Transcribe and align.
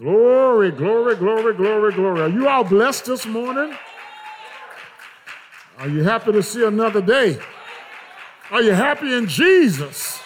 Glory, 0.00 0.70
glory, 0.70 1.14
glory, 1.14 1.52
glory, 1.52 1.92
glory. 1.92 2.22
Are 2.22 2.28
you 2.30 2.48
all 2.48 2.64
blessed 2.64 3.04
this 3.04 3.26
morning? 3.26 3.76
Are 5.76 5.88
you 5.88 6.02
happy 6.02 6.32
to 6.32 6.42
see 6.42 6.64
another 6.64 7.02
day? 7.02 7.38
Are 8.50 8.62
you 8.62 8.72
happy 8.72 9.12
in 9.12 9.26
Jesus? 9.26 10.18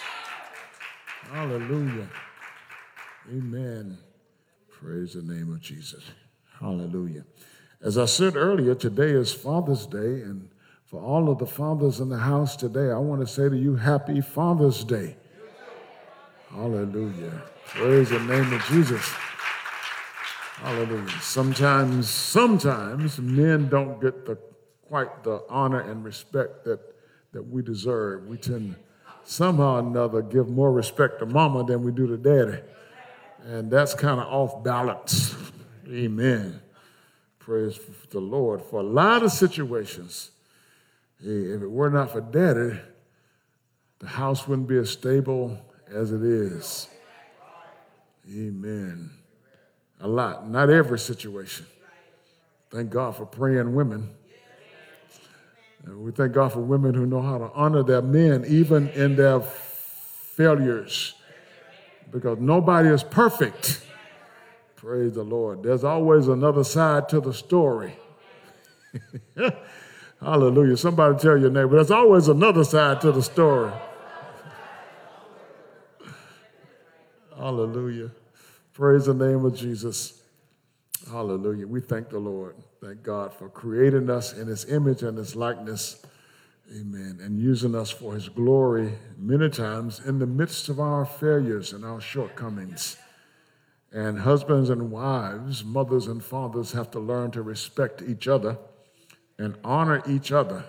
Hallelujah. 1.29 2.07
Amen. 3.29 3.97
Praise 4.71 5.13
the 5.15 5.21
name 5.21 5.51
of 5.51 5.59
Jesus. 5.59 6.05
Hallelujah. 6.57 7.25
As 7.81 7.97
I 7.97 8.05
said 8.05 8.37
earlier, 8.37 8.75
today 8.75 9.11
is 9.11 9.33
Father's 9.33 9.85
Day, 9.85 10.21
and 10.21 10.47
for 10.85 11.01
all 11.01 11.29
of 11.29 11.37
the 11.37 11.45
fathers 11.45 11.99
in 11.99 12.07
the 12.07 12.17
house 12.17 12.55
today, 12.55 12.91
I 12.91 12.97
want 12.97 13.19
to 13.19 13.27
say 13.27 13.49
to 13.49 13.57
you, 13.57 13.75
Happy 13.75 14.21
Father's 14.21 14.85
Day. 14.85 15.17
Hallelujah. 16.49 17.43
Praise 17.65 18.09
the 18.09 18.19
name 18.19 18.53
of 18.53 18.63
Jesus. 18.67 19.03
Hallelujah. 20.55 21.09
Sometimes, 21.21 22.09
sometimes 22.09 23.19
men 23.19 23.67
don't 23.67 24.01
get 24.01 24.25
the 24.25 24.37
quite 24.87 25.23
the 25.23 25.43
honor 25.49 25.81
and 25.81 26.03
respect 26.03 26.63
that, 26.63 26.79
that 27.33 27.43
we 27.43 27.61
deserve. 27.61 28.27
We 28.27 28.37
tend 28.37 28.75
somehow 29.23 29.75
or 29.75 29.79
another 29.79 30.21
give 30.21 30.47
more 30.47 30.71
respect 30.71 31.19
to 31.19 31.25
mama 31.25 31.65
than 31.65 31.83
we 31.83 31.91
do 31.91 32.07
to 32.07 32.17
daddy. 32.17 32.61
And 33.43 33.69
that's 33.69 33.93
kind 33.93 34.19
of 34.19 34.27
off 34.27 34.63
balance. 34.63 35.35
Amen. 35.89 36.61
Praise 37.39 37.79
the 38.09 38.19
Lord. 38.19 38.61
For 38.61 38.79
a 38.79 38.83
lot 38.83 39.23
of 39.23 39.31
situations, 39.31 40.31
if 41.19 41.61
it 41.61 41.69
were 41.69 41.89
not 41.89 42.11
for 42.11 42.21
daddy, 42.21 42.79
the 43.99 44.07
house 44.07 44.47
wouldn't 44.47 44.67
be 44.67 44.77
as 44.77 44.89
stable 44.89 45.57
as 45.91 46.11
it 46.11 46.23
is. 46.23 46.87
Amen 48.31 49.11
a 50.05 50.07
lot, 50.07 50.47
not 50.47 50.69
every 50.69 50.99
situation. 50.99 51.65
Thank 52.69 52.91
God 52.91 53.15
for 53.15 53.25
praying 53.25 53.73
women. 53.73 54.11
And 55.83 56.03
we 56.03 56.11
thank 56.11 56.33
God 56.33 56.53
for 56.53 56.59
women 56.59 56.93
who 56.93 57.07
know 57.07 57.21
how 57.21 57.39
to 57.39 57.49
honor 57.53 57.81
their 57.81 58.03
men, 58.03 58.45
even 58.47 58.89
in 58.89 59.15
their 59.15 59.39
failures, 59.39 61.15
because 62.11 62.37
nobody 62.39 62.89
is 62.89 63.03
perfect. 63.03 63.81
Praise 64.75 65.13
the 65.13 65.23
Lord. 65.23 65.63
There's 65.63 65.83
always 65.83 66.27
another 66.27 66.63
side 66.63 67.09
to 67.09 67.19
the 67.19 67.33
story. 67.33 67.95
Hallelujah. 70.21 70.77
Somebody 70.77 71.17
tell 71.17 71.37
your 71.37 71.49
neighbor, 71.49 71.77
there's 71.77 71.89
always 71.89 72.27
another 72.27 72.63
side 72.63 73.01
to 73.01 73.11
the 73.11 73.23
story. 73.23 73.71
Hallelujah. 77.35 78.11
Praise 78.75 79.05
the 79.05 79.13
name 79.13 79.45
of 79.45 79.55
Jesus. 79.55 80.21
Hallelujah. 81.09 81.65
We 81.65 81.79
thank 81.79 82.09
the 82.09 82.19
Lord. 82.19 82.57
Thank 82.83 83.03
God 83.03 83.33
for 83.33 83.47
creating 83.47 84.09
us 84.09 84.33
in 84.33 84.47
his 84.47 84.65
image 84.65 85.01
and 85.01 85.17
his 85.17 85.33
likeness. 85.33 86.05
Amen. 86.69 87.19
And 87.23 87.39
using 87.39 87.73
us 87.73 87.89
for 87.89 88.13
his 88.13 88.27
glory 88.27 88.91
many 89.17 89.49
times 89.49 90.01
in 90.05 90.19
the 90.19 90.27
midst 90.27 90.67
of 90.67 90.81
our 90.81 91.05
failures 91.05 91.71
and 91.71 91.85
our 91.85 92.01
shortcomings. 92.01 92.97
And 93.93 94.19
husbands 94.19 94.69
and 94.69 94.91
wives, 94.91 95.63
mothers 95.63 96.07
and 96.07 96.21
fathers 96.21 96.73
have 96.73 96.91
to 96.91 96.99
learn 96.99 97.31
to 97.31 97.41
respect 97.43 98.01
each 98.01 98.27
other 98.27 98.57
and 99.39 99.55
honor 99.63 100.03
each 100.05 100.33
other. 100.33 100.65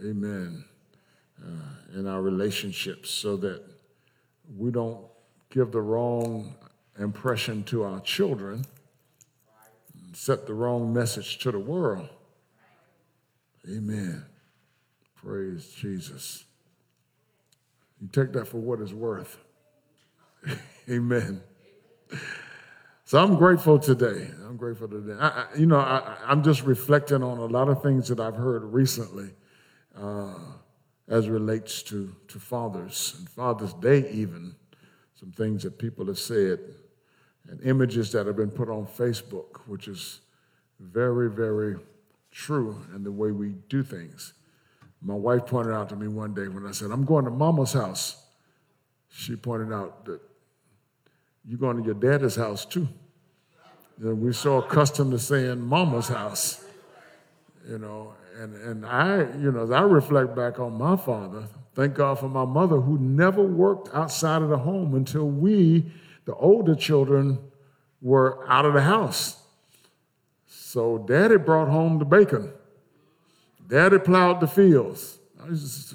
Amen. 0.00 0.64
Uh, 1.44 1.98
in 1.98 2.06
our 2.06 2.22
relationships 2.22 3.10
so 3.10 3.36
that 3.38 3.64
we 4.56 4.70
don't 4.70 5.04
give 5.50 5.72
the 5.72 5.80
wrong 5.80 6.54
impression 6.98 7.62
to 7.64 7.84
our 7.84 8.00
children, 8.00 8.64
set 10.12 10.46
the 10.46 10.54
wrong 10.54 10.92
message 10.92 11.38
to 11.38 11.52
the 11.52 11.58
world. 11.58 12.08
Amen. 13.68 14.24
Praise 15.16 15.68
Jesus. 15.68 16.44
You 18.00 18.08
take 18.08 18.32
that 18.32 18.46
for 18.46 18.58
what 18.58 18.80
it's 18.80 18.92
worth. 18.92 19.38
Amen. 20.90 21.42
So 23.04 23.22
I'm 23.22 23.36
grateful 23.36 23.78
today. 23.78 24.30
I'm 24.46 24.56
grateful 24.56 24.88
today. 24.88 25.16
I, 25.18 25.28
I, 25.28 25.46
you 25.56 25.66
know, 25.66 25.78
I, 25.78 26.16
am 26.28 26.42
just 26.42 26.62
reflecting 26.62 27.22
on 27.22 27.38
a 27.38 27.46
lot 27.46 27.68
of 27.68 27.82
things 27.82 28.08
that 28.08 28.20
I've 28.20 28.36
heard 28.36 28.64
recently 28.64 29.30
uh, 30.00 30.34
as 31.08 31.28
relates 31.28 31.82
to, 31.84 32.14
to 32.28 32.38
fathers 32.38 33.14
and 33.18 33.28
Father's 33.28 33.74
Day, 33.74 34.10
even. 34.10 34.54
Some 35.14 35.32
things 35.32 35.64
that 35.64 35.78
people 35.78 36.06
have 36.06 36.18
said 36.18 36.60
and 37.48 37.60
images 37.62 38.12
that 38.12 38.26
have 38.26 38.36
been 38.36 38.50
put 38.50 38.68
on 38.68 38.86
Facebook, 38.86 39.60
which 39.66 39.88
is 39.88 40.20
very, 40.80 41.30
very 41.30 41.76
true 42.30 42.80
in 42.94 43.02
the 43.02 43.10
way 43.10 43.30
we 43.30 43.54
do 43.68 43.82
things. 43.82 44.34
My 45.00 45.14
wife 45.14 45.46
pointed 45.46 45.72
out 45.72 45.88
to 45.90 45.96
me 45.96 46.08
one 46.08 46.34
day 46.34 46.48
when 46.48 46.66
I 46.66 46.72
said, 46.72 46.90
I'm 46.90 47.04
going 47.04 47.24
to 47.24 47.30
mama's 47.30 47.72
house. 47.72 48.24
She 49.10 49.36
pointed 49.36 49.72
out 49.72 50.04
that 50.04 50.20
you're 51.44 51.58
going 51.58 51.78
to 51.78 51.84
your 51.84 51.94
daddy's 51.94 52.36
house 52.36 52.64
too. 52.64 52.88
And 54.00 54.20
we're 54.20 54.32
so 54.32 54.58
accustomed 54.58 55.12
to 55.12 55.18
saying 55.18 55.60
mama's 55.60 56.08
house, 56.08 56.64
you 57.68 57.78
know. 57.78 58.14
And, 58.38 58.54
and 58.54 58.86
I, 58.86 59.20
you 59.38 59.50
know, 59.50 59.64
as 59.64 59.70
I 59.70 59.80
reflect 59.80 60.36
back 60.36 60.60
on 60.60 60.74
my 60.74 60.96
father, 60.96 61.44
thank 61.74 61.94
God 61.94 62.20
for 62.20 62.28
my 62.28 62.44
mother 62.44 62.76
who 62.80 62.98
never 62.98 63.42
worked 63.42 63.92
outside 63.94 64.42
of 64.42 64.48
the 64.48 64.58
home 64.58 64.94
until 64.94 65.28
we 65.28 65.90
the 66.28 66.34
older 66.34 66.74
children 66.74 67.38
were 68.02 68.46
out 68.50 68.66
of 68.66 68.74
the 68.74 68.82
house. 68.82 69.42
So 70.46 70.98
daddy 70.98 71.38
brought 71.38 71.68
home 71.68 71.98
the 71.98 72.04
bacon. 72.04 72.52
Daddy 73.66 73.98
plowed 73.98 74.40
the 74.40 74.46
fields. 74.46 75.20
Just, 75.48 75.94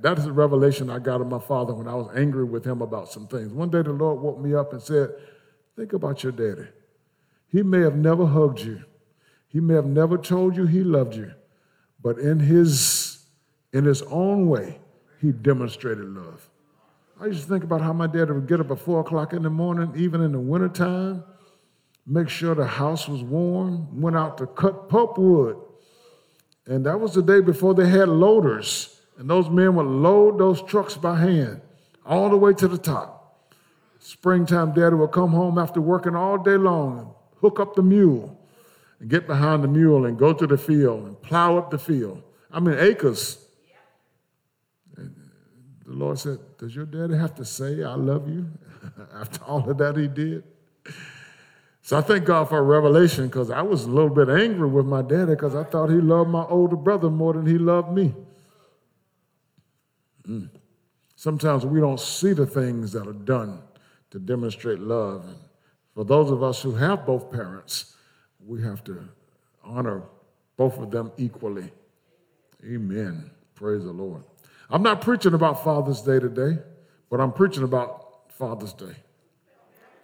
that 0.00 0.18
is 0.18 0.26
a 0.26 0.32
revelation 0.32 0.90
I 0.90 0.98
got 0.98 1.20
of 1.20 1.28
my 1.28 1.38
father 1.38 1.72
when 1.72 1.86
I 1.86 1.94
was 1.94 2.10
angry 2.16 2.42
with 2.42 2.64
him 2.64 2.82
about 2.82 3.12
some 3.12 3.28
things. 3.28 3.52
One 3.52 3.70
day 3.70 3.82
the 3.82 3.92
Lord 3.92 4.20
woke 4.20 4.40
me 4.40 4.56
up 4.56 4.72
and 4.72 4.82
said, 4.82 5.10
Think 5.76 5.92
about 5.92 6.24
your 6.24 6.32
daddy. 6.32 6.66
He 7.46 7.62
may 7.62 7.82
have 7.82 7.94
never 7.94 8.26
hugged 8.26 8.58
you, 8.58 8.82
he 9.46 9.60
may 9.60 9.74
have 9.74 9.86
never 9.86 10.18
told 10.18 10.56
you 10.56 10.66
he 10.66 10.82
loved 10.82 11.14
you, 11.14 11.30
but 12.02 12.18
in 12.18 12.40
his, 12.40 13.24
in 13.72 13.84
his 13.84 14.02
own 14.02 14.48
way, 14.48 14.80
he 15.20 15.30
demonstrated 15.30 16.06
love. 16.06 16.47
I 17.20 17.26
used 17.26 17.42
to 17.42 17.48
think 17.48 17.64
about 17.64 17.80
how 17.80 17.92
my 17.92 18.06
dad 18.06 18.30
would 18.30 18.46
get 18.46 18.60
up 18.60 18.70
at 18.70 18.78
four 18.78 19.00
o'clock 19.00 19.32
in 19.32 19.42
the 19.42 19.50
morning, 19.50 19.92
even 19.96 20.20
in 20.20 20.30
the 20.30 20.38
wintertime, 20.38 21.24
make 22.06 22.28
sure 22.28 22.54
the 22.54 22.64
house 22.64 23.08
was 23.08 23.24
warm, 23.24 24.00
went 24.00 24.16
out 24.16 24.38
to 24.38 24.46
cut 24.46 24.88
pulpwood. 24.88 25.60
And 26.66 26.86
that 26.86 27.00
was 27.00 27.14
the 27.14 27.22
day 27.22 27.40
before 27.40 27.74
they 27.74 27.88
had 27.88 28.08
loaders. 28.08 29.00
And 29.18 29.28
those 29.28 29.50
men 29.50 29.74
would 29.74 29.86
load 29.86 30.38
those 30.38 30.62
trucks 30.62 30.96
by 30.96 31.18
hand 31.18 31.60
all 32.06 32.30
the 32.30 32.36
way 32.36 32.54
to 32.54 32.68
the 32.68 32.78
top. 32.78 33.48
Springtime, 33.98 34.72
daddy 34.72 34.94
would 34.94 35.10
come 35.10 35.30
home 35.30 35.58
after 35.58 35.80
working 35.80 36.14
all 36.14 36.38
day 36.38 36.56
long 36.56 36.98
and 36.98 37.08
hook 37.40 37.58
up 37.58 37.74
the 37.74 37.82
mule 37.82 38.38
and 39.00 39.10
get 39.10 39.26
behind 39.26 39.64
the 39.64 39.68
mule 39.68 40.06
and 40.06 40.16
go 40.16 40.32
to 40.32 40.46
the 40.46 40.56
field 40.56 41.04
and 41.04 41.20
plow 41.20 41.58
up 41.58 41.70
the 41.70 41.78
field. 41.78 42.22
I 42.52 42.60
mean, 42.60 42.78
acres 42.78 43.47
the 45.88 45.94
Lord 45.94 46.18
said, 46.18 46.38
Does 46.58 46.76
your 46.76 46.84
daddy 46.84 47.16
have 47.16 47.34
to 47.36 47.44
say, 47.46 47.82
I 47.82 47.94
love 47.94 48.28
you 48.28 48.46
after 49.14 49.42
all 49.44 49.68
of 49.68 49.78
that 49.78 49.96
he 49.96 50.06
did? 50.06 50.44
So 51.80 51.96
I 51.96 52.02
thank 52.02 52.26
God 52.26 52.50
for 52.50 52.58
a 52.58 52.62
revelation 52.62 53.26
because 53.26 53.50
I 53.50 53.62
was 53.62 53.84
a 53.84 53.90
little 53.90 54.10
bit 54.10 54.28
angry 54.28 54.68
with 54.68 54.84
my 54.84 55.00
daddy 55.00 55.32
because 55.32 55.54
I 55.54 55.64
thought 55.64 55.88
he 55.88 55.96
loved 55.96 56.28
my 56.28 56.44
older 56.44 56.76
brother 56.76 57.08
more 57.08 57.32
than 57.32 57.46
he 57.46 57.56
loved 57.56 57.90
me. 57.90 58.14
Mm. 60.28 60.50
Sometimes 61.16 61.64
we 61.64 61.80
don't 61.80 61.98
see 61.98 62.34
the 62.34 62.44
things 62.44 62.92
that 62.92 63.08
are 63.08 63.14
done 63.14 63.62
to 64.10 64.18
demonstrate 64.18 64.80
love. 64.80 65.24
And 65.24 65.38
for 65.94 66.04
those 66.04 66.30
of 66.30 66.42
us 66.42 66.60
who 66.60 66.74
have 66.74 67.06
both 67.06 67.32
parents, 67.32 67.96
we 68.46 68.62
have 68.62 68.84
to 68.84 69.08
honor 69.64 70.02
both 70.58 70.76
of 70.78 70.90
them 70.90 71.12
equally. 71.16 71.72
Amen. 72.62 73.30
Praise 73.54 73.84
the 73.84 73.92
Lord. 73.92 74.22
I'm 74.70 74.82
not 74.82 75.00
preaching 75.00 75.34
about 75.34 75.64
Father's 75.64 76.02
Day 76.02 76.18
today, 76.18 76.58
but 77.10 77.20
I'm 77.20 77.32
preaching 77.32 77.62
about 77.62 78.30
Father's 78.32 78.74
Day. 78.74 78.94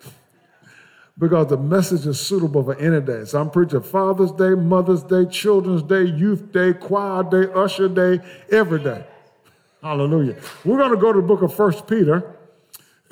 because 1.19 1.49
the 1.49 1.59
message 1.59 2.07
is 2.07 2.19
suitable 2.19 2.65
for 2.65 2.77
any 2.79 3.01
day. 3.01 3.25
So 3.27 3.41
I'm 3.41 3.51
preaching 3.51 3.83
Father's 3.83 4.33
Day, 4.33 4.51
Mother's 4.51 5.03
Day, 5.03 5.27
Children's 5.27 5.83
Day, 5.83 6.05
Youth 6.05 6.51
Day, 6.51 6.73
Choir 6.73 7.25
Day, 7.25 7.53
Usher 7.53 7.89
Day, 7.89 8.21
every 8.51 8.83
day. 8.83 9.05
Hallelujah. 9.83 10.37
We're 10.65 10.79
going 10.79 10.93
to 10.93 10.97
go 10.97 11.13
to 11.13 11.21
the 11.21 11.27
book 11.27 11.43
of 11.43 11.55
First 11.55 11.87
Peter. 11.87 12.37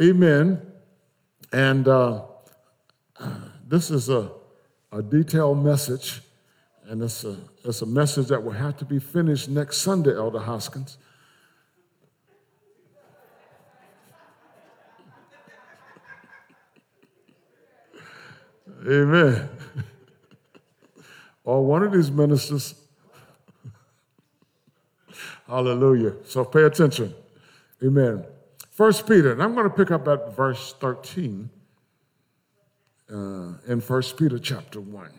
Amen. 0.00 0.62
And 1.52 1.86
uh, 1.86 2.22
this 3.68 3.90
is 3.90 4.08
a, 4.08 4.30
a 4.90 5.02
detailed 5.02 5.62
message, 5.62 6.22
and 6.86 7.02
it's 7.02 7.24
a, 7.24 7.36
it's 7.62 7.82
a 7.82 7.86
message 7.86 8.28
that 8.28 8.42
will 8.42 8.52
have 8.52 8.78
to 8.78 8.86
be 8.86 8.98
finished 8.98 9.50
next 9.50 9.78
Sunday, 9.78 10.16
Elder 10.16 10.38
Hoskins. 10.38 10.96
Amen. 18.86 19.48
or 21.44 21.64
one 21.64 21.82
of 21.82 21.92
these 21.92 22.10
ministers. 22.10 22.74
Hallelujah. 25.46 26.14
So 26.24 26.44
pay 26.44 26.62
attention. 26.62 27.14
Amen. 27.82 28.24
First 28.70 29.06
Peter, 29.06 29.32
and 29.32 29.42
I'm 29.42 29.54
going 29.54 29.68
to 29.68 29.74
pick 29.74 29.90
up 29.90 30.08
at 30.08 30.34
verse 30.34 30.74
13 30.80 31.50
uh, 33.12 33.14
in 33.68 33.80
First 33.80 34.16
Peter 34.16 34.38
chapter 34.38 34.80
1. 34.80 35.10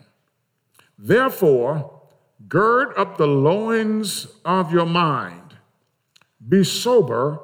Therefore, 0.98 2.02
gird 2.48 2.92
up 2.96 3.16
the 3.16 3.26
loins 3.26 4.26
of 4.44 4.72
your 4.72 4.86
mind, 4.86 5.54
be 6.46 6.64
sober, 6.64 7.38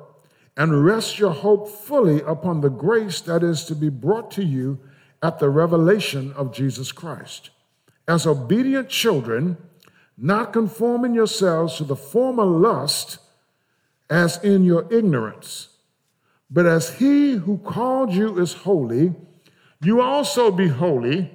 and 0.57 0.85
rest 0.85 1.19
your 1.19 1.33
hope 1.33 1.69
fully 1.69 2.21
upon 2.23 2.61
the 2.61 2.69
grace 2.69 3.21
that 3.23 3.43
is 3.43 3.65
to 3.65 3.75
be 3.75 3.89
brought 3.89 4.31
to 4.33 4.45
you 4.45 4.79
at 5.23 5.39
the 5.39 5.51
revelation 5.51 6.33
of 6.33 6.53
Jesus 6.53 6.93
Christ. 6.93 7.51
As 8.09 8.27
obedient 8.27 8.89
children, 8.89 9.57
not 10.17 10.53
conforming 10.53 11.15
yourselves 11.15 11.77
to 11.77 11.85
the 11.85 11.97
former 11.97 12.45
lust 12.45 13.19
as 14.09 14.43
in 14.43 14.65
your 14.65 14.93
ignorance, 14.93 15.69
but 16.51 16.67
as 16.67 16.95
he 16.95 17.33
who 17.33 17.59
called 17.59 18.13
you 18.13 18.39
is 18.41 18.53
holy, 18.53 19.15
you 19.83 20.01
also 20.01 20.51
be 20.51 20.69
holy 20.69 21.31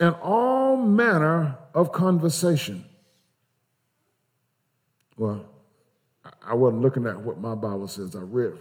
in 0.00 0.10
all 0.10 0.76
manner 0.76 1.58
of 1.74 1.92
conversation. 1.92 2.84
Well, 5.16 5.44
I 6.44 6.54
wasn't 6.54 6.82
looking 6.82 7.06
at 7.06 7.20
what 7.20 7.38
my 7.38 7.54
Bible 7.54 7.88
says. 7.88 8.14
I 8.14 8.20
read 8.20 8.54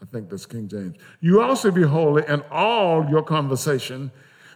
I 0.00 0.04
think 0.04 0.28
that's 0.28 0.46
King 0.46 0.68
James. 0.68 0.96
You 1.20 1.40
also 1.40 1.70
be 1.70 1.82
holy 1.82 2.22
in 2.28 2.42
all 2.50 3.08
your 3.08 3.22
conversation, 3.22 4.10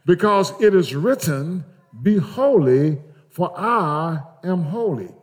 because 0.04 0.52
it 0.60 0.74
is 0.74 0.94
written, 0.94 1.64
Be 2.02 2.18
holy, 2.18 2.98
for 3.30 3.52
I 3.58 4.20
am 4.44 4.64
holy. 4.64 5.14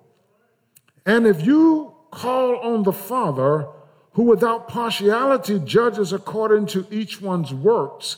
And 1.05 1.27
if 1.27 1.45
you 1.45 1.93
call 2.11 2.57
on 2.57 2.83
the 2.83 2.93
Father, 2.93 3.67
who 4.13 4.23
without 4.23 4.67
partiality 4.67 5.59
judges 5.59 6.11
according 6.11 6.65
to 6.67 6.87
each 6.89 7.21
one's 7.21 7.53
works, 7.53 8.17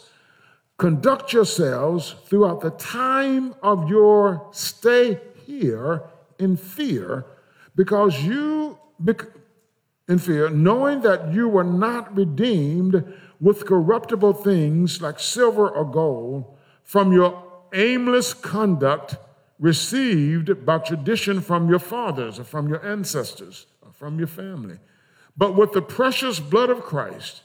conduct 0.77 1.33
yourselves 1.33 2.15
throughout 2.25 2.61
the 2.61 2.71
time 2.71 3.53
of 3.61 3.89
your 3.89 4.47
stay 4.51 5.19
here 5.45 6.03
in 6.39 6.55
fear, 6.55 7.25
because 7.75 8.23
you 8.23 8.79
in 10.09 10.17
fear, 10.17 10.49
knowing 10.49 11.01
that 11.01 11.31
you 11.31 11.47
were 11.47 11.63
not 11.63 12.13
redeemed 12.17 13.03
with 13.39 13.65
corruptible 13.65 14.33
things 14.33 15.01
like 15.01 15.19
silver 15.19 15.69
or 15.69 15.85
gold 15.85 16.57
from 16.83 17.13
your 17.13 17.43
aimless 17.73 18.33
conduct 18.33 19.15
received 19.59 20.65
by 20.65 20.79
tradition 20.79 21.39
from 21.39 21.69
your 21.69 21.79
fathers 21.79 22.39
or 22.39 22.43
from 22.43 22.67
your 22.67 22.83
ancestors 22.83 23.67
or 23.83 23.91
from 23.93 24.17
your 24.17 24.27
family, 24.27 24.79
but 25.37 25.55
with 25.55 25.73
the 25.73 25.81
precious 25.81 26.39
blood 26.39 26.71
of 26.71 26.81
Christ 26.81 27.43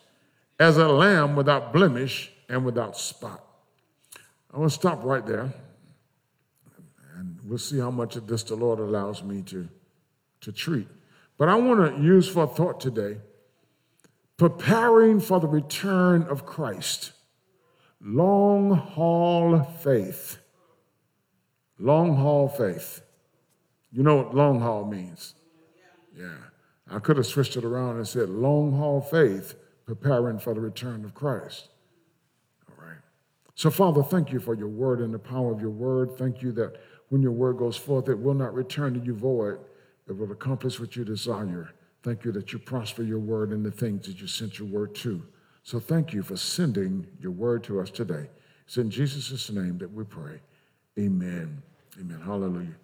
as 0.59 0.79
a 0.79 0.89
lamb 0.89 1.37
without 1.37 1.73
blemish 1.73 2.33
and 2.49 2.65
without 2.65 2.97
spot. 2.97 3.45
I 4.53 4.59
want 4.59 4.71
to 4.71 4.75
stop 4.75 5.05
right 5.05 5.27
there, 5.27 5.53
and 7.19 7.39
we'll 7.45 7.59
see 7.59 7.79
how 7.79 7.91
much 7.91 8.17
of 8.17 8.27
this 8.27 8.43
the 8.45 8.55
Lord 8.55 8.79
allows 8.79 9.23
me 9.23 9.43
to, 9.43 9.69
to 10.41 10.53
treat. 10.53 10.89
But 11.37 11.49
I 11.49 11.57
want 11.57 11.97
to 11.97 12.03
use 12.03 12.29
for 12.29 12.47
thought 12.47 12.81
today 12.81 13.19
preparing 14.37 15.21
for 15.21 15.41
the 15.41 15.47
return 15.47 16.23
of 16.25 16.47
Christ. 16.47 17.13
Long 18.01 18.71
haul 18.73 19.63
faith. 19.63 20.39
Long 21.79 22.17
haul 22.17 22.49
faith. 22.49 23.03
You 23.91 24.03
know 24.03 24.17
what 24.17 24.35
long 24.35 24.61
haul 24.61 24.85
means? 24.85 25.35
Yeah. 26.17 26.37
I 26.91 26.99
could 26.99 27.17
have 27.17 27.27
switched 27.27 27.57
it 27.57 27.65
around 27.65 27.97
and 27.97 28.07
said 28.07 28.29
long 28.29 28.73
haul 28.73 29.01
faith, 29.01 29.55
preparing 29.87 30.39
for 30.39 30.55
the 30.55 30.61
return 30.61 31.05
of 31.05 31.15
Christ. 31.15 31.69
All 32.69 32.85
right. 32.85 32.99
So, 33.55 33.71
Father, 33.71 34.03
thank 34.03 34.33
you 34.33 34.41
for 34.41 34.55
your 34.55 34.69
word 34.69 35.01
and 35.01 35.15
the 35.15 35.19
power 35.19 35.53
of 35.53 35.61
your 35.61 35.71
word. 35.71 36.17
Thank 36.19 36.43
you 36.43 36.53
that 36.53 36.81
when 37.09 37.23
your 37.23 37.33
word 37.33 37.57
goes 37.57 37.77
forth, 37.77 38.09
it 38.09 38.19
will 38.19 38.35
not 38.35 38.55
return 38.55 38.95
to 38.95 39.01
you 39.01 39.15
void 39.15 39.59
it 40.09 40.17
will 40.17 40.33
accomplish 40.33 40.79
what 40.79 40.97
you 40.97 41.05
desire. 41.05 41.73
Thank 42.03 42.25
you 42.25 42.33
that 42.33 42.53
you 42.53 42.59
prosper 42.59 43.03
your 43.03 43.19
word 43.19 43.53
in 43.53 43.62
the 43.62 43.71
things 43.71 44.06
that 44.06 44.21
you 44.21 44.27
sent 44.27 44.59
your 44.59 44.69
word 44.69 44.95
to. 44.97 45.23
So 45.62 45.81
thank 45.81 46.12
you 46.12 46.23
for 46.23 46.37
sending 46.37 47.06
your 47.19 47.33
word 47.33 47.65
to 47.65 47.81
us 47.81 47.91
today. 47.91 48.29
It's 48.67 48.77
in 48.77 48.91
Jesus' 48.91 49.51
name 49.51 49.79
that 49.79 49.91
we 49.93 50.05
pray. 50.05 50.41
Amen. 50.99 51.62
Amen. 51.99 52.21
Hallelujah. 52.25 52.77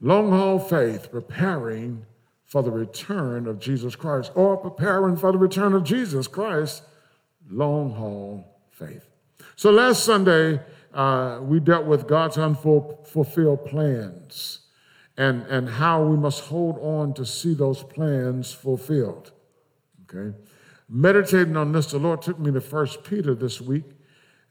Long 0.00 0.30
haul 0.30 0.58
faith, 0.58 1.10
preparing 1.10 2.04
for 2.44 2.62
the 2.62 2.70
return 2.70 3.46
of 3.46 3.60
Jesus 3.60 3.94
Christ, 3.94 4.32
or 4.34 4.56
preparing 4.56 5.16
for 5.16 5.32
the 5.32 5.38
return 5.38 5.74
of 5.74 5.84
Jesus 5.84 6.26
Christ, 6.26 6.82
long 7.50 7.92
haul 7.92 8.44
faith. 8.70 9.06
So 9.54 9.70
last 9.70 10.04
Sunday, 10.04 10.60
uh, 10.94 11.40
we 11.42 11.60
dealt 11.60 11.84
with 11.84 12.08
God's 12.08 12.38
unfulfilled 12.38 13.66
plans 13.66 14.60
and, 15.18 15.42
and 15.48 15.68
how 15.68 16.00
we 16.00 16.16
must 16.16 16.44
hold 16.44 16.78
on 16.78 17.12
to 17.12 17.26
see 17.26 17.52
those 17.52 17.82
plans 17.82 18.52
fulfilled. 18.52 19.32
Okay? 20.04 20.34
Meditating 20.88 21.56
on 21.56 21.72
this, 21.72 21.90
the 21.90 21.98
Lord 21.98 22.22
took 22.22 22.38
me 22.38 22.52
to 22.52 22.60
First 22.60 23.02
Peter 23.02 23.34
this 23.34 23.60
week. 23.60 23.84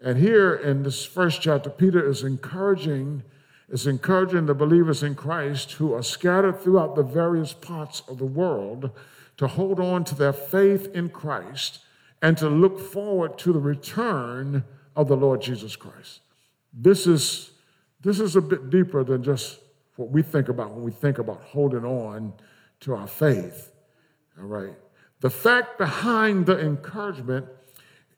And 0.01 0.19
here 0.19 0.53
in 0.53 0.83
this 0.83 1.05
first 1.05 1.41
chapter, 1.41 1.69
Peter 1.69 2.07
is 2.07 2.21
encouraging, 2.21 3.23
is 3.69 3.87
encouraging 3.87 4.45
the 4.45 4.53
believers 4.53 5.03
in 5.03 5.15
Christ 5.15 5.71
who 5.71 5.93
are 5.93 6.03
scattered 6.03 6.61
throughout 6.61 6.95
the 6.95 7.01
various 7.01 7.53
parts 7.53 8.03
of 8.09 8.17
the 8.17 8.25
world 8.25 8.91
to 9.37 9.47
hold 9.47 9.79
on 9.79 10.03
to 10.03 10.15
their 10.15 10.33
faith 10.33 10.93
in 10.93 11.09
Christ 11.09 11.79
and 12.21 12.37
to 12.37 12.49
look 12.49 12.77
forward 12.79 13.37
to 13.39 13.53
the 13.53 13.59
return 13.59 14.65
of 14.97 15.07
the 15.07 15.15
Lord 15.15 15.41
Jesus 15.41 15.77
Christ. 15.77 16.19
This 16.73 17.07
is, 17.07 17.51
this 18.01 18.19
is 18.19 18.35
a 18.35 18.41
bit 18.41 18.69
deeper 18.69 19.03
than 19.03 19.23
just 19.23 19.59
what 19.97 20.09
we 20.09 20.21
think 20.21 20.47
about 20.47 20.71
when 20.71 20.83
we 20.83 20.91
think 20.91 21.17
about 21.17 21.41
holding 21.41 21.83
on 21.83 22.33
to 22.79 22.95
our 22.95 23.07
faith. 23.07 23.73
All 24.39 24.45
right. 24.45 24.73
The 25.19 25.29
fact 25.29 25.77
behind 25.77 26.45
the 26.45 26.59
encouragement 26.59 27.47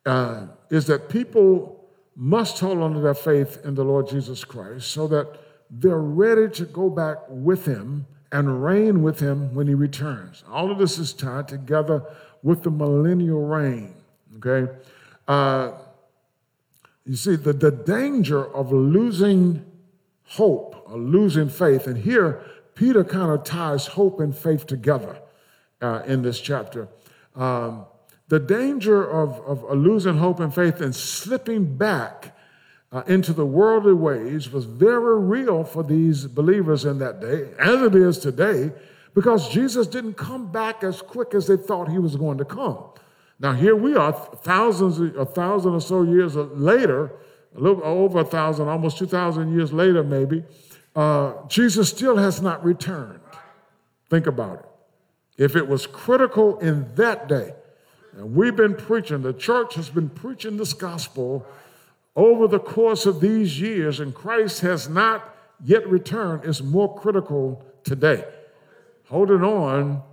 uh, 0.06 0.48
is 0.70 0.86
that 0.88 1.10
people 1.10 1.90
must 2.16 2.60
hold 2.60 2.80
on 2.80 2.94
to 2.94 3.00
their 3.00 3.14
faith 3.14 3.60
in 3.64 3.76
the 3.76 3.84
Lord 3.84 4.10
Jesus 4.10 4.44
Christ 4.44 4.90
so 4.90 5.08
that 5.08 5.40
they're 5.70 5.98
ready 5.98 6.50
to 6.56 6.66
go 6.66 6.90
back 6.90 7.18
with 7.30 7.66
Him 7.66 8.06
and 8.32 8.64
reign 8.64 9.02
with 9.02 9.20
Him 9.20 9.54
when 9.56 9.68
He 9.68 9.74
returns. 9.74 10.44
All 10.50 10.72
of 10.72 10.78
this 10.78 11.00
is 11.00 11.14
tied 11.14 11.48
together 11.48 12.04
with 12.44 12.64
the 12.64 12.72
millennial 12.72 13.46
reign. 13.46 13.94
Okay? 14.38 14.72
Uh, 15.28 15.72
you 17.06 17.16
see, 17.16 17.36
the, 17.38 17.54
the 17.54 17.72
danger 17.72 18.54
of 18.54 18.72
losing 18.72 19.66
hope 20.30 20.84
or 20.86 20.98
losing 20.98 21.50
faith. 21.50 21.88
And 21.88 21.98
here, 21.98 22.42
Peter 22.76 23.04
kind 23.04 23.32
of 23.32 23.44
ties 23.44 23.88
hope 23.88 24.20
and 24.20 24.36
faith 24.36 24.66
together 24.68 25.18
uh, 25.82 26.04
in 26.06 26.22
this 26.22 26.40
chapter. 26.40 26.88
Um, 27.36 27.86
the 28.28 28.40
danger 28.40 29.10
of, 29.10 29.40
of 29.42 29.78
losing 29.78 30.18
hope 30.18 30.40
and 30.40 30.54
faith 30.54 30.82
and 30.82 30.96
slipping 30.96 31.76
back 31.78 32.38
uh, 32.92 33.04
into 33.08 33.34
the 33.34 33.46
worldly 33.46 33.94
ways 33.94 34.52
was 34.52 34.66
very 34.66 35.20
real 35.20 35.64
for 35.64 35.84
these 35.84 36.26
believers 36.26 36.86
in 36.86 37.00
that 37.00 37.20
day, 37.20 37.50
as 37.60 37.82
it 37.82 37.96
is 37.96 38.20
today, 38.20 38.72
because 39.16 39.50
Jesus 39.50 39.88
didn't 39.88 40.14
come 40.14 40.52
back 40.52 40.84
as 40.84 41.02
quick 41.02 41.34
as 41.34 41.48
they 41.48 41.58
thought 41.58 41.90
he 41.90 42.00
was 42.00 42.16
going 42.16 42.38
to 42.38 42.46
come. 42.46 42.84
Now, 43.40 43.54
here 43.54 43.76
we 43.76 43.96
are, 43.96 44.12
thousands, 44.12 45.00
a 45.16 45.26
thousand 45.26 45.74
or 45.74 45.82
so 45.82 46.04
years 46.04 46.36
later, 46.36 47.12
a 47.56 47.60
little 47.60 47.84
over 47.84 48.20
a 48.20 48.26
thousand, 48.26 48.68
almost 48.68 48.98
2,000 48.98 49.54
years 49.54 49.74
later, 49.74 50.04
maybe, 50.04 50.44
uh, 50.96 51.34
Jesus 51.48 51.90
still 51.90 52.18
has 52.18 52.42
not 52.42 52.64
returned. 52.64 53.20
Think 54.10 54.28
about 54.28 54.60
it. 54.60 54.66
If 55.44 55.56
it 55.56 55.68
was 55.68 55.88
critical 55.88 56.60
in 56.60 56.94
that 56.96 57.28
day, 57.28 57.54
and 58.14 58.36
we've 58.36 58.56
been 58.56 58.76
preaching, 58.76 59.22
the 59.22 59.34
church 59.34 59.76
has 59.76 59.90
been 59.90 60.10
preaching 60.10 60.58
this 60.58 60.74
gospel 60.74 61.46
over 62.16 62.48
the 62.48 62.60
course 62.60 63.06
of 63.06 63.22
these 63.22 63.60
years, 63.62 64.00
and 64.00 64.14
Christ 64.14 64.62
has 64.62 64.90
not 64.90 65.36
yet 65.64 65.88
returned, 65.88 66.44
it's 66.44 66.62
more 66.62 66.94
critical 66.98 67.64
today. 67.84 68.26
Holding 69.08 69.44
on 69.44 70.04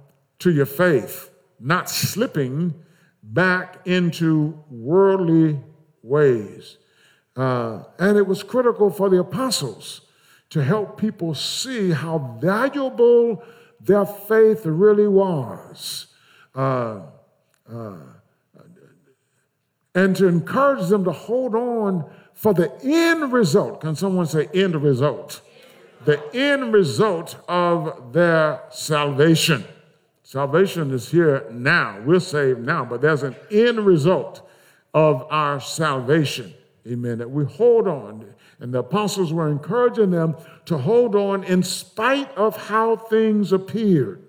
to 0.41 0.53
your 0.53 0.67
faith, 0.67 1.31
not 1.59 1.91
slipping 1.91 2.75
back 3.23 3.79
into 3.87 4.63
worldly 4.71 5.59
ways. 6.03 6.79
Uh, 7.37 7.85
and 7.99 8.17
it 8.17 8.27
was 8.27 8.43
critical 8.43 8.91
for 8.91 9.11
the 9.11 9.19
apostles 9.19 10.01
to 10.49 10.63
help 10.63 10.99
people 10.99 11.35
see 11.35 11.91
how 11.91 12.39
valuable 12.41 13.43
their 13.81 14.07
faith 14.07 14.65
really 14.65 15.07
was. 15.07 16.07
Uh, 16.55 17.03
uh, 17.71 17.97
and 19.95 20.15
to 20.15 20.27
encourage 20.27 20.89
them 20.89 21.05
to 21.05 21.13
hold 21.13 21.55
on 21.55 22.09
for 22.35 22.53
the 22.53 22.71
end 22.85 23.33
result. 23.33 23.81
Can 23.81 23.97
someone 23.97 24.27
say 24.27 24.49
end 24.55 24.81
result? 24.83 25.41
The 26.05 26.23
end 26.35 26.73
result 26.73 27.37
of 27.49 28.13
their 28.13 28.63
salvation. 28.71 29.65
Salvation 30.23 30.91
is 30.93 31.11
here 31.11 31.47
now. 31.51 32.01
We're 32.05 32.21
saved 32.21 32.61
now, 32.61 32.85
but 32.85 33.01
there's 33.01 33.23
an 33.23 33.37
end 33.51 33.81
result 33.81 34.47
of 34.93 35.27
our 35.31 35.61
salvation. 35.61 36.53
Amen. 36.87 37.19
That 37.19 37.31
we 37.31 37.45
hold 37.45 37.89
on. 37.89 38.35
And 38.61 38.73
the 38.73 38.79
apostles 38.79 39.33
were 39.33 39.51
encouraging 39.51 40.11
them 40.11 40.37
to 40.67 40.79
hold 40.79 41.15
on 41.15 41.45
in 41.45 41.63
spite 41.63 42.31
of 42.37 42.57
how 42.69 42.97
things 42.97 43.53
appeared. 43.53 44.23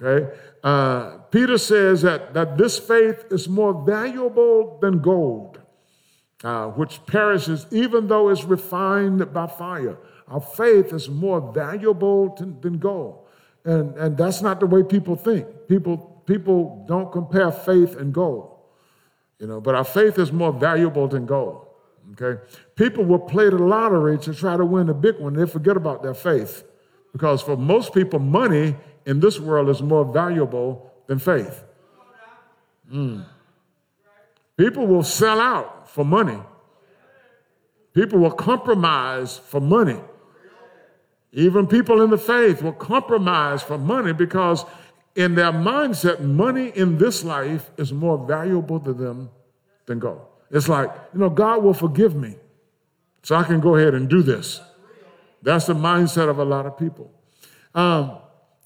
Okay? 0.00 0.32
Uh, 0.62 1.18
Peter 1.30 1.58
says 1.58 2.02
that, 2.02 2.34
that 2.34 2.56
this 2.56 2.78
faith 2.78 3.26
is 3.30 3.48
more 3.48 3.84
valuable 3.84 4.78
than 4.80 5.00
gold, 5.00 5.60
uh, 6.42 6.68
which 6.68 7.04
perishes 7.06 7.66
even 7.70 8.08
though 8.08 8.28
it's 8.28 8.44
refined 8.44 9.32
by 9.32 9.46
fire. 9.46 9.98
Our 10.28 10.40
faith 10.40 10.92
is 10.92 11.08
more 11.08 11.52
valuable 11.52 12.30
to, 12.30 12.56
than 12.60 12.78
gold. 12.78 13.26
And, 13.64 13.96
and 13.96 14.16
that's 14.16 14.40
not 14.40 14.60
the 14.60 14.66
way 14.66 14.82
people 14.82 15.16
think. 15.16 15.46
People, 15.68 16.22
people 16.26 16.84
don't 16.88 17.10
compare 17.12 17.50
faith 17.50 17.96
and 17.96 18.12
gold. 18.12 18.57
You 19.38 19.46
know, 19.46 19.60
but 19.60 19.74
our 19.74 19.84
faith 19.84 20.18
is 20.18 20.32
more 20.32 20.52
valuable 20.52 21.06
than 21.08 21.26
gold. 21.26 21.66
Okay? 22.12 22.40
People 22.74 23.04
will 23.04 23.18
play 23.18 23.50
the 23.50 23.58
lottery 23.58 24.18
to 24.18 24.34
try 24.34 24.56
to 24.56 24.64
win 24.64 24.86
the 24.86 24.94
big 24.94 25.18
one. 25.18 25.34
They 25.34 25.46
forget 25.46 25.76
about 25.76 26.02
their 26.02 26.14
faith. 26.14 26.64
Because 27.12 27.42
for 27.42 27.56
most 27.56 27.94
people, 27.94 28.18
money 28.18 28.76
in 29.06 29.20
this 29.20 29.38
world 29.40 29.68
is 29.68 29.82
more 29.82 30.04
valuable 30.04 30.92
than 31.06 31.18
faith. 31.18 31.64
Mm. 32.92 33.24
People 34.56 34.86
will 34.86 35.02
sell 35.02 35.40
out 35.40 35.88
for 35.88 36.04
money. 36.04 36.38
People 37.94 38.18
will 38.18 38.30
compromise 38.30 39.38
for 39.38 39.60
money. 39.60 40.00
Even 41.32 41.66
people 41.66 42.00
in 42.02 42.10
the 42.10 42.18
faith 42.18 42.62
will 42.62 42.72
compromise 42.72 43.62
for 43.62 43.76
money 43.76 44.12
because, 44.12 44.64
in 45.18 45.34
their 45.34 45.50
mindset, 45.50 46.20
money 46.20 46.70
in 46.76 46.96
this 46.96 47.24
life 47.24 47.70
is 47.76 47.92
more 47.92 48.24
valuable 48.24 48.78
to 48.78 48.92
them 48.92 49.30
than 49.86 49.98
gold. 49.98 50.20
It's 50.52 50.68
like, 50.68 50.90
you 51.12 51.18
know, 51.18 51.28
God 51.28 51.64
will 51.64 51.74
forgive 51.74 52.14
me, 52.14 52.36
so 53.24 53.34
I 53.34 53.42
can 53.42 53.58
go 53.58 53.74
ahead 53.74 53.94
and 53.94 54.08
do 54.08 54.22
this. 54.22 54.60
That's 55.42 55.66
the 55.66 55.74
mindset 55.74 56.28
of 56.30 56.38
a 56.38 56.44
lot 56.44 56.66
of 56.66 56.78
people. 56.78 57.10
Um, 57.74 58.18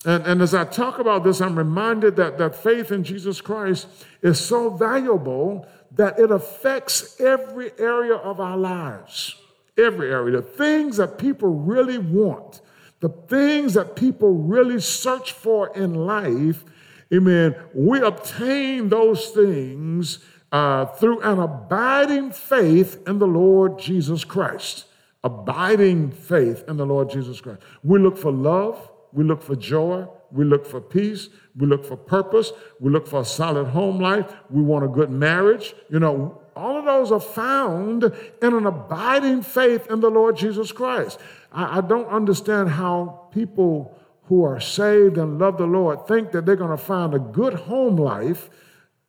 and, 0.04 0.26
and 0.26 0.42
as 0.42 0.54
I 0.54 0.64
talk 0.64 0.98
about 0.98 1.24
this, 1.24 1.40
I'm 1.40 1.56
reminded 1.56 2.16
that, 2.16 2.36
that 2.36 2.54
faith 2.54 2.92
in 2.92 3.02
Jesus 3.02 3.40
Christ 3.40 3.86
is 4.20 4.38
so 4.38 4.68
valuable 4.68 5.66
that 5.92 6.18
it 6.18 6.30
affects 6.30 7.18
every 7.18 7.72
area 7.78 8.14
of 8.14 8.40
our 8.40 8.58
lives. 8.58 9.36
Every 9.78 10.10
area. 10.10 10.36
The 10.36 10.42
things 10.42 10.98
that 10.98 11.16
people 11.16 11.48
really 11.48 11.98
want, 11.98 12.60
the 13.02 13.08
things 13.08 13.74
that 13.74 13.96
people 13.96 14.32
really 14.32 14.80
search 14.80 15.32
for 15.32 15.76
in 15.76 15.92
life, 15.92 16.64
amen, 17.12 17.56
we 17.74 18.00
obtain 18.00 18.88
those 18.88 19.26
things 19.30 20.20
uh, 20.52 20.86
through 20.86 21.20
an 21.22 21.40
abiding 21.40 22.30
faith 22.30 23.02
in 23.08 23.18
the 23.18 23.26
Lord 23.26 23.76
Jesus 23.76 24.22
Christ. 24.22 24.86
Abiding 25.24 26.12
faith 26.12 26.62
in 26.68 26.76
the 26.76 26.86
Lord 26.86 27.10
Jesus 27.10 27.40
Christ. 27.40 27.60
We 27.82 27.98
look 27.98 28.16
for 28.16 28.30
love. 28.30 28.88
We 29.12 29.24
look 29.24 29.42
for 29.42 29.56
joy. 29.56 30.06
We 30.30 30.44
look 30.44 30.64
for 30.64 30.80
peace. 30.80 31.28
We 31.56 31.66
look 31.66 31.84
for 31.84 31.96
purpose. 31.96 32.52
We 32.78 32.90
look 32.90 33.08
for 33.08 33.22
a 33.22 33.24
solid 33.24 33.66
home 33.66 33.98
life. 33.98 34.32
We 34.48 34.62
want 34.62 34.84
a 34.84 34.88
good 34.88 35.10
marriage. 35.10 35.74
You 35.90 35.98
know, 35.98 36.40
all 36.54 36.78
of 36.78 36.84
those 36.84 37.10
are 37.10 37.20
found 37.20 38.04
in 38.04 38.54
an 38.54 38.66
abiding 38.66 39.42
faith 39.42 39.90
in 39.90 40.00
the 40.00 40.10
Lord 40.10 40.36
Jesus 40.36 40.70
Christ. 40.70 41.18
I, 41.52 41.78
I 41.78 41.80
don't 41.80 42.08
understand 42.08 42.70
how 42.70 43.28
people 43.32 43.96
who 44.24 44.44
are 44.44 44.60
saved 44.60 45.18
and 45.18 45.38
love 45.38 45.58
the 45.58 45.66
Lord 45.66 46.06
think 46.06 46.32
that 46.32 46.46
they're 46.46 46.56
going 46.56 46.70
to 46.70 46.76
find 46.82 47.14
a 47.14 47.18
good 47.18 47.54
home 47.54 47.96
life 47.96 48.50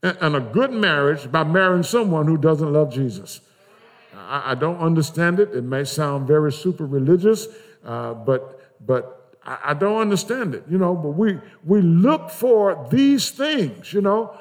and 0.02 0.36
a 0.36 0.42
good 0.42 0.72
marriage 0.72 1.32
by 1.32 1.44
marrying 1.44 1.84
someone 1.84 2.28
who 2.28 2.38
doesn't 2.38 2.74
love 2.74 2.92
Jesus. 2.92 3.40
I, 4.16 4.52
I 4.52 4.56
don't 4.56 4.80
understand 4.80 5.40
it. 5.40 5.54
It 5.54 5.64
may 5.64 5.86
sound 5.86 6.28
very 6.28 6.52
super 6.52 6.86
religious, 6.86 7.48
uh, 7.86 8.14
but 8.14 8.86
but 8.86 9.38
I, 9.46 9.60
I 9.68 9.74
don't 9.74 10.02
understand 10.02 10.56
it, 10.56 10.64
you 10.70 10.78
know, 10.78 10.94
but 10.96 11.12
we 11.12 11.40
we 11.64 11.82
look 11.82 12.30
for 12.30 12.88
these 12.92 13.32
things, 13.32 13.94
you 13.94 14.02
know. 14.02 14.38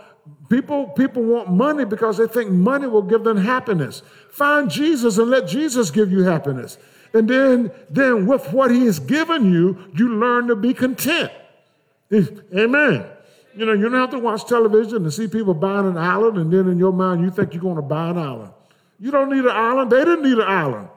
People, 0.49 0.87
people 0.88 1.23
want 1.25 1.50
money 1.50 1.85
because 1.85 2.16
they 2.16 2.28
think 2.28 2.50
money 2.50 2.87
will 2.87 3.02
give 3.02 3.25
them 3.25 3.37
happiness. 3.37 4.02
Find 4.30 4.71
Jesus 4.71 5.18
and 5.18 5.30
let 5.30 5.49
Jesus 5.49 5.90
give 5.90 6.12
you 6.12 6.23
happiness. 6.23 6.78
And 7.14 7.28
then, 7.28 7.71
then 7.90 8.26
with 8.26 8.52
what 8.52 8.71
he 8.71 8.87
has 8.87 8.99
given 8.99 9.52
you, 9.52 9.78
you 9.95 10.16
learn 10.16 10.49
to 10.49 10.57
be 10.57 10.73
content. 10.73 11.31
Amen. 12.12 13.07
You 13.54 13.66
know, 13.66 13.73
you 13.73 13.88
don't 13.88 14.00
have 14.00 14.11
to 14.11 14.19
watch 14.19 14.47
television 14.47 14.97
and 15.02 15.12
see 15.12 15.28
people 15.28 15.52
buying 15.52 15.87
an 15.87 15.99
island, 15.99 16.38
and 16.38 16.52
then 16.52 16.69
in 16.69 16.78
your 16.78 16.92
mind 16.92 17.23
you 17.23 17.31
think 17.31 17.52
you're 17.52 17.62
going 17.62 17.76
to 17.76 17.83
buy 17.83 18.11
an 18.11 18.19
island. 18.19 18.52
You 18.99 19.11
don't 19.11 19.31
need 19.31 19.45
an 19.45 19.50
island. 19.50 19.90
They 19.90 20.04
didn't 20.04 20.23
need 20.23 20.38
an 20.38 20.49
island. 20.49 20.88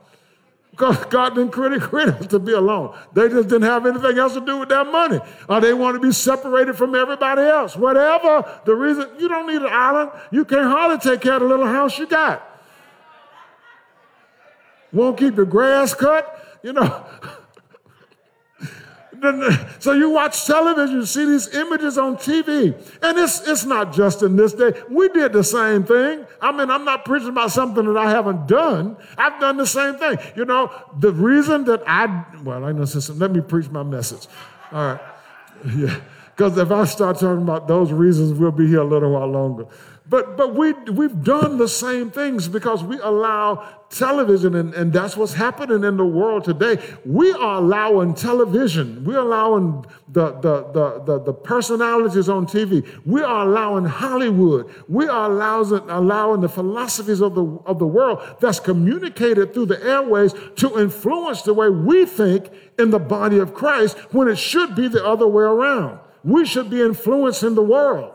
Because 0.71 1.05
God 1.05 1.35
didn't 1.35 1.51
create, 1.51 1.81
create 1.81 2.09
us 2.19 2.27
to 2.27 2.39
be 2.39 2.51
alone. 2.51 2.97
They 3.13 3.29
just 3.29 3.47
didn't 3.47 3.63
have 3.63 3.85
anything 3.85 4.17
else 4.17 4.33
to 4.33 4.41
do 4.41 4.57
with 4.59 4.69
their 4.69 4.83
money. 4.83 5.19
Or 5.49 5.61
they 5.61 5.73
want 5.73 5.95
to 5.95 6.05
be 6.05 6.11
separated 6.11 6.75
from 6.75 6.95
everybody 6.95 7.41
else. 7.43 7.75
Whatever 7.75 8.61
the 8.65 8.75
reason, 8.75 9.09
you 9.17 9.27
don't 9.27 9.47
need 9.47 9.61
an 9.61 9.71
island. 9.71 10.11
You 10.31 10.43
can't 10.45 10.67
hardly 10.67 10.97
take 10.97 11.21
care 11.21 11.35
of 11.35 11.41
the 11.41 11.47
little 11.47 11.65
house 11.65 11.97
you 11.97 12.07
got. 12.07 12.54
Won't 14.95 15.17
keep 15.17 15.35
your 15.35 15.45
grass 15.45 15.93
cut. 15.93 16.59
You 16.63 16.73
know, 16.73 16.81
uh, 19.23 19.69
so 19.77 19.91
you 19.91 20.09
watch 20.09 20.45
television, 20.45 20.95
you 20.95 21.05
see 21.05 21.25
these 21.25 21.53
images 21.53 21.97
on 21.97 22.15
TV, 22.17 22.73
and 23.03 23.17
it's, 23.19 23.47
it's 23.47 23.65
not 23.65 23.93
just 23.93 24.23
in 24.23 24.35
this 24.35 24.53
day. 24.53 24.71
We 24.89 25.09
did 25.09 25.33
the 25.33 25.43
same 25.43 25.83
thing. 25.83 26.25
I 26.41 26.51
mean, 26.51 26.71
I'm 26.71 26.85
not 26.85 27.05
preaching 27.05 27.29
about 27.29 27.51
something 27.51 27.85
that 27.85 27.97
I 27.97 28.09
haven't 28.09 28.47
done. 28.47 28.97
I've 29.17 29.39
done 29.39 29.57
the 29.57 29.67
same 29.67 29.95
thing. 29.95 30.17
You 30.35 30.45
know, 30.45 30.71
the 30.99 31.11
reason 31.11 31.65
that 31.65 31.83
I, 31.85 32.25
well, 32.43 32.63
I 32.63 32.71
know, 32.71 32.85
let 33.15 33.31
me 33.31 33.41
preach 33.41 33.69
my 33.69 33.83
message. 33.83 34.27
All 34.71 34.93
right. 34.93 35.01
Yeah. 35.75 35.99
Because 36.35 36.57
if 36.57 36.69
I 36.69 36.83
start 36.83 37.17
talking 37.17 37.43
about 37.43 37.65
those 37.67 37.93
reasons, 37.93 38.37
we'll 38.37 38.51
be 38.51 38.67
here 38.67 38.81
a 38.81 38.83
little 38.83 39.13
while 39.13 39.27
longer. 39.27 39.65
But, 40.07 40.37
but 40.37 40.53
we, 40.53 40.73
we've 40.73 41.23
done 41.23 41.57
the 41.57 41.67
same 41.67 42.11
things 42.11 42.47
because 42.47 42.83
we 42.83 42.99
allow 42.99 43.67
television, 43.89 44.53
and, 44.53 44.71
and 44.75 44.93
that's 44.93 45.17
what's 45.17 45.33
happening 45.33 45.83
in 45.83 45.97
the 45.97 46.05
world 46.05 46.43
today. 46.43 46.77
We 47.05 47.31
are 47.31 47.55
allowing 47.55 48.13
television, 48.13 49.03
we're 49.03 49.17
allowing 49.17 49.83
the, 50.09 50.33
the, 50.33 50.71
the, 50.73 51.03
the, 51.05 51.19
the 51.23 51.33
personalities 51.33 52.29
on 52.29 52.45
TV, 52.45 52.87
we 53.05 53.23
are 53.23 53.47
allowing 53.47 53.85
Hollywood, 53.85 54.71
we 54.87 55.07
are 55.07 55.31
allowing, 55.31 55.89
allowing 55.89 56.41
the 56.41 56.49
philosophies 56.49 57.21
of 57.21 57.33
the, 57.33 57.43
of 57.65 57.79
the 57.79 57.87
world 57.87 58.21
that's 58.39 58.59
communicated 58.59 59.55
through 59.55 59.65
the 59.65 59.83
airways 59.83 60.35
to 60.57 60.79
influence 60.79 61.41
the 61.41 61.53
way 61.53 61.69
we 61.69 62.05
think 62.05 62.51
in 62.77 62.91
the 62.91 62.99
body 62.99 63.39
of 63.39 63.55
Christ 63.55 63.97
when 64.13 64.27
it 64.27 64.37
should 64.37 64.75
be 64.75 64.87
the 64.87 65.03
other 65.03 65.27
way 65.27 65.43
around. 65.43 65.99
We 66.23 66.45
should 66.45 66.69
be 66.69 66.81
influencing 66.81 67.55
the 67.55 67.63
world. 67.63 68.14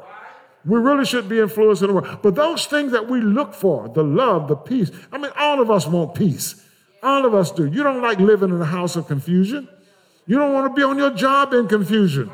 We 0.64 0.78
really 0.78 1.04
should 1.04 1.28
be 1.28 1.40
influencing 1.40 1.88
the 1.88 1.94
world. 1.94 2.18
But 2.22 2.34
those 2.34 2.66
things 2.66 2.92
that 2.92 3.08
we 3.08 3.20
look 3.20 3.54
for, 3.54 3.88
the 3.88 4.04
love, 4.04 4.48
the 4.48 4.56
peace, 4.56 4.90
I 5.10 5.18
mean, 5.18 5.32
all 5.36 5.60
of 5.60 5.70
us 5.70 5.86
want 5.86 6.14
peace. 6.14 6.62
All 7.02 7.24
of 7.24 7.34
us 7.34 7.50
do. 7.50 7.66
You 7.66 7.82
don't 7.82 8.02
like 8.02 8.18
living 8.18 8.50
in 8.50 8.60
a 8.60 8.66
house 8.66 8.96
of 8.96 9.06
confusion. 9.06 9.68
You 10.26 10.36
don't 10.36 10.52
want 10.52 10.70
to 10.70 10.78
be 10.78 10.82
on 10.82 10.98
your 10.98 11.10
job 11.10 11.54
in 11.54 11.66
confusion. 11.66 12.30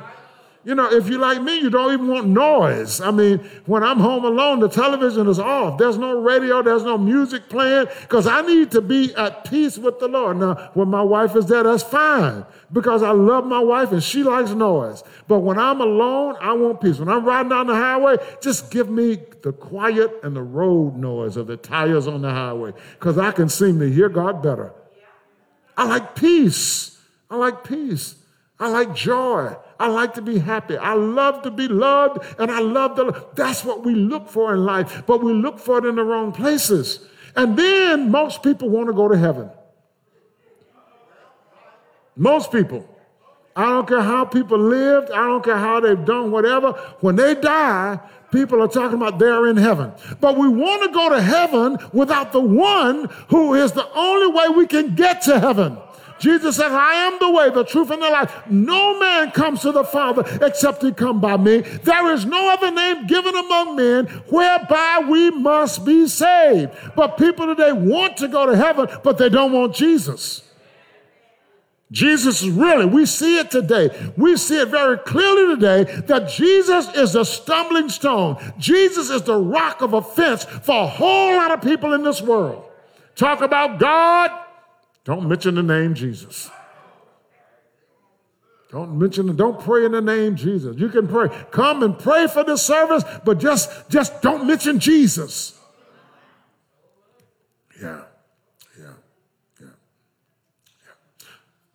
You 0.67 0.75
know, 0.75 0.91
if 0.91 1.09
you 1.09 1.19
like 1.19 1.41
me, 1.43 1.61
you 1.61 1.71
don't 1.71 1.93
even 1.93 2.09
want 2.09 2.27
noise. 2.27 3.01
I 3.01 3.13
mean, 3.13 3.39
when 3.67 3.85
I'm 3.85 4.01
home 4.01 4.25
alone, 4.25 4.59
the 4.59 4.69
television 4.69 5.29
is 5.29 5.39
off. 5.39 5.79
There's 5.79 5.97
no 5.97 6.19
radio, 6.21 6.61
there's 6.61 6.83
no 6.83 6.99
music 6.99 7.49
playing, 7.49 7.87
because 8.01 8.27
I 8.27 8.41
need 8.41 8.73
to 8.73 8.81
be 8.81 9.15
at 9.15 9.45
peace 9.45 9.79
with 9.79 10.01
the 10.01 10.09
Lord. 10.09 10.39
Now, 10.39 10.73
when 10.75 10.89
my 10.89 11.03
wife 11.03 11.37
is 11.37 11.47
there, 11.47 11.63
that's 11.63 11.85
fine, 11.85 12.45
because 12.73 13.05
I 13.05 13.13
love 13.13 13.47
my 13.47 13.61
wife 13.61 13.93
and 13.93 14.03
she 14.03 14.25
likes 14.25 14.51
noise. 14.51 15.05
But 15.29 15.39
when 15.39 15.57
I'm 15.57 15.81
alone, 15.81 16.35
I 16.41 16.53
want 16.55 16.81
peace. 16.81 16.99
When 16.99 17.09
I'm 17.09 17.25
riding 17.25 17.51
down 17.51 17.69
the 17.69 17.77
highway, 17.77 18.17
just 18.43 18.73
give 18.73 18.91
me 18.91 19.21
the 19.43 19.53
quiet 19.53 20.11
and 20.25 20.35
the 20.35 20.43
road 20.43 20.97
noise 20.97 21.37
of 21.37 21.47
the 21.47 21.57
tires 21.57 22.09
on 22.09 22.23
the 22.23 22.31
highway, 22.31 22.73
because 22.95 23.19
I 23.19 23.31
can 23.31 23.49
seem 23.49 23.79
to 23.79 23.89
hear 23.89 24.09
God 24.09 24.43
better. 24.43 24.73
I 25.77 25.85
like 25.85 26.17
peace. 26.17 26.99
I 27.31 27.37
like 27.37 27.63
peace. 27.63 28.17
I 28.59 28.69
like 28.69 28.97
joy. 28.97 29.55
I 29.79 29.89
like 29.89 30.15
to 30.15 30.23
be 30.23 30.39
happy. 30.39 30.77
I 30.77 30.95
love 30.95 31.43
to 31.43 31.51
be 31.51 31.69
loved, 31.69 32.25
and 32.39 32.51
I 32.51 32.61
love 32.61 32.97
the. 32.97 33.27
That's 33.35 33.65
what 33.65 33.85
we 33.85 33.95
look 33.95 34.29
for 34.29 34.55
in 34.55 34.65
life, 34.65 35.05
but 35.07 35.23
we 35.23 35.33
look 35.33 35.59
for 35.59 35.79
it 35.79 35.85
in 35.85 35.97
the 35.97 36.05
wrong 36.05 36.33
places. 36.33 37.07
And 37.35 37.57
then 37.57 38.11
most 38.11 38.43
people 38.43 38.71
want 38.71 38.89
to 38.89 38.95
go 38.95 39.09
to 39.09 39.17
heaven. 39.17 39.51
Most 42.17 42.51
people. 42.51 42.89
I 43.55 43.65
don't 43.65 43.89
care 43.89 44.03
how 44.03 44.27
people 44.27 44.59
lived, 44.59 45.11
I 45.11 45.27
don't 45.27 45.43
care 45.43 45.57
how 45.57 45.81
they've 45.81 46.05
done 46.05 46.31
whatever. 46.31 46.73
When 47.01 47.17
they 47.17 47.35
die, 47.35 47.99
people 48.31 48.63
are 48.63 48.69
talking 48.69 48.97
about 48.97 49.19
they're 49.19 49.47
in 49.47 49.57
heaven. 49.57 49.93
But 50.21 50.37
we 50.37 50.47
want 50.47 50.83
to 50.83 50.91
go 50.91 51.09
to 51.09 51.23
heaven 51.23 51.79
without 51.95 52.33
the 52.33 52.41
one 52.41 53.09
who 53.29 53.55
is 53.55 53.73
the 53.73 53.91
only 53.95 54.27
way 54.27 54.49
we 54.51 54.67
can 54.67 54.95
get 54.95 55.23
to 55.23 55.41
heaven. 55.41 55.79
Jesus 56.19 56.57
says, 56.57 56.73
I 56.73 56.95
am 56.95 57.19
the 57.19 57.31
way, 57.31 57.51
the 57.51 57.65
truth, 57.65 57.91
and 57.91 58.03
the 58.03 58.11
life. 58.11 58.33
No 58.49 58.99
man 58.99 59.31
comes 59.31 59.63
to 59.63 59.73
the 59.73 59.85
Father 59.85 60.25
except 60.45 60.83
he 60.83 60.93
come 60.93 61.21
by 61.21 61.37
me. 61.37 61.61
There 61.61 62.13
is 62.13 62.25
no 62.25 62.51
other 62.51 62.71
name 62.71 63.07
given 63.07 63.37
among 63.37 63.77
men 63.77 64.07
whereby 64.29 65.05
we 65.09 65.31
must 65.31 65.85
be 65.85 66.09
saved. 66.09 66.73
But 66.95 67.19
people 67.19 67.47
today 67.47 67.73
want 67.73 68.17
to 68.19 68.29
go 68.29 68.47
to 68.47 68.57
heaven, 68.57 68.89
but 69.03 69.19
they 69.19 69.29
don't 69.29 69.53
want 69.53 69.75
Jesus. 69.75 70.43
Jesus 71.93 72.43
is 72.43 72.51
really, 72.51 72.85
we 72.85 73.07
see 73.07 73.39
it 73.39 73.51
today. 73.51 73.91
We 74.17 74.37
see 74.37 74.61
it 74.61 74.69
very 74.69 74.99
clearly 74.99 75.55
today 75.55 75.85
that 76.07 76.29
Jesus 76.29 76.93
is 76.97 77.13
the 77.13 77.23
stumbling 77.23 77.89
stone. 77.89 78.39
Jesus 78.59 79.09
is 79.09 79.23
the 79.23 79.37
rock 79.37 79.83
of 79.83 79.93
offense 79.93 80.45
for 80.45 80.83
a 80.83 80.87
whole 80.87 81.37
lot 81.37 81.53
of 81.53 81.63
people 81.63 81.93
in 81.93 82.03
this 82.03 82.21
world. 82.21 82.65
Talk 83.15 83.41
about 83.41 83.79
God, 83.79 84.33
don't 85.07 85.29
mention 85.29 85.55
the 85.55 85.63
name 85.63 85.95
Jesus. 85.95 86.51
Don't 88.73 88.99
mention 88.99 89.29
it. 89.29 89.37
Don't 89.37 89.61
pray 89.61 89.87
in 89.87 89.93
the 89.93 90.01
name 90.01 90.35
Jesus. 90.35 90.77
You 90.77 90.89
can 90.89 91.07
pray. 91.07 91.29
Come 91.53 91.85
and 91.85 91.97
pray 91.97 92.27
for 92.27 92.43
the 92.43 92.57
service, 92.57 93.05
but 93.25 93.39
just, 93.39 93.89
just 93.89 94.21
don't 94.21 94.49
mention 94.49 94.81
Jesus. 94.81 95.57
Yeah, 97.81 98.03
yeah, 98.77 98.95
yeah, 99.61 99.67
yeah. 101.21 101.27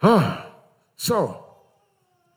Ah, 0.03 0.51
so, 0.97 1.45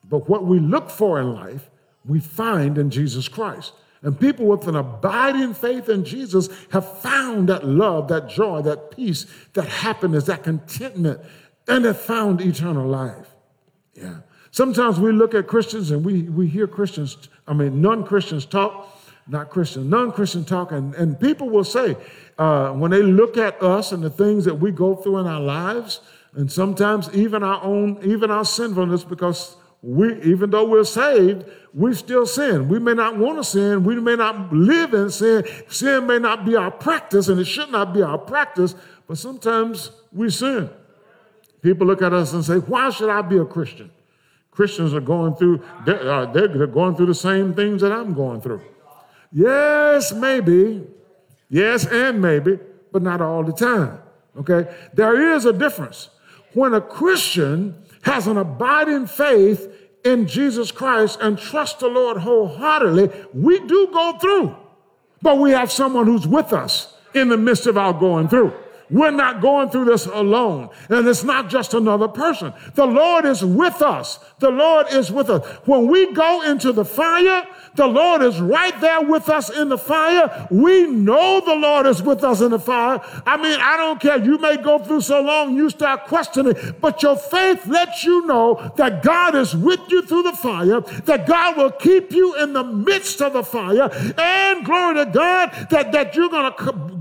but 0.09 0.29
what 0.29 0.45
we 0.45 0.61
look 0.61 0.91
for 0.91 1.21
in 1.21 1.35
life, 1.35 1.71
we 2.05 2.21
find 2.21 2.79
in 2.79 2.91
Jesus 2.91 3.27
Christ. 3.27 3.73
And 4.05 4.21
people 4.21 4.45
with 4.45 4.69
an 4.69 4.77
abiding 4.77 5.55
faith 5.55 5.89
in 5.89 6.05
Jesus 6.05 6.51
have 6.71 7.01
found 7.01 7.49
that 7.49 7.67
love, 7.67 8.09
that 8.09 8.29
joy, 8.29 8.61
that 8.63 8.91
peace, 8.91 9.27
that 9.55 9.67
happiness, 9.67 10.25
that 10.25 10.45
contentment, 10.45 11.21
and 11.67 11.87
have 11.87 11.99
found 11.99 12.43
eternal 12.43 12.87
life. 12.87 13.35
Yeah. 13.95 14.19
Sometimes 14.51 15.01
we 15.01 15.11
look 15.11 15.35
at 15.35 15.47
Christians 15.47 15.91
and 15.91 16.05
we, 16.05 16.23
we 16.25 16.47
hear 16.47 16.67
Christians, 16.67 17.17
I 17.49 17.55
mean, 17.55 17.81
non 17.81 18.05
Christians 18.05 18.45
talk, 18.45 18.95
not 19.27 19.49
Christians, 19.49 19.87
non 19.87 20.13
Christian 20.13 20.45
talk, 20.45 20.71
and, 20.71 20.95
and 20.95 21.19
people 21.19 21.49
will 21.49 21.65
say, 21.65 21.97
uh, 22.39 22.73
when 22.73 22.91
they 22.91 23.03
look 23.03 23.39
at 23.39 23.61
us 23.63 23.91
and 23.91 24.03
the 24.03 24.11
things 24.11 24.45
that 24.45 24.55
we 24.55 24.71
go 24.71 24.97
through 24.97 25.19
in 25.19 25.27
our 25.27 25.41
lives, 25.41 26.01
and 26.35 26.53
sometimes 26.53 27.09
even 27.15 27.43
our 27.43 27.63
own, 27.65 27.99
even 28.05 28.31
our 28.31 28.45
sinfulness, 28.45 29.03
because 29.03 29.57
we, 29.85 30.23
even 30.23 30.49
though 30.49 30.64
we're 30.64 30.85
saved, 30.85 31.45
we 31.75 31.93
still 31.93 32.26
sin. 32.26 32.69
We 32.69 32.79
may 32.79 32.95
not 32.95 33.19
want 33.19 33.37
to 33.38 33.45
sin. 33.45 33.85
We 33.85 33.97
may 33.97 34.17
not 34.17 34.50
live 34.50 34.95
in 34.95 35.11
sin. 35.11 35.45
Sin 35.69 36.07
may 36.07 36.19
not 36.19 36.47
be 36.47 36.57
our 36.57 36.71
practice, 36.71 37.29
and 37.29 37.38
it 37.38 37.45
should 37.45 37.71
not 37.71 37.93
be 37.93 38.00
our 38.00 38.17
practice, 38.17 38.75
but 39.07 39.19
sometimes 39.19 39.91
we 40.11 40.31
sin. 40.31 40.71
People 41.61 41.87
look 41.87 42.00
at 42.00 42.14
us 42.14 42.33
and 42.33 42.42
say, 42.42 42.57
Why 42.57 42.88
should 42.88 43.11
I 43.11 43.20
be 43.20 43.37
a 43.37 43.44
Christian? 43.44 43.90
Christians 44.51 44.94
are 44.94 45.01
going 45.01 45.35
through, 45.35 45.62
they're, 45.85 46.11
uh, 46.11 46.27
they're 46.33 46.66
going 46.66 46.97
through 46.97 47.07
the 47.07 47.14
same 47.14 47.53
things 47.53 47.83
that 47.83 47.92
I'm 47.92 48.14
going 48.14 48.40
through. 48.40 48.62
Yes, 49.33 50.12
maybe. 50.14 50.87
Yes, 51.51 51.87
and 51.87 52.23
maybe, 52.23 52.59
but 52.90 53.03
not 53.03 53.20
all 53.20 53.44
the 53.44 53.53
time. 53.53 53.99
Okay? 54.38 54.75
There 54.94 55.35
is 55.35 55.44
a 55.44 55.53
difference. 55.53 56.09
When 56.55 56.73
a 56.73 56.81
Christian 56.81 57.84
has 58.05 58.27
an 58.27 58.37
abiding 58.37 59.07
faith 59.07 59.71
in 60.05 60.27
Jesus 60.27 60.71
Christ 60.71 61.19
and 61.21 61.38
trust 61.38 61.81
the 61.81 61.88
Lord 61.88 62.19
wholeheartedly, 62.19 63.11
we 63.33 63.59
do 63.61 63.88
go 63.93 64.19
through. 64.21 64.55
But 65.23 65.38
we 65.38 65.53
have 65.53 65.73
someone 65.73 66.07
who's 66.07 66.27
with 66.27 66.53
us 66.53 66.95
in 67.14 67.29
the 67.29 67.38
midst 67.38 67.67
of 67.67 67.79
our 67.79 67.95
going 67.95 68.29
through. 68.29 68.53
We're 68.90 69.11
not 69.11 69.40
going 69.40 69.70
through 69.70 69.87
this 69.87 70.07
alone. 70.07 70.70
And 70.88 71.07
it's 71.07 71.25
not 71.25 71.49
just 71.49 71.75
another 71.75 72.09
person. 72.09 72.53
The 72.75 72.87
Lord 72.87 73.25
is 73.25 73.44
with 73.44 73.83
us. 73.83 74.18
The 74.38 74.51
Lord 74.51 74.87
is 74.90 75.11
with 75.11 75.31
us. 75.31 75.47
When 75.66 75.88
we 75.88 76.12
go 76.12 76.42
into 76.42 76.73
the 76.73 76.85
fire, 76.85 77.47
the 77.77 77.87
Lord 77.87 78.23
is 78.23 78.40
right 78.40 78.79
there 78.81 79.03
with 79.03 79.29
us 79.29 79.51
in 79.51 79.68
the 79.68 79.79
fire. 79.79 80.47
We 80.51 80.87
know 80.87 81.40
the 81.40 81.55
Lord 81.55 81.87
is 81.87 82.03
with 82.03 82.23
us 82.23 82.40
in 82.40 82.51
the 82.51 82.59
fire. 82.59 83.01
I 83.27 83.37
mean, 83.37 83.59
I 83.61 83.77
don't 83.77 84.01
care. 84.01 84.18
You 84.18 84.38
may 84.38 84.57
go 84.57 84.79
through 84.79 85.01
so 85.01 85.20
long, 85.20 85.57
you 85.57 85.70
start 85.70 86.05
questioning, 86.05 86.55
but 86.81 87.03
your 87.03 87.16
faith 87.16 87.66
lets 87.66 88.05
you 88.05 88.27
know 88.27 88.73
that 88.77 89.03
God 89.03 89.35
is 89.35 89.57
with 89.57 89.81
you 89.88 90.03
through 90.03 90.23
the 90.23 90.33
fire, 90.33 90.81
that 90.81 91.27
God 91.27 91.57
will 91.57 91.73
keep 91.73 92.12
you 92.12 92.35
in 92.37 92.53
the 92.53 92.64
midst 92.64 93.20
of 93.20 93.33
the 93.33 93.42
fire, 93.42 93.90
and 94.18 94.64
glory 94.64 94.94
to 95.05 95.07
God 95.07 95.51
that, 95.70 95.92
that 95.92 96.14
you're 96.14 96.29
gonna 96.29 96.53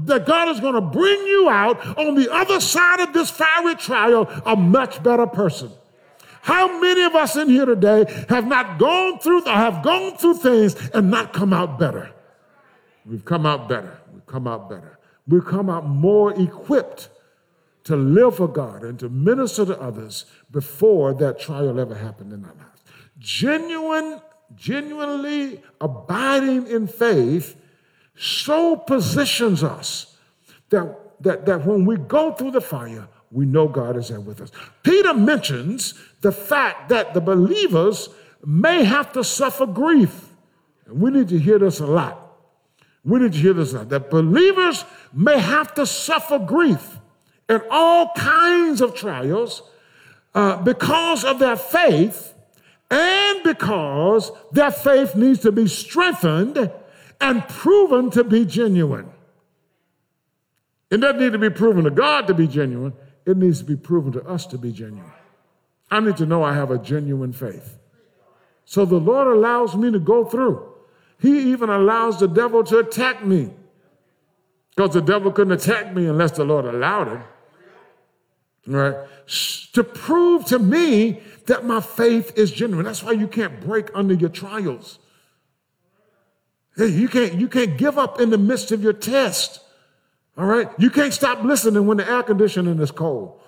that 0.05 0.25
God 0.25 0.49
is 0.49 0.59
gonna 0.59 0.81
bring 0.81 1.19
you 1.27 1.49
out 1.49 1.85
on 1.97 2.15
the 2.15 2.31
other 2.31 2.59
side 2.59 2.99
of 2.99 3.13
this 3.13 3.29
fiery 3.29 3.75
trial 3.75 4.29
a 4.45 4.55
much 4.55 5.01
better 5.03 5.27
person. 5.27 5.71
How 6.41 6.79
many 6.79 7.03
of 7.03 7.15
us 7.15 7.37
in 7.37 7.49
here 7.49 7.65
today 7.65 8.05
have 8.27 8.45
not 8.47 8.77
gone 8.77 9.19
through, 9.19 9.43
have 9.45 9.81
gone 9.81 10.17
through 10.17 10.35
things 10.35 10.89
and 10.89 11.09
not 11.09 11.31
come 11.31 11.53
out 11.53 11.79
better? 11.79 12.11
We've 13.05 13.23
come 13.23 13.45
out 13.45 13.69
better. 13.69 13.99
We've 14.13 14.25
come 14.25 14.47
out 14.47 14.69
better. 14.69 14.99
We've 15.27 15.45
come 15.45 15.69
out 15.69 15.87
more 15.87 16.33
equipped 16.33 17.09
to 17.85 17.95
live 17.95 18.37
for 18.37 18.47
God 18.47 18.83
and 18.83 18.99
to 18.99 19.09
minister 19.09 19.65
to 19.65 19.79
others 19.79 20.25
before 20.51 21.13
that 21.15 21.39
trial 21.39 21.79
ever 21.79 21.95
happened 21.95 22.33
in 22.33 22.43
our 22.43 22.53
lives. 22.53 22.81
Genuine, 23.19 24.21
genuinely 24.55 25.61
abiding 25.79 26.67
in 26.67 26.87
faith 26.87 27.55
so 28.15 28.75
positions 28.75 29.63
us 29.63 30.17
that, 30.69 30.95
that, 31.21 31.45
that 31.45 31.65
when 31.65 31.85
we 31.85 31.97
go 31.97 32.33
through 32.33 32.51
the 32.51 32.61
fire, 32.61 33.07
we 33.31 33.45
know 33.45 33.67
God 33.67 33.97
is 33.97 34.09
there 34.09 34.19
with 34.19 34.41
us. 34.41 34.51
Peter 34.83 35.13
mentions 35.13 35.95
the 36.21 36.31
fact 36.31 36.89
that 36.89 37.13
the 37.13 37.21
believers 37.21 38.09
may 38.45 38.83
have 38.83 39.11
to 39.13 39.23
suffer 39.23 39.65
grief. 39.65 40.29
And 40.85 41.01
we 41.01 41.11
need 41.11 41.29
to 41.29 41.39
hear 41.39 41.57
this 41.57 41.79
a 41.79 41.87
lot. 41.87 42.19
We 43.03 43.19
need 43.19 43.33
to 43.33 43.39
hear 43.39 43.53
this 43.53 43.73
a 43.73 43.79
lot. 43.79 43.89
That 43.89 44.11
believers 44.11 44.85
may 45.11 45.39
have 45.39 45.73
to 45.75 45.85
suffer 45.85 46.37
grief 46.37 46.99
and 47.49 47.61
all 47.71 48.11
kinds 48.15 48.81
of 48.81 48.93
trials 48.95 49.63
uh, 50.35 50.57
because 50.57 51.23
of 51.23 51.39
their 51.39 51.55
faith 51.55 52.33
and 52.89 53.43
because 53.43 54.31
their 54.51 54.71
faith 54.71 55.15
needs 55.15 55.39
to 55.39 55.51
be 55.51 55.67
strengthened 55.67 56.71
and 57.23 57.47
proven 57.47 58.09
to 58.11 58.23
be 58.25 58.43
genuine. 58.43 59.09
It 60.91 60.97
doesn't 60.97 61.21
need 61.21 61.31
to 61.31 61.39
be 61.39 61.49
proven 61.49 61.85
to 61.85 61.89
God 61.89 62.27
to 62.27 62.33
be 62.33 62.47
genuine, 62.47 62.93
it 63.25 63.37
needs 63.37 63.59
to 63.59 63.65
be 63.65 63.77
proven 63.77 64.11
to 64.11 64.23
us 64.27 64.45
to 64.47 64.57
be 64.57 64.73
genuine. 64.73 65.09
I 65.89 66.01
need 66.01 66.17
to 66.17 66.25
know 66.25 66.43
I 66.43 66.53
have 66.53 66.69
a 66.69 66.77
genuine 66.77 67.31
faith. 67.31 67.77
So 68.65 68.83
the 68.83 68.99
Lord 68.99 69.27
allows 69.27 69.73
me 69.75 69.89
to 69.91 69.99
go 69.99 70.25
through. 70.25 70.69
He 71.19 71.51
even 71.51 71.69
allows 71.69 72.19
the 72.19 72.27
devil 72.27 72.61
to 72.65 72.79
attack 72.79 73.25
me. 73.25 73.51
Because 74.75 74.93
the 74.93 75.01
devil 75.01 75.31
couldn't 75.31 75.53
attack 75.53 75.93
me 75.93 76.07
unless 76.07 76.31
the 76.31 76.43
Lord 76.43 76.65
allowed 76.65 77.07
it. 77.07 77.21
Right? 78.67 78.95
To 79.73 79.83
prove 79.83 80.45
to 80.45 80.59
me 80.59 81.21
that 81.45 81.63
my 81.63 81.79
faith 81.79 82.37
is 82.37 82.51
genuine. 82.51 82.85
That's 82.85 83.03
why 83.03 83.13
you 83.13 83.27
can't 83.27 83.61
break 83.61 83.89
under 83.93 84.13
your 84.13 84.29
trials. 84.29 84.99
Hey, 86.75 86.87
you 86.87 87.07
can't, 87.07 87.35
you 87.35 87.47
can't 87.47 87.77
give 87.77 87.97
up 87.97 88.19
in 88.19 88.29
the 88.29 88.37
midst 88.37 88.71
of 88.71 88.83
your 88.83 88.93
test. 88.93 89.61
All 90.37 90.45
right? 90.45 90.69
You 90.79 90.89
can't 90.89 91.13
stop 91.13 91.43
listening 91.43 91.85
when 91.85 91.97
the 91.97 92.09
air 92.09 92.23
conditioning 92.23 92.79
is 92.79 92.89
cold. 92.91 93.39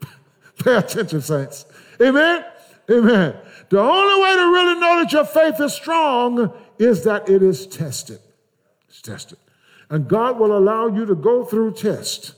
Pay 0.64 0.76
attention, 0.76 1.20
saints. 1.20 1.66
Amen? 2.00 2.44
Amen. 2.90 3.36
The 3.68 3.78
only 3.80 4.22
way 4.22 4.36
to 4.36 4.42
really 4.42 4.80
know 4.80 5.00
that 5.02 5.12
your 5.12 5.24
faith 5.24 5.60
is 5.60 5.72
strong 5.72 6.52
is 6.78 7.04
that 7.04 7.28
it 7.28 7.42
is 7.42 7.66
tested. 7.66 8.18
It's 8.88 9.02
tested. 9.02 9.38
And 9.90 10.08
God 10.08 10.38
will 10.38 10.56
allow 10.56 10.88
you 10.88 11.04
to 11.06 11.14
go 11.14 11.44
through 11.44 11.74
tests. 11.74 12.34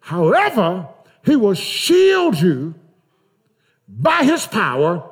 However, 0.00 0.88
He 1.24 1.34
will 1.36 1.54
shield 1.54 2.40
you 2.40 2.74
by 3.88 4.22
His 4.22 4.46
power 4.46 5.08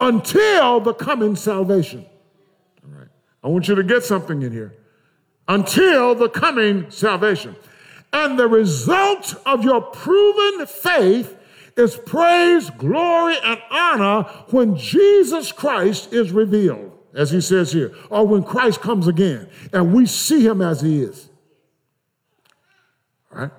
until 0.00 0.80
the 0.80 0.94
coming 0.94 1.36
salvation. 1.36 2.06
I 3.44 3.48
want 3.48 3.68
you 3.68 3.74
to 3.74 3.82
get 3.82 4.02
something 4.02 4.40
in 4.40 4.52
here. 4.52 4.74
Until 5.46 6.14
the 6.14 6.30
coming 6.30 6.90
salvation. 6.90 7.54
And 8.12 8.38
the 8.38 8.48
result 8.48 9.34
of 9.44 9.62
your 9.62 9.82
proven 9.82 10.66
faith 10.66 11.36
is 11.76 11.96
praise, 11.96 12.70
glory, 12.70 13.36
and 13.44 13.60
honor 13.70 14.22
when 14.50 14.76
Jesus 14.76 15.52
Christ 15.52 16.12
is 16.12 16.32
revealed, 16.32 16.92
as 17.12 17.30
he 17.30 17.40
says 17.40 17.72
here, 17.72 17.94
or 18.08 18.26
when 18.26 18.42
Christ 18.42 18.80
comes 18.80 19.08
again 19.08 19.48
and 19.72 19.92
we 19.92 20.06
see 20.06 20.46
him 20.46 20.62
as 20.62 20.80
he 20.80 21.02
is. 21.02 21.28
All 23.32 23.42
right? 23.42 23.50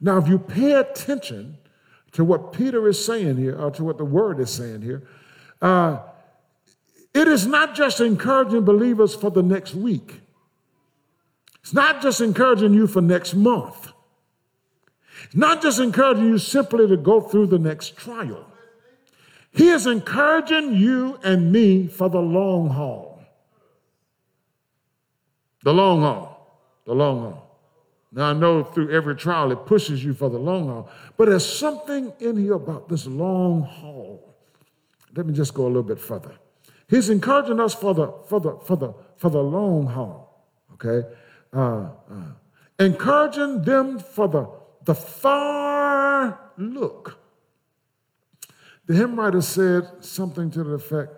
Now, 0.00 0.18
if 0.18 0.28
you 0.28 0.38
pay 0.38 0.72
attention 0.74 1.56
to 2.12 2.24
what 2.24 2.52
Peter 2.52 2.88
is 2.88 3.02
saying 3.02 3.36
here, 3.36 3.58
or 3.58 3.70
to 3.70 3.84
what 3.84 3.96
the 3.96 4.04
word 4.04 4.40
is 4.40 4.50
saying 4.50 4.82
here, 4.82 5.08
uh, 5.62 5.98
it 7.14 7.28
is 7.28 7.46
not 7.46 7.74
just 7.74 8.00
encouraging 8.00 8.64
believers 8.64 9.14
for 9.14 9.30
the 9.30 9.42
next 9.42 9.74
week. 9.74 10.20
It's 11.62 11.72
not 11.72 12.00
just 12.00 12.20
encouraging 12.20 12.74
you 12.74 12.86
for 12.86 13.02
next 13.02 13.34
month. 13.34 13.92
It's 15.24 15.36
not 15.36 15.60
just 15.60 15.80
encouraging 15.80 16.24
you 16.24 16.38
simply 16.38 16.86
to 16.86 16.96
go 16.96 17.20
through 17.20 17.48
the 17.48 17.58
next 17.58 17.96
trial. 17.96 18.46
He 19.52 19.68
is 19.68 19.86
encouraging 19.86 20.74
you 20.74 21.18
and 21.24 21.50
me 21.50 21.86
for 21.86 22.08
the 22.08 22.20
long 22.20 22.68
haul. 22.70 23.22
The 25.64 25.74
long 25.74 26.00
haul. 26.00 26.62
The 26.86 26.94
long 26.94 27.20
haul. 27.20 27.44
Now, 28.12 28.30
I 28.30 28.32
know 28.32 28.64
through 28.64 28.90
every 28.90 29.16
trial 29.16 29.52
it 29.52 29.66
pushes 29.66 30.02
you 30.02 30.14
for 30.14 30.30
the 30.30 30.38
long 30.38 30.68
haul, 30.68 30.90
but 31.16 31.28
there's 31.28 31.44
something 31.44 32.12
in 32.20 32.36
here 32.36 32.54
about 32.54 32.88
this 32.88 33.06
long 33.06 33.62
haul. 33.62 34.34
Let 35.14 35.26
me 35.26 35.34
just 35.34 35.52
go 35.52 35.64
a 35.64 35.68
little 35.68 35.82
bit 35.82 36.00
further. 36.00 36.34
He's 36.88 37.10
encouraging 37.10 37.60
us 37.60 37.74
for 37.74 37.94
the, 37.94 38.12
for 38.28 38.40
the, 38.40 38.58
for 38.64 38.76
the, 38.76 38.94
for 39.16 39.30
the 39.30 39.42
long 39.42 39.86
haul, 39.86 40.48
okay? 40.74 41.06
uh, 41.52 41.58
uh, 41.58 42.32
encouraging 42.78 43.62
them 43.62 43.98
for 43.98 44.28
the, 44.28 44.48
the 44.84 44.94
far 44.94 46.38
look. 46.56 47.18
The 48.86 48.94
hymn 48.94 49.18
writer 49.18 49.42
said 49.42 49.86
something 50.00 50.50
to 50.52 50.64
the 50.64 50.72
effect, 50.72 51.12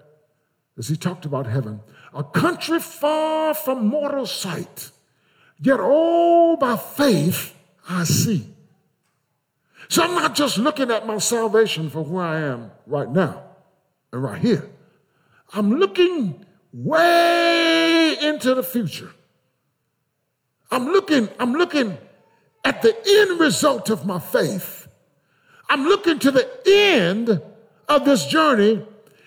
as 0.78 0.88
he 0.88 0.96
talked 0.96 1.24
about 1.24 1.46
heaven, 1.46 1.80
a 2.14 2.24
country 2.24 2.80
far 2.80 3.54
from 3.54 3.86
mortal 3.86 4.26
sight, 4.26 4.90
yet 5.60 5.78
all 5.78 6.56
by 6.56 6.76
faith 6.76 7.54
I 7.88 8.04
see. 8.04 8.48
So 9.88 10.02
I'm 10.02 10.14
not 10.14 10.34
just 10.34 10.58
looking 10.58 10.90
at 10.90 11.06
my 11.06 11.18
salvation 11.18 11.90
for 11.90 12.02
where 12.02 12.24
I 12.24 12.40
am 12.40 12.70
right 12.86 13.10
now 13.10 13.42
and 14.12 14.22
right 14.22 14.40
here. 14.40 14.68
I'm 15.52 15.72
looking 15.72 16.44
way 16.72 18.16
into 18.20 18.54
the 18.54 18.62
future. 18.62 19.10
I'm 20.70 20.86
looking, 20.86 21.28
I'm 21.38 21.52
looking 21.52 21.98
at 22.64 22.82
the 22.82 22.96
end 23.06 23.40
result 23.40 23.90
of 23.90 24.06
my 24.06 24.20
faith. 24.20 24.86
I'm 25.68 25.84
looking 25.84 26.18
to 26.20 26.30
the 26.30 26.48
end 26.66 27.40
of 27.88 28.04
this 28.04 28.26
journey 28.26 28.86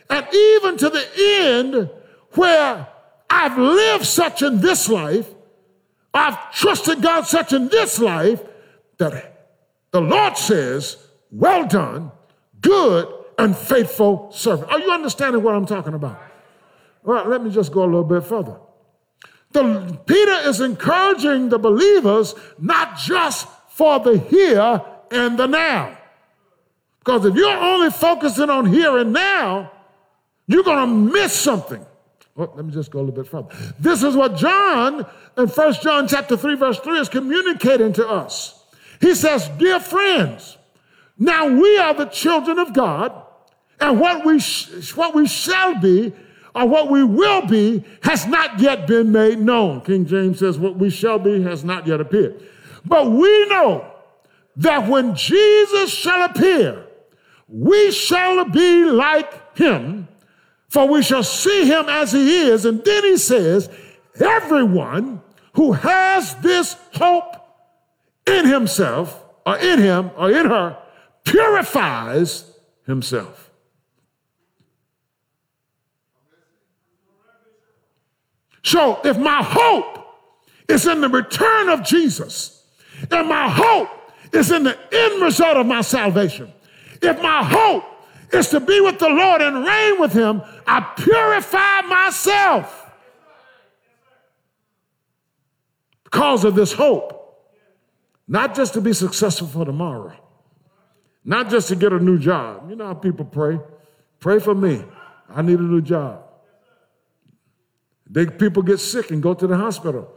and 0.09 0.27
even 0.33 0.77
to 0.77 0.89
the 0.89 1.05
end 1.17 1.89
where 2.31 2.87
I've 3.29 3.57
lived 3.57 4.05
such 4.05 4.41
in 4.41 4.61
this 4.61 4.87
life, 4.89 5.27
I've 6.13 6.51
trusted 6.51 7.01
God 7.01 7.25
such 7.25 7.51
in 7.51 7.67
this 7.69 7.99
life 7.99 8.41
that 8.97 9.57
the 9.91 10.01
Lord 10.01 10.37
says, 10.37 10.97
Well 11.31 11.65
done, 11.65 12.11
good 12.61 13.07
and 13.37 13.55
faithful 13.55 14.31
servant. 14.31 14.71
Are 14.71 14.79
you 14.79 14.91
understanding 14.91 15.43
what 15.43 15.55
I'm 15.55 15.65
talking 15.65 15.93
about? 15.93 16.21
Right, 17.03 17.27
let 17.27 17.43
me 17.43 17.51
just 17.51 17.71
go 17.71 17.83
a 17.83 17.85
little 17.85 18.03
bit 18.03 18.23
further. 18.23 18.57
The, 19.51 19.99
Peter 20.05 20.49
is 20.49 20.61
encouraging 20.61 21.49
the 21.49 21.59
believers 21.59 22.33
not 22.57 22.97
just 22.97 23.47
for 23.69 23.99
the 23.99 24.17
here 24.17 24.81
and 25.11 25.37
the 25.37 25.47
now. 25.47 25.97
Because 26.99 27.25
if 27.25 27.35
you're 27.35 27.49
only 27.49 27.91
focusing 27.91 28.49
on 28.49 28.65
here 28.65 28.97
and 28.97 29.11
now, 29.11 29.71
you're 30.47 30.63
going 30.63 30.79
to 30.79 31.11
miss 31.13 31.33
something. 31.33 31.85
Well, 32.35 32.51
let 32.55 32.65
me 32.65 32.71
just 32.71 32.89
go 32.89 32.99
a 32.99 33.01
little 33.01 33.23
bit 33.23 33.29
further. 33.29 33.49
This 33.79 34.01
is 34.01 34.15
what 34.15 34.37
John 34.37 35.05
in 35.37 35.47
1 35.47 35.73
John 35.81 36.07
chapter 36.07 36.35
3, 36.35 36.55
verse 36.55 36.79
3 36.79 36.99
is 36.99 37.09
communicating 37.09 37.93
to 37.93 38.07
us. 38.07 38.63
He 39.01 39.13
says, 39.13 39.49
Dear 39.59 39.79
friends, 39.79 40.57
now 41.17 41.47
we 41.47 41.77
are 41.77 41.93
the 41.93 42.05
children 42.05 42.57
of 42.57 42.73
God, 42.73 43.22
and 43.83 43.99
what 43.99 44.25
we, 44.25 44.39
sh- 44.39 44.95
what 44.95 45.13
we 45.13 45.27
shall 45.27 45.77
be 45.77 46.13
or 46.55 46.65
what 46.65 46.89
we 46.89 47.03
will 47.03 47.45
be 47.45 47.83
has 48.01 48.25
not 48.25 48.57
yet 48.57 48.87
been 48.87 49.11
made 49.11 49.39
known. 49.39 49.81
King 49.81 50.05
James 50.05 50.39
says, 50.39 50.57
What 50.57 50.77
we 50.77 50.89
shall 50.89 51.19
be 51.19 51.43
has 51.43 51.65
not 51.65 51.85
yet 51.85 51.99
appeared. 51.99 52.41
But 52.85 53.11
we 53.11 53.45
know 53.49 53.85
that 54.55 54.87
when 54.87 55.15
Jesus 55.15 55.91
shall 55.91 56.23
appear, 56.23 56.85
we 57.49 57.91
shall 57.91 58.45
be 58.45 58.85
like 58.85 59.57
him, 59.57 60.07
for 60.69 60.87
we 60.87 61.03
shall 61.03 61.23
see 61.23 61.65
him 61.65 61.89
as 61.89 62.13
he 62.13 62.43
is. 62.43 62.63
And 62.63 62.85
then 62.85 63.03
he 63.03 63.17
says, 63.17 63.69
Everyone 64.17 65.21
who 65.55 65.73
has 65.73 66.35
this 66.35 66.77
hope 66.93 67.35
in 68.25 68.47
himself, 68.47 69.21
or 69.45 69.57
in 69.57 69.79
him, 69.79 70.11
or 70.15 70.31
in 70.31 70.45
her, 70.45 70.77
purifies 71.25 72.49
himself. 72.85 73.42
So 78.63 78.99
if 79.03 79.17
my 79.17 79.43
hope 79.43 80.07
is 80.69 80.87
in 80.87 81.01
the 81.01 81.09
return 81.09 81.69
of 81.69 81.83
Jesus, 81.83 82.65
and 83.11 83.27
my 83.27 83.49
hope 83.49 83.89
is 84.31 84.51
in 84.51 84.63
the 84.63 84.77
end 84.91 85.21
result 85.21 85.57
of 85.57 85.65
my 85.65 85.81
salvation, 85.81 86.51
if 87.01 87.21
my 87.21 87.43
hope 87.43 87.83
is 88.31 88.49
to 88.49 88.59
be 88.59 88.79
with 88.79 88.99
the 88.99 89.09
Lord 89.09 89.41
and 89.41 89.65
reign 89.65 89.99
with 89.99 90.13
Him, 90.13 90.41
I 90.65 90.81
purify 90.97 91.81
myself 91.81 92.91
because 96.05 96.45
of 96.45 96.55
this 96.55 96.71
hope. 96.71 97.19
Not 98.25 98.55
just 98.55 98.73
to 98.75 98.81
be 98.81 98.93
successful 98.93 99.47
for 99.47 99.65
tomorrow, 99.65 100.13
not 101.25 101.49
just 101.49 101.67
to 101.67 101.75
get 101.75 101.91
a 101.91 101.99
new 101.99 102.17
job. 102.17 102.69
You 102.69 102.77
know 102.77 102.87
how 102.87 102.93
people 102.93 103.25
pray? 103.25 103.59
Pray 104.21 104.39
for 104.39 104.55
me. 104.55 104.83
I 105.29 105.41
need 105.41 105.59
a 105.59 105.63
new 105.63 105.81
job. 105.81 106.23
People 108.13 108.63
get 108.63 108.79
sick 108.79 109.11
and 109.11 109.21
go 109.21 109.33
to 109.33 109.47
the 109.47 109.57
hospital 109.57 110.11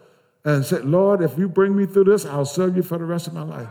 and 0.44 0.64
say, 0.64 0.80
Lord, 0.80 1.22
if 1.22 1.36
you 1.38 1.48
bring 1.48 1.76
me 1.76 1.86
through 1.86 2.04
this, 2.04 2.24
I'll 2.24 2.44
serve 2.44 2.76
you 2.76 2.82
for 2.82 2.98
the 2.98 3.04
rest 3.04 3.26
of 3.26 3.32
my 3.32 3.42
life. 3.42 3.68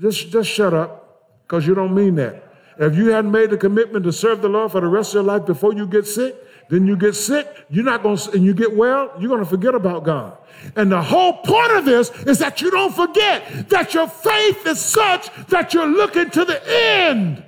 Just, 0.00 0.30
just 0.30 0.48
shut 0.48 0.72
up 0.72 1.42
because 1.42 1.66
you 1.66 1.74
don't 1.74 1.94
mean 1.94 2.14
that. 2.16 2.44
If 2.78 2.96
you 2.96 3.10
hadn't 3.10 3.32
made 3.32 3.50
the 3.50 3.56
commitment 3.56 4.04
to 4.04 4.12
serve 4.12 4.40
the 4.40 4.48
Lord 4.48 4.72
for 4.72 4.80
the 4.80 4.86
rest 4.86 5.10
of 5.10 5.14
your 5.14 5.22
life 5.24 5.44
before 5.44 5.74
you 5.74 5.86
get 5.86 6.06
sick, 6.06 6.36
then 6.70 6.86
you 6.86 6.96
get 6.96 7.14
sick, 7.14 7.46
you're 7.70 7.84
not 7.84 8.02
going 8.02 8.16
to, 8.16 8.30
and 8.32 8.44
you 8.44 8.54
get 8.54 8.74
well, 8.76 9.12
you're 9.18 9.28
going 9.28 9.42
to 9.42 9.48
forget 9.48 9.74
about 9.74 10.04
God. 10.04 10.36
And 10.76 10.92
the 10.92 11.02
whole 11.02 11.34
point 11.38 11.72
of 11.72 11.84
this 11.84 12.10
is 12.26 12.38
that 12.38 12.60
you 12.60 12.70
don't 12.70 12.94
forget 12.94 13.68
that 13.70 13.94
your 13.94 14.06
faith 14.06 14.66
is 14.66 14.80
such 14.80 15.28
that 15.48 15.74
you're 15.74 15.88
looking 15.88 16.30
to 16.30 16.44
the 16.44 16.60
end. 16.68 17.44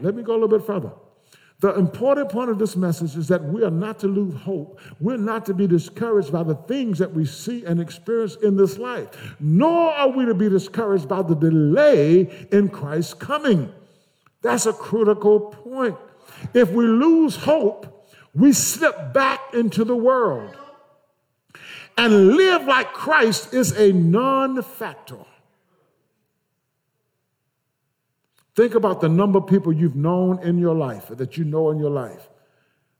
Let 0.00 0.14
me 0.14 0.22
go 0.22 0.32
a 0.32 0.38
little 0.38 0.48
bit 0.48 0.66
further. 0.66 0.90
The 1.60 1.74
important 1.74 2.28
point 2.28 2.50
of 2.50 2.58
this 2.60 2.76
message 2.76 3.16
is 3.16 3.26
that 3.28 3.42
we 3.42 3.64
are 3.64 3.70
not 3.70 3.98
to 4.00 4.06
lose 4.06 4.34
hope. 4.34 4.80
We're 5.00 5.16
not 5.16 5.44
to 5.46 5.54
be 5.54 5.66
discouraged 5.66 6.30
by 6.30 6.44
the 6.44 6.54
things 6.54 6.98
that 6.98 7.12
we 7.12 7.26
see 7.26 7.64
and 7.64 7.80
experience 7.80 8.36
in 8.36 8.56
this 8.56 8.78
life, 8.78 9.34
nor 9.40 9.90
are 9.90 10.08
we 10.08 10.24
to 10.24 10.34
be 10.34 10.48
discouraged 10.48 11.08
by 11.08 11.22
the 11.22 11.34
delay 11.34 12.46
in 12.52 12.68
Christ's 12.68 13.14
coming. 13.14 13.72
That's 14.40 14.66
a 14.66 14.72
critical 14.72 15.40
point. 15.40 15.96
If 16.54 16.70
we 16.70 16.86
lose 16.86 17.34
hope, 17.34 18.08
we 18.34 18.52
slip 18.52 19.12
back 19.12 19.40
into 19.52 19.82
the 19.84 19.96
world. 19.96 20.54
And 21.96 22.36
live 22.36 22.66
like 22.66 22.92
Christ 22.92 23.52
is 23.52 23.72
a 23.72 23.90
non 23.92 24.62
factor. 24.62 25.24
Think 28.58 28.74
about 28.74 29.00
the 29.00 29.08
number 29.08 29.38
of 29.38 29.46
people 29.46 29.72
you've 29.72 29.94
known 29.94 30.42
in 30.42 30.58
your 30.58 30.74
life, 30.74 31.06
that 31.10 31.36
you 31.36 31.44
know 31.44 31.70
in 31.70 31.78
your 31.78 31.92
life, 31.92 32.28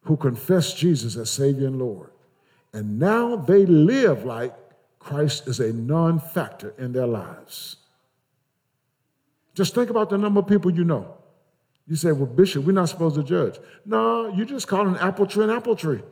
who 0.02 0.16
confess 0.16 0.72
Jesus 0.72 1.16
as 1.16 1.30
Savior 1.30 1.66
and 1.66 1.80
Lord. 1.80 2.10
And 2.72 3.00
now 3.00 3.34
they 3.34 3.66
live 3.66 4.24
like 4.24 4.54
Christ 5.00 5.48
is 5.48 5.58
a 5.58 5.72
non 5.72 6.20
factor 6.20 6.74
in 6.78 6.92
their 6.92 7.08
lives. 7.08 7.74
Just 9.52 9.74
think 9.74 9.90
about 9.90 10.10
the 10.10 10.16
number 10.16 10.38
of 10.38 10.46
people 10.46 10.70
you 10.70 10.84
know 10.84 11.16
You 11.88 11.96
say, 11.96 12.12
well, 12.12 12.26
Bishop, 12.26 12.62
we're 12.62 12.70
not 12.70 12.88
supposed 12.88 13.16
to 13.16 13.24
judge. 13.24 13.58
No, 13.84 14.32
you 14.32 14.44
just 14.44 14.68
call 14.68 14.86
an 14.86 14.96
apple 14.98 15.26
tree 15.26 15.42
an 15.42 15.50
apple 15.50 15.74
tree. 15.74 16.02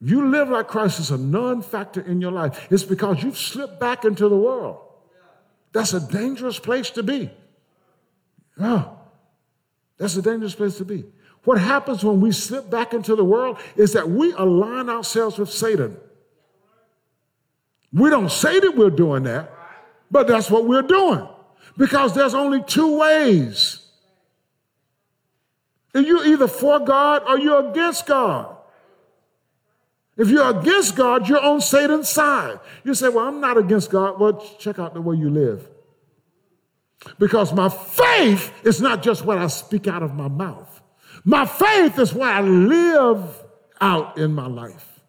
You 0.00 0.30
live 0.30 0.48
like 0.48 0.68
Christ 0.68 1.00
is 1.00 1.10
a 1.10 1.18
non 1.18 1.60
factor 1.60 2.00
in 2.00 2.22
your 2.22 2.32
life. 2.32 2.66
It's 2.72 2.82
because 2.82 3.22
you've 3.22 3.36
slipped 3.36 3.78
back 3.78 4.06
into 4.06 4.26
the 4.30 4.38
world. 4.38 4.78
That's 5.74 5.92
a 5.92 6.00
dangerous 6.00 6.58
place 6.58 6.88
to 6.92 7.02
be. 7.02 7.30
Yeah, 8.58 8.84
that's 9.98 10.16
a 10.16 10.22
dangerous 10.22 10.54
place 10.54 10.76
to 10.78 10.84
be. 10.84 11.04
What 11.44 11.60
happens 11.60 12.02
when 12.02 12.20
we 12.20 12.32
slip 12.32 12.70
back 12.70 12.94
into 12.94 13.14
the 13.14 13.24
world 13.24 13.58
is 13.76 13.92
that 13.92 14.08
we 14.08 14.32
align 14.32 14.88
ourselves 14.88 15.38
with 15.38 15.50
Satan. 15.50 15.96
We 17.92 18.10
don't 18.10 18.30
say 18.30 18.60
that 18.60 18.76
we're 18.76 18.90
doing 18.90 19.24
that, 19.24 19.52
but 20.10 20.26
that's 20.26 20.50
what 20.50 20.66
we're 20.66 20.82
doing 20.82 21.28
because 21.76 22.14
there's 22.14 22.34
only 22.34 22.62
two 22.62 22.98
ways. 22.98 23.80
You're 25.94 26.26
either 26.26 26.48
for 26.48 26.80
God 26.80 27.22
or 27.28 27.38
you're 27.38 27.70
against 27.70 28.06
God. 28.06 28.56
If 30.16 30.28
you're 30.28 30.48
against 30.58 30.96
God, 30.96 31.28
you're 31.28 31.42
on 31.42 31.60
Satan's 31.60 32.08
side. 32.08 32.58
You 32.84 32.94
say, 32.94 33.08
Well, 33.08 33.26
I'm 33.26 33.40
not 33.40 33.58
against 33.58 33.90
God. 33.90 34.18
Well, 34.18 34.44
check 34.58 34.78
out 34.78 34.94
the 34.94 35.00
way 35.00 35.16
you 35.16 35.30
live. 35.30 35.68
Because 37.18 37.52
my 37.52 37.68
faith 37.68 38.52
is 38.64 38.80
not 38.80 39.02
just 39.02 39.24
what 39.24 39.38
I 39.38 39.46
speak 39.48 39.86
out 39.86 40.02
of 40.02 40.14
my 40.14 40.28
mouth, 40.28 40.82
my 41.24 41.46
faith 41.46 41.98
is 41.98 42.12
what 42.12 42.28
I 42.28 42.40
live 42.40 43.44
out 43.80 44.18
in 44.18 44.34
my 44.34 44.46
life. 44.46 45.00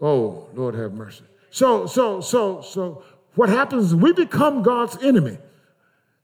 Oh, 0.00 0.48
Lord 0.54 0.74
have 0.74 0.92
mercy. 0.92 1.24
So, 1.50 1.86
so, 1.86 2.20
so, 2.20 2.60
so, 2.62 3.04
what 3.34 3.48
happens 3.48 3.86
is 3.86 3.94
we 3.94 4.12
become 4.12 4.62
God's 4.62 5.02
enemy, 5.02 5.38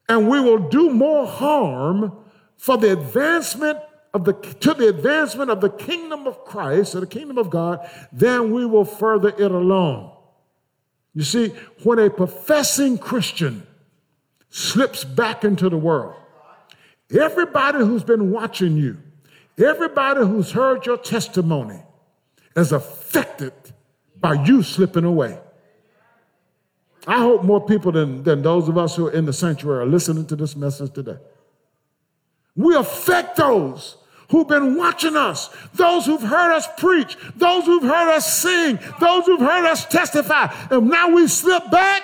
and 0.09 0.29
we 0.29 0.41
will 0.41 0.69
do 0.69 0.91
more 0.91 1.27
harm 1.27 2.13
for 2.57 2.77
the 2.77 2.93
advancement 2.93 3.79
of 4.13 4.25
the 4.25 4.33
to 4.33 4.75
the 4.75 4.89
advancement 4.89 5.51
of 5.51 5.61
the 5.61 5.71
kingdom 5.71 6.27
of 6.27 6.45
Christ 6.45 6.95
or 6.95 7.01
the 7.01 7.07
kingdom 7.07 7.39
of 7.39 7.49
God, 7.49 7.89
then 8.13 8.51
we 8.51 8.67
will 8.67 8.85
further 8.85 9.29
it 9.29 9.51
along. 9.51 10.17
You 11.15 11.23
see, 11.23 11.49
when 11.83 11.99
a 11.99 12.11
professing 12.11 12.99
Christian 12.99 13.67
slips 14.51 15.05
back 15.05 15.45
into 15.45 15.69
the 15.69 15.77
world, 15.77 16.15
everybody 17.17 17.79
who's 17.79 18.05
been 18.05 18.31
watching 18.31 18.77
you, 18.77 18.99
everybody 19.59 20.21
who's 20.21 20.53
heard 20.53 20.85
your 20.87 20.99
testimony 20.99 21.81
is 22.57 22.73
affected 22.73 23.53
by 24.17 24.35
you 24.35 24.63
slipping 24.63 25.05
away. 25.05 25.39
I 27.07 27.19
hope 27.19 27.45
more 27.45 27.65
people 27.65 27.93
than, 27.93 28.23
than 28.23 28.43
those 28.43 28.69
of 28.69 28.77
us 28.77 28.95
who 28.95 29.07
are 29.07 29.13
in 29.13 29.25
the 29.25 29.33
sanctuary 29.33 29.85
are 29.85 29.87
listening 29.87 30.27
to 30.27 30.37
this 30.37 30.55
message 30.55 30.93
today. 30.93 31.17
We 32.55 32.77
affect 32.77 33.37
those 33.37 33.97
who've 34.29 34.47
been 34.47 34.77
watching 34.77 35.17
us, 35.17 35.49
those 35.75 36.07
who've 36.07 36.23
heard 36.23 36.55
us 36.55 36.69
preach, 36.77 37.17
those 37.37 37.65
who've 37.65 37.83
heard 37.83 38.15
us 38.15 38.41
sing, 38.41 38.79
those 39.01 39.27
who've 39.27 39.41
heard 39.41 39.67
us 39.67 39.87
testify, 39.87 40.55
and 40.71 40.89
now 40.89 41.11
we 41.11 41.27
slip 41.27 41.71
back. 41.71 42.03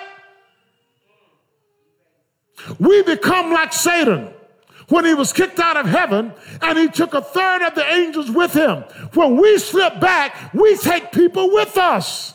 We 2.79 3.03
become 3.03 3.51
like 3.51 3.73
Satan 3.73 4.33
when 4.89 5.05
he 5.05 5.13
was 5.13 5.33
kicked 5.33 5.59
out 5.59 5.77
of 5.77 5.85
heaven 5.85 6.33
and 6.61 6.77
he 6.77 6.87
took 6.87 7.13
a 7.13 7.21
third 7.21 7.61
of 7.61 7.75
the 7.75 7.85
angels 7.93 8.31
with 8.31 8.53
him. 8.53 8.83
When 9.13 9.37
we 9.37 9.57
slip 9.57 9.99
back, 9.99 10.53
we 10.53 10.77
take 10.77 11.11
people 11.11 11.51
with 11.51 11.77
us. 11.77 12.33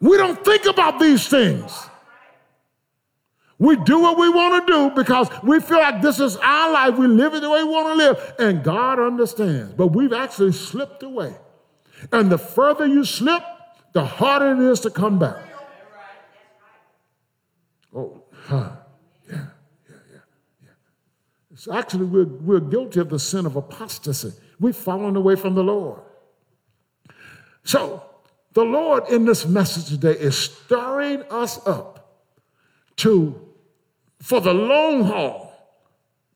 We 0.00 0.16
don't 0.16 0.44
think 0.44 0.66
about 0.66 0.98
these 0.98 1.28
things. 1.28 1.88
We 3.58 3.76
do 3.76 4.00
what 4.00 4.18
we 4.18 4.28
want 4.28 4.66
to 4.66 4.72
do 4.72 4.90
because 4.90 5.28
we 5.44 5.60
feel 5.60 5.78
like 5.78 6.02
this 6.02 6.18
is 6.18 6.36
our 6.38 6.72
life. 6.72 6.98
We 6.98 7.06
live 7.06 7.34
it 7.34 7.42
the 7.42 7.50
way 7.50 7.62
we 7.62 7.70
want 7.70 7.86
to 7.90 7.94
live. 7.94 8.34
And 8.40 8.64
God 8.64 8.98
understands. 8.98 9.74
But 9.74 9.88
we've 9.88 10.12
actually 10.12 10.50
slipped 10.50 11.04
away. 11.04 11.36
And 12.10 12.32
the 12.32 12.38
further 12.38 12.86
you 12.86 13.04
slip, 13.04 13.44
the 13.92 14.04
harder 14.04 14.52
it 14.52 14.72
is 14.72 14.80
to 14.80 14.90
come 14.90 15.20
back. 15.20 15.51
Oh, 17.94 18.22
huh. 18.46 18.70
Yeah, 19.28 19.36
yeah, 19.88 19.96
yeah, 20.10 20.18
yeah. 20.62 20.70
It's 21.52 21.68
actually, 21.68 22.06
we're, 22.06 22.24
we're 22.24 22.60
guilty 22.60 23.00
of 23.00 23.10
the 23.10 23.18
sin 23.18 23.46
of 23.46 23.56
apostasy. 23.56 24.32
We've 24.58 24.76
fallen 24.76 25.16
away 25.16 25.36
from 25.36 25.54
the 25.54 25.62
Lord. 25.62 26.00
So, 27.64 28.04
the 28.54 28.64
Lord 28.64 29.08
in 29.08 29.24
this 29.24 29.46
message 29.46 29.88
today 29.88 30.18
is 30.18 30.36
stirring 30.36 31.22
us 31.30 31.64
up 31.66 32.22
to 32.96 33.48
for 34.20 34.40
the 34.40 34.54
long 34.54 35.04
haul. 35.04 35.52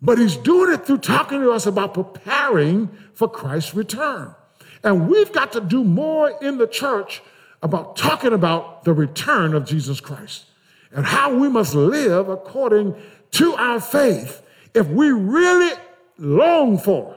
But 0.02 0.18
he's 0.18 0.36
doing 0.36 0.74
it 0.74 0.86
through 0.86 0.98
talking 0.98 1.40
to 1.40 1.52
us 1.52 1.66
about 1.66 1.94
preparing 1.94 2.88
for 3.14 3.28
Christ's 3.28 3.74
return. 3.74 4.34
And 4.82 5.08
we've 5.08 5.32
got 5.32 5.52
to 5.52 5.60
do 5.60 5.84
more 5.84 6.32
in 6.42 6.58
the 6.58 6.66
church 6.66 7.22
about 7.62 7.96
talking 7.96 8.32
about 8.32 8.84
the 8.84 8.92
return 8.92 9.54
of 9.54 9.64
Jesus 9.64 10.00
Christ 10.00 10.46
and 10.92 11.04
how 11.04 11.34
we 11.34 11.48
must 11.48 11.74
live 11.74 12.28
according 12.28 12.94
to 13.32 13.54
our 13.54 13.80
faith 13.80 14.42
if 14.74 14.86
we 14.88 15.10
really 15.10 15.74
long 16.18 16.78
for, 16.78 17.16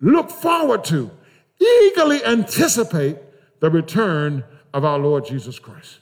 look 0.00 0.30
forward 0.30 0.84
to, 0.84 1.10
eagerly 1.58 2.24
anticipate 2.24 3.18
the 3.60 3.70
return 3.70 4.44
of 4.74 4.84
our 4.84 4.98
Lord 4.98 5.24
Jesus 5.24 5.58
Christ. 5.58 6.00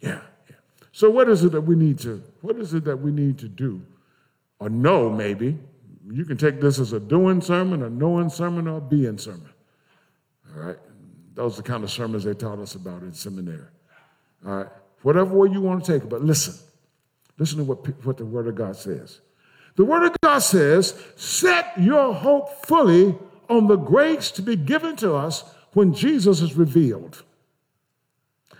Yeah. 0.00 0.20
So, 0.92 1.10
what 1.10 1.28
is 1.28 1.42
it 1.42 1.52
that 1.52 1.62
we 1.62 1.74
need 1.74 1.98
to, 2.00 2.22
what 2.42 2.56
is 2.56 2.74
it 2.74 2.84
that 2.84 2.96
we 2.98 3.10
need 3.10 3.38
to 3.38 3.48
do? 3.48 3.82
Or 4.60 4.68
know, 4.68 5.10
maybe. 5.10 5.58
You 6.10 6.24
can 6.24 6.36
take 6.36 6.60
this 6.60 6.78
as 6.78 6.92
a 6.92 7.00
doing 7.00 7.40
sermon, 7.40 7.82
a 7.82 7.90
knowing 7.90 8.28
sermon, 8.28 8.68
or 8.68 8.78
a 8.78 8.80
being 8.80 9.18
sermon. 9.18 9.48
All 10.54 10.62
right? 10.62 10.78
Those 11.34 11.54
are 11.54 11.62
the 11.62 11.68
kind 11.68 11.82
of 11.82 11.90
sermons 11.90 12.24
they 12.24 12.34
taught 12.34 12.58
us 12.58 12.74
about 12.74 13.02
in 13.02 13.12
seminary. 13.14 13.66
All 14.46 14.56
right? 14.56 14.68
Whatever 15.02 15.36
way 15.36 15.50
you 15.50 15.60
want 15.60 15.84
to 15.84 15.92
take 15.92 16.04
it, 16.04 16.08
but 16.08 16.22
listen. 16.22 16.54
Listen 17.38 17.58
to 17.58 17.64
what, 17.64 18.04
what 18.04 18.16
the 18.16 18.24
Word 18.24 18.46
of 18.46 18.54
God 18.54 18.76
says. 18.76 19.20
The 19.76 19.84
Word 19.84 20.04
of 20.04 20.14
God 20.22 20.38
says, 20.38 21.02
set 21.16 21.72
your 21.80 22.14
hope 22.14 22.66
fully 22.66 23.16
on 23.48 23.66
the 23.66 23.76
grace 23.76 24.30
to 24.32 24.42
be 24.42 24.54
given 24.54 24.96
to 24.96 25.14
us 25.14 25.44
when 25.72 25.94
Jesus 25.94 26.40
is 26.40 26.54
revealed. 26.54 27.22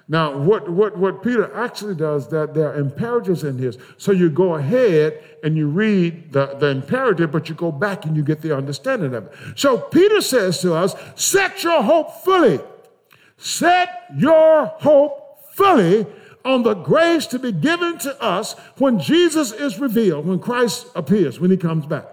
Now, 0.09 0.37
what, 0.37 0.69
what, 0.69 0.99
what 0.99 1.23
Peter 1.23 1.55
actually 1.55 1.95
does, 1.95 2.29
that 2.29 2.55
there 2.55 2.71
are 2.73 2.75
imperatives 2.75 3.45
in 3.45 3.57
his. 3.57 3.79
So 3.99 4.11
you 4.13 4.31
go 4.31 4.57
ahead 4.57 5.23
and 5.45 5.57
you 5.57 5.69
read 5.69 6.33
the, 6.33 6.57
the 6.59 6.67
imperative, 6.67 7.31
but 7.31 7.49
you 7.49 7.55
go 7.55 7.71
back 7.71 8.05
and 8.05 8.17
you 8.17 8.23
get 8.23 8.43
the 8.43 8.57
understanding 8.57 9.15
of 9.15 9.27
it. 9.27 9.33
So 9.55 9.79
Peter 9.79 10.21
says 10.21 10.61
to 10.63 10.75
us, 10.75 10.95
set 11.15 11.63
your 11.63 11.83
hope 11.83 12.25
fully. 12.25 12.61
Set 13.37 14.07
your 14.17 14.67
hope 14.67 15.45
fully 15.55 16.07
on 16.45 16.63
the 16.63 16.75
grace 16.75 17.27
to 17.29 17.39
be 17.39 17.53
given 17.53 17.99
to 17.99 18.23
us 18.23 18.55
when 18.79 18.99
Jesus 18.99 19.53
is 19.53 19.79
revealed, 19.79 20.27
when 20.27 20.39
Christ 20.39 20.87
appears, 20.95 21.39
when 21.41 21.51
he 21.51 21.57
comes 21.57 21.87
back. 21.87 22.07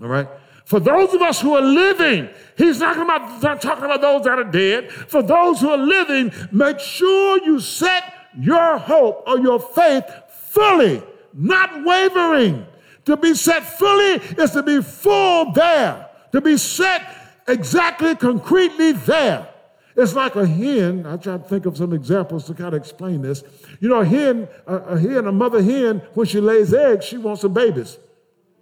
All 0.00 0.08
right? 0.08 0.28
For 0.64 0.78
those 0.78 1.12
of 1.14 1.22
us 1.22 1.40
who 1.40 1.54
are 1.56 1.62
living, 1.62 2.28
he's 2.56 2.78
not, 2.78 2.96
about, 2.96 3.42
not 3.42 3.60
talking 3.60 3.84
about 3.84 4.00
those 4.00 4.22
that 4.24 4.38
are 4.38 4.44
dead. 4.44 4.92
For 4.92 5.22
those 5.22 5.60
who 5.60 5.68
are 5.68 5.76
living, 5.76 6.32
make 6.52 6.78
sure 6.78 7.44
you 7.44 7.58
set 7.58 8.14
your 8.38 8.78
hope 8.78 9.24
or 9.26 9.40
your 9.40 9.58
faith 9.58 10.04
fully, 10.28 11.02
not 11.32 11.84
wavering. 11.84 12.66
To 13.06 13.16
be 13.16 13.34
set 13.34 13.64
fully 13.64 14.22
is 14.40 14.52
to 14.52 14.62
be 14.62 14.80
full 14.80 15.52
there, 15.52 16.08
to 16.32 16.40
be 16.40 16.56
set 16.56 17.02
exactly, 17.48 18.14
concretely 18.14 18.92
there. 18.92 19.48
It's 19.96 20.14
like 20.14 20.36
a 20.36 20.46
hen. 20.46 21.04
I 21.06 21.16
try 21.16 21.36
to 21.36 21.42
think 21.42 21.66
of 21.66 21.76
some 21.76 21.92
examples 21.92 22.46
to 22.46 22.54
kind 22.54 22.74
of 22.74 22.80
explain 22.80 23.22
this. 23.22 23.42
You 23.80 23.88
know, 23.88 24.00
a 24.00 24.04
hen, 24.04 24.48
a, 24.66 24.76
a 24.76 24.98
hen, 24.98 25.26
a 25.26 25.32
mother 25.32 25.62
hen, 25.62 26.02
when 26.14 26.26
she 26.26 26.40
lays 26.40 26.72
eggs, 26.72 27.04
she 27.04 27.18
wants 27.18 27.42
some 27.42 27.52
babies 27.52 27.98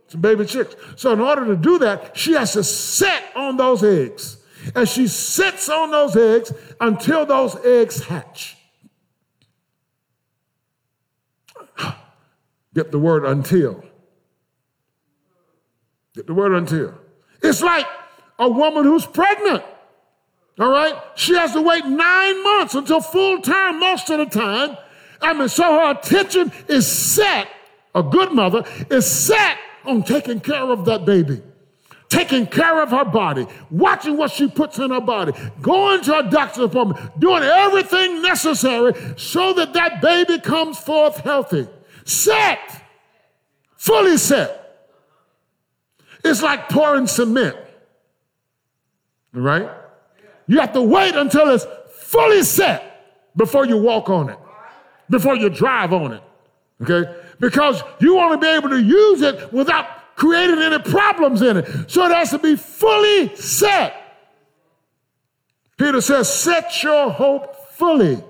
some 0.09 0.21
baby 0.23 0.45
chicks. 0.47 0.75
So 0.97 1.13
in 1.13 1.21
order 1.21 1.45
to 1.47 1.57
do 1.57 1.79
that, 1.79 2.17
she 2.17 2.33
has 2.33 2.55
to 2.55 2.65
sit 2.65 3.23
on 3.37 3.57
those 3.57 3.85
eggs. 3.85 4.39
And 4.75 4.89
she 4.89 5.07
sits 5.07 5.69
on 5.69 5.91
those 5.91 6.17
eggs 6.17 6.53
until 6.81 7.25
those 7.25 7.57
eggs 7.65 8.03
hatch. 8.03 8.57
Get 12.75 12.91
the 12.91 12.99
word 12.99 13.25
until. 13.25 13.85
Get 16.15 16.27
the 16.27 16.35
word 16.35 16.53
until. 16.53 16.95
It's 17.43 17.63
like 17.63 17.87
a 18.39 18.49
woman 18.49 18.85
who's 18.85 19.07
pregnant. 19.07 19.63
All 20.59 20.71
right? 20.71 20.95
She 21.15 21.35
has 21.35 21.53
to 21.53 21.63
wait 21.63 21.85
nine 21.87 22.43
months 22.43 22.75
until 22.75 23.01
full 23.01 23.41
term 23.41 23.81
most 23.81 24.11
of 24.11 24.19
the 24.19 24.27
time. 24.27 24.77
I 25.21 25.33
mean, 25.33 25.49
so 25.49 25.63
her 25.63 25.91
attention 25.93 26.53
is 26.69 26.87
set, 26.87 27.49
a 27.95 28.03
good 28.03 28.33
mother 28.33 28.65
is 28.91 29.07
set 29.11 29.59
on 29.85 30.03
taking 30.03 30.41
care 30.41 30.71
of 30.71 30.85
that 30.85 31.05
baby, 31.05 31.43
taking 32.09 32.47
care 32.47 32.83
of 32.83 32.91
her 32.91 33.05
body, 33.05 33.47
watching 33.71 34.17
what 34.17 34.31
she 34.31 34.49
puts 34.49 34.79
in 34.79 34.91
her 34.91 35.01
body, 35.01 35.33
going 35.61 36.03
to 36.03 36.19
a 36.19 36.31
doctor's 36.31 36.65
appointment, 36.65 37.19
doing 37.19 37.43
everything 37.43 38.23
necessary 38.23 38.93
so 39.17 39.53
that 39.55 39.73
that 39.73 40.01
baby 40.01 40.39
comes 40.39 40.79
forth 40.79 41.19
healthy. 41.19 41.67
Set 42.05 42.79
fully 43.79 44.19
set. 44.19 44.91
It's 46.25 46.43
like 46.43 46.69
pouring 46.69 47.07
cement, 47.07 47.57
right? 49.33 49.71
You 50.49 50.59
have 50.61 50.73
to 50.73 50.83
wait 50.83 51.15
until 51.15 51.51
it's 51.51 51.67
fully 51.93 52.43
set 52.43 53.33
before 53.37 53.67
you 53.67 53.77
walk 53.77 54.09
on 54.09 54.31
it, 54.31 54.39
before 55.11 55.37
you 55.37 55.51
drive 55.51 55.93
on 55.93 56.15
it, 56.15 56.23
okay? 56.83 57.15
Because 57.39 57.83
you 58.01 58.15
want 58.15 58.33
to 58.33 58.45
be 58.45 58.51
able 58.53 58.71
to 58.71 58.81
use 58.83 59.21
it 59.21 59.53
without 59.53 60.17
creating 60.17 60.59
any 60.59 60.79
problems 60.81 61.43
in 61.43 61.59
it. 61.59 61.91
So 61.91 62.05
it 62.07 62.13
has 62.13 62.31
to 62.31 62.39
be 62.39 62.57
fully 62.57 63.37
set. 63.37 63.95
Peter 65.77 66.01
says, 66.01 66.33
set 66.33 66.83
your 66.83 67.11
hope 67.11 67.55
fully. 67.75 68.21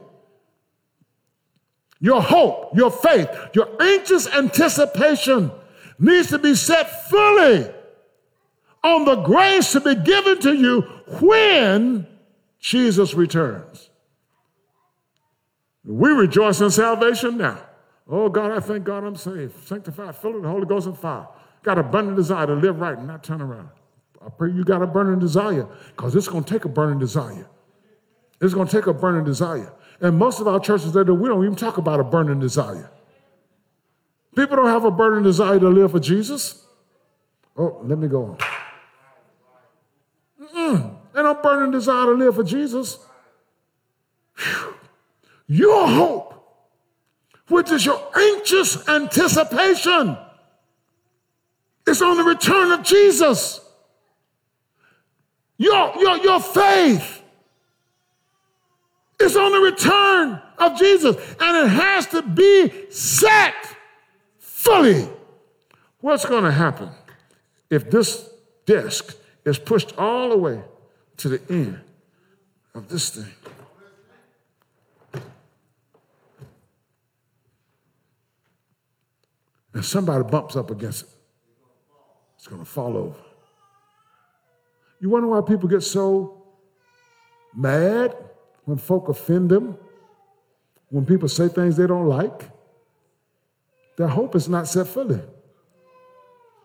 Your 2.00 2.20
hope, 2.20 2.76
your 2.76 2.90
faith, 2.90 3.28
your 3.54 3.70
anxious 3.80 4.26
anticipation 4.26 5.50
needs 5.98 6.28
to 6.28 6.38
be 6.38 6.54
set 6.54 7.08
fully 7.08 7.70
on 8.82 9.04
the 9.04 9.16
grace 9.16 9.72
to 9.72 9.80
be 9.80 9.94
given 9.94 10.40
to 10.40 10.54
you 10.54 10.80
when 11.20 12.06
Jesus 12.60 13.14
returns. 13.14 13.90
We 15.84 16.10
rejoice 16.10 16.60
in 16.60 16.70
salvation 16.70 17.38
now. 17.38 17.58
Oh 18.08 18.28
God, 18.28 18.52
I 18.52 18.60
thank 18.60 18.84
God 18.84 19.04
I'm 19.04 19.16
saved, 19.16 19.66
sanctified, 19.66 20.16
filled 20.16 20.34
with 20.34 20.42
the 20.44 20.48
Holy 20.48 20.66
Ghost 20.66 20.86
and 20.86 20.98
fire. 20.98 21.28
Got 21.62 21.78
a 21.78 21.82
burning 21.82 22.14
desire 22.14 22.46
to 22.46 22.54
live 22.54 22.80
right 22.80 22.96
and 22.96 23.06
not 23.06 23.22
turn 23.22 23.40
around. 23.40 23.68
I 24.24 24.30
pray 24.30 24.50
you 24.50 24.64
got 24.64 24.82
a 24.82 24.86
burning 24.86 25.18
desire 25.18 25.66
because 25.88 26.14
it's 26.16 26.28
going 26.28 26.44
to 26.44 26.50
take 26.50 26.64
a 26.64 26.68
burning 26.68 26.98
desire. 26.98 27.48
It's 28.40 28.54
going 28.54 28.68
to 28.68 28.76
take 28.76 28.86
a 28.86 28.94
burning 28.94 29.24
desire. 29.24 29.72
And 30.00 30.16
most 30.16 30.40
of 30.40 30.48
our 30.48 30.60
churches 30.60 30.92
that 30.92 31.12
we 31.12 31.28
don't 31.28 31.42
even 31.44 31.56
talk 31.56 31.78
about 31.78 32.00
a 32.00 32.04
burning 32.04 32.38
desire. 32.38 32.90
People 34.36 34.56
don't 34.56 34.68
have 34.68 34.84
a 34.84 34.90
burning 34.90 35.24
desire 35.24 35.58
to 35.58 35.68
live 35.68 35.90
for 35.90 36.00
Jesus. 36.00 36.64
Oh, 37.56 37.80
let 37.82 37.98
me 37.98 38.06
go 38.06 38.24
on. 38.24 38.38
They 41.18 41.24
don't 41.24 41.42
burning 41.42 41.72
desire 41.72 42.04
to 42.04 42.12
live 42.12 42.36
for 42.36 42.44
Jesus. 42.44 42.96
Whew. 44.36 44.74
Your 45.48 45.88
hope, 45.88 46.32
which 47.48 47.72
is 47.72 47.84
your 47.84 48.00
anxious 48.16 48.88
anticipation, 48.88 50.16
is 51.88 52.00
on 52.02 52.18
the 52.18 52.22
return 52.22 52.70
of 52.70 52.84
Jesus. 52.84 53.60
Your, 55.56 55.92
your, 55.98 56.18
your 56.18 56.38
faith 56.38 57.20
is 59.20 59.36
on 59.36 59.50
the 59.50 59.58
return 59.58 60.40
of 60.58 60.78
Jesus, 60.78 61.16
and 61.40 61.66
it 61.66 61.68
has 61.68 62.06
to 62.06 62.22
be 62.22 62.92
set 62.92 63.56
fully. 64.38 65.08
What's 66.00 66.26
going 66.26 66.44
to 66.44 66.52
happen 66.52 66.90
if 67.70 67.90
this 67.90 68.30
disc 68.66 69.16
is 69.44 69.58
pushed 69.58 69.98
all 69.98 70.28
the 70.28 70.38
way 70.38 70.62
to 71.18 71.28
the 71.28 71.40
end 71.50 71.80
of 72.74 72.88
this 72.88 73.10
thing? 73.10 73.32
And 79.74 79.84
somebody 79.84 80.24
bumps 80.24 80.56
up 80.56 80.70
against 80.70 81.02
it, 81.02 81.08
it's 82.36 82.48
going 82.48 82.60
to 82.60 82.68
fall 82.68 82.96
over. 82.96 83.18
You 85.00 85.10
wonder 85.10 85.28
why 85.28 85.40
people 85.42 85.68
get 85.68 85.82
so 85.82 86.42
mad 87.54 88.16
when 88.64 88.78
folk 88.78 89.08
offend 89.08 89.50
them, 89.50 89.76
when 90.88 91.06
people 91.06 91.28
say 91.28 91.48
things 91.48 91.76
they 91.76 91.86
don't 91.86 92.06
like, 92.06 92.50
their 93.96 94.08
hope 94.08 94.34
is 94.34 94.48
not 94.48 94.66
set 94.66 94.86
fully. 94.86 95.20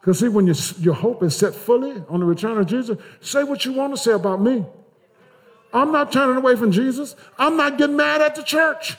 Because, 0.03 0.19
see, 0.19 0.27
when 0.27 0.45
your, 0.45 0.55
your 0.81 0.93
hope 0.95 1.23
is 1.23 1.33
set 1.33 1.55
fully 1.55 2.03
on 2.09 2.19
the 2.19 2.25
return 2.25 2.57
of 2.57 2.65
Jesus, 2.65 2.97
say 3.21 3.45
what 3.45 3.63
you 3.63 3.71
want 3.71 3.95
to 3.95 3.97
say 3.97 4.11
about 4.11 4.41
me. 4.41 4.65
I'm 5.71 5.93
not 5.93 6.11
turning 6.11 6.35
away 6.35 6.57
from 6.57 6.73
Jesus. 6.73 7.15
I'm 7.39 7.55
not 7.55 7.77
getting 7.77 7.95
mad 7.95 8.21
at 8.21 8.35
the 8.35 8.43
church. 8.43 8.97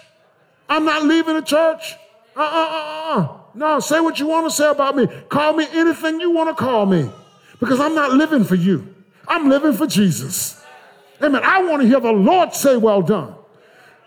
I'm 0.66 0.86
not 0.86 1.02
leaving 1.02 1.34
the 1.34 1.42
church. 1.42 1.94
Uh 2.34 2.40
uh 2.40 2.68
uh 2.70 3.20
uh. 3.20 3.36
No, 3.52 3.80
say 3.80 4.00
what 4.00 4.18
you 4.18 4.26
want 4.28 4.46
to 4.46 4.50
say 4.50 4.70
about 4.70 4.96
me. 4.96 5.06
Call 5.28 5.52
me 5.52 5.66
anything 5.72 6.20
you 6.20 6.30
want 6.30 6.48
to 6.48 6.54
call 6.54 6.86
me. 6.86 7.10
Because 7.60 7.80
I'm 7.80 7.94
not 7.94 8.12
living 8.12 8.42
for 8.42 8.54
you, 8.54 8.94
I'm 9.28 9.50
living 9.50 9.74
for 9.74 9.86
Jesus. 9.86 10.58
Amen. 11.22 11.42
I 11.44 11.62
want 11.64 11.82
to 11.82 11.86
hear 11.86 12.00
the 12.00 12.12
Lord 12.12 12.54
say, 12.54 12.78
Well 12.78 13.02
done. 13.02 13.34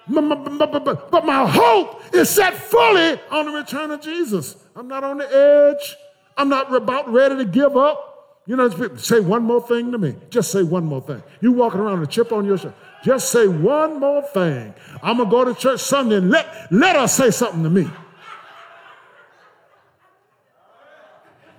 But 0.10 1.26
my 1.26 1.48
hope 1.48 2.02
is 2.16 2.28
set 2.28 2.56
fully 2.56 3.20
on 3.30 3.46
the 3.46 3.52
return 3.52 3.92
of 3.92 4.02
Jesus. 4.02 4.56
I'm 4.76 4.88
not 4.88 5.04
on 5.04 5.20
the 5.20 5.26
edge. 5.26 5.96
I'm 6.38 6.50
not 6.50 6.74
about 6.74 7.12
ready 7.12 7.36
to 7.38 7.46
give 7.46 7.76
up. 7.76 8.14
You 8.46 8.56
know, 8.56 8.70
say 8.96 9.20
one 9.20 9.44
more 9.44 9.62
thing 9.62 9.92
to 9.92 9.98
me. 9.98 10.16
Just 10.30 10.52
say 10.52 10.64
one 10.64 10.86
more 10.86 11.02
thing. 11.02 11.22
You 11.42 11.52
walking 11.52 11.82
around 11.82 12.00
with 12.00 12.10
a 12.10 12.12
chip 12.12 12.32
on 12.32 12.46
your 12.46 12.58
shoulder. 12.58 12.76
Just 13.04 13.30
say 13.32 13.48
one 13.48 14.00
more 14.00 14.22
thing. 14.22 14.74
I'm 15.04 15.18
gonna 15.18 15.30
go 15.30 15.44
to 15.44 15.54
church 15.54 15.82
Sunday 15.82 16.18
and 16.18 16.30
let, 16.30 16.72
let 16.72 16.96
us 16.96 17.14
say 17.14 17.30
something 17.32 17.64
to 17.64 17.70
me. 17.70 17.90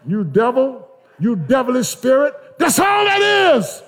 You 0.07 0.25
devil, 0.25 0.89
you 1.19 1.37
devilish 1.37 1.89
spirit. 1.89 2.35
That's 2.59 2.79
all 2.79 3.05
that 3.05 3.57
is. 3.57 3.83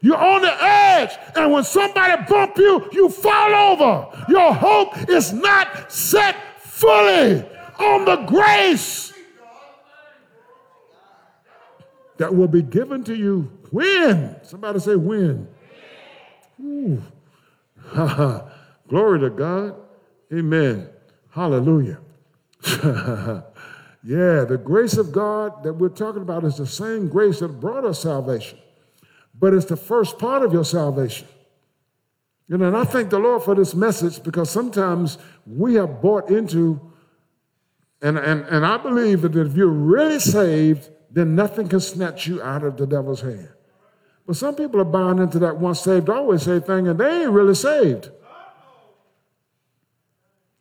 You're 0.00 0.16
on 0.16 0.40
the 0.40 0.64
edge, 0.64 1.10
and 1.36 1.52
when 1.52 1.62
somebody 1.62 2.24
bump 2.26 2.56
you, 2.56 2.88
you 2.90 3.10
fall 3.10 3.54
over. 3.54 4.24
Your 4.30 4.54
hope 4.54 5.10
is 5.10 5.34
not 5.34 5.92
set 5.92 6.36
fully 6.58 7.44
on 7.78 8.06
the 8.06 8.16
grace 8.26 9.09
that 12.20 12.34
will 12.34 12.48
be 12.48 12.62
given 12.62 13.02
to 13.04 13.14
you 13.14 13.50
when. 13.70 14.36
Somebody 14.44 14.78
say 14.78 14.96
when. 14.96 15.48
Ooh. 16.62 17.02
Glory 18.88 19.20
to 19.20 19.30
God. 19.30 19.74
Amen. 20.32 20.88
Hallelujah. 21.30 21.98
yeah, 22.64 24.44
the 24.44 24.60
grace 24.62 24.96
of 24.96 25.10
God 25.10 25.64
that 25.64 25.72
we're 25.72 25.88
talking 25.88 26.22
about 26.22 26.44
is 26.44 26.56
the 26.56 26.66
same 26.66 27.08
grace 27.08 27.40
that 27.40 27.60
brought 27.60 27.84
us 27.84 28.02
salvation 28.02 28.58
but 29.40 29.54
it's 29.54 29.64
the 29.64 29.76
first 29.76 30.18
part 30.18 30.42
of 30.42 30.52
your 30.52 30.64
salvation. 30.64 31.26
You 32.46 32.58
know, 32.58 32.68
and 32.68 32.76
I 32.76 32.84
thank 32.84 33.10
the 33.10 33.18
Lord 33.18 33.42
for 33.42 33.54
this 33.54 33.74
message 33.74 34.22
because 34.22 34.50
sometimes 34.50 35.18
we 35.46 35.74
have 35.74 36.02
bought 36.02 36.30
into, 36.30 36.80
and, 38.02 38.18
and, 38.18 38.42
and 38.42 38.66
I 38.66 38.76
believe 38.76 39.22
that 39.22 39.34
if 39.34 39.56
you're 39.56 39.68
really 39.68 40.18
saved, 40.18 40.90
then 41.10 41.34
nothing 41.34 41.68
can 41.68 41.80
snatch 41.80 42.26
you 42.26 42.42
out 42.42 42.62
of 42.62 42.76
the 42.76 42.86
devil's 42.86 43.20
hand. 43.20 43.48
But 44.26 44.36
some 44.36 44.54
people 44.54 44.80
are 44.80 44.84
buying 44.84 45.18
into 45.18 45.38
that 45.40 45.58
once 45.58 45.80
saved, 45.80 46.08
always 46.08 46.42
saved 46.42 46.66
thing, 46.66 46.86
and 46.86 46.98
they 46.98 47.22
ain't 47.22 47.32
really 47.32 47.54
saved. 47.54 48.10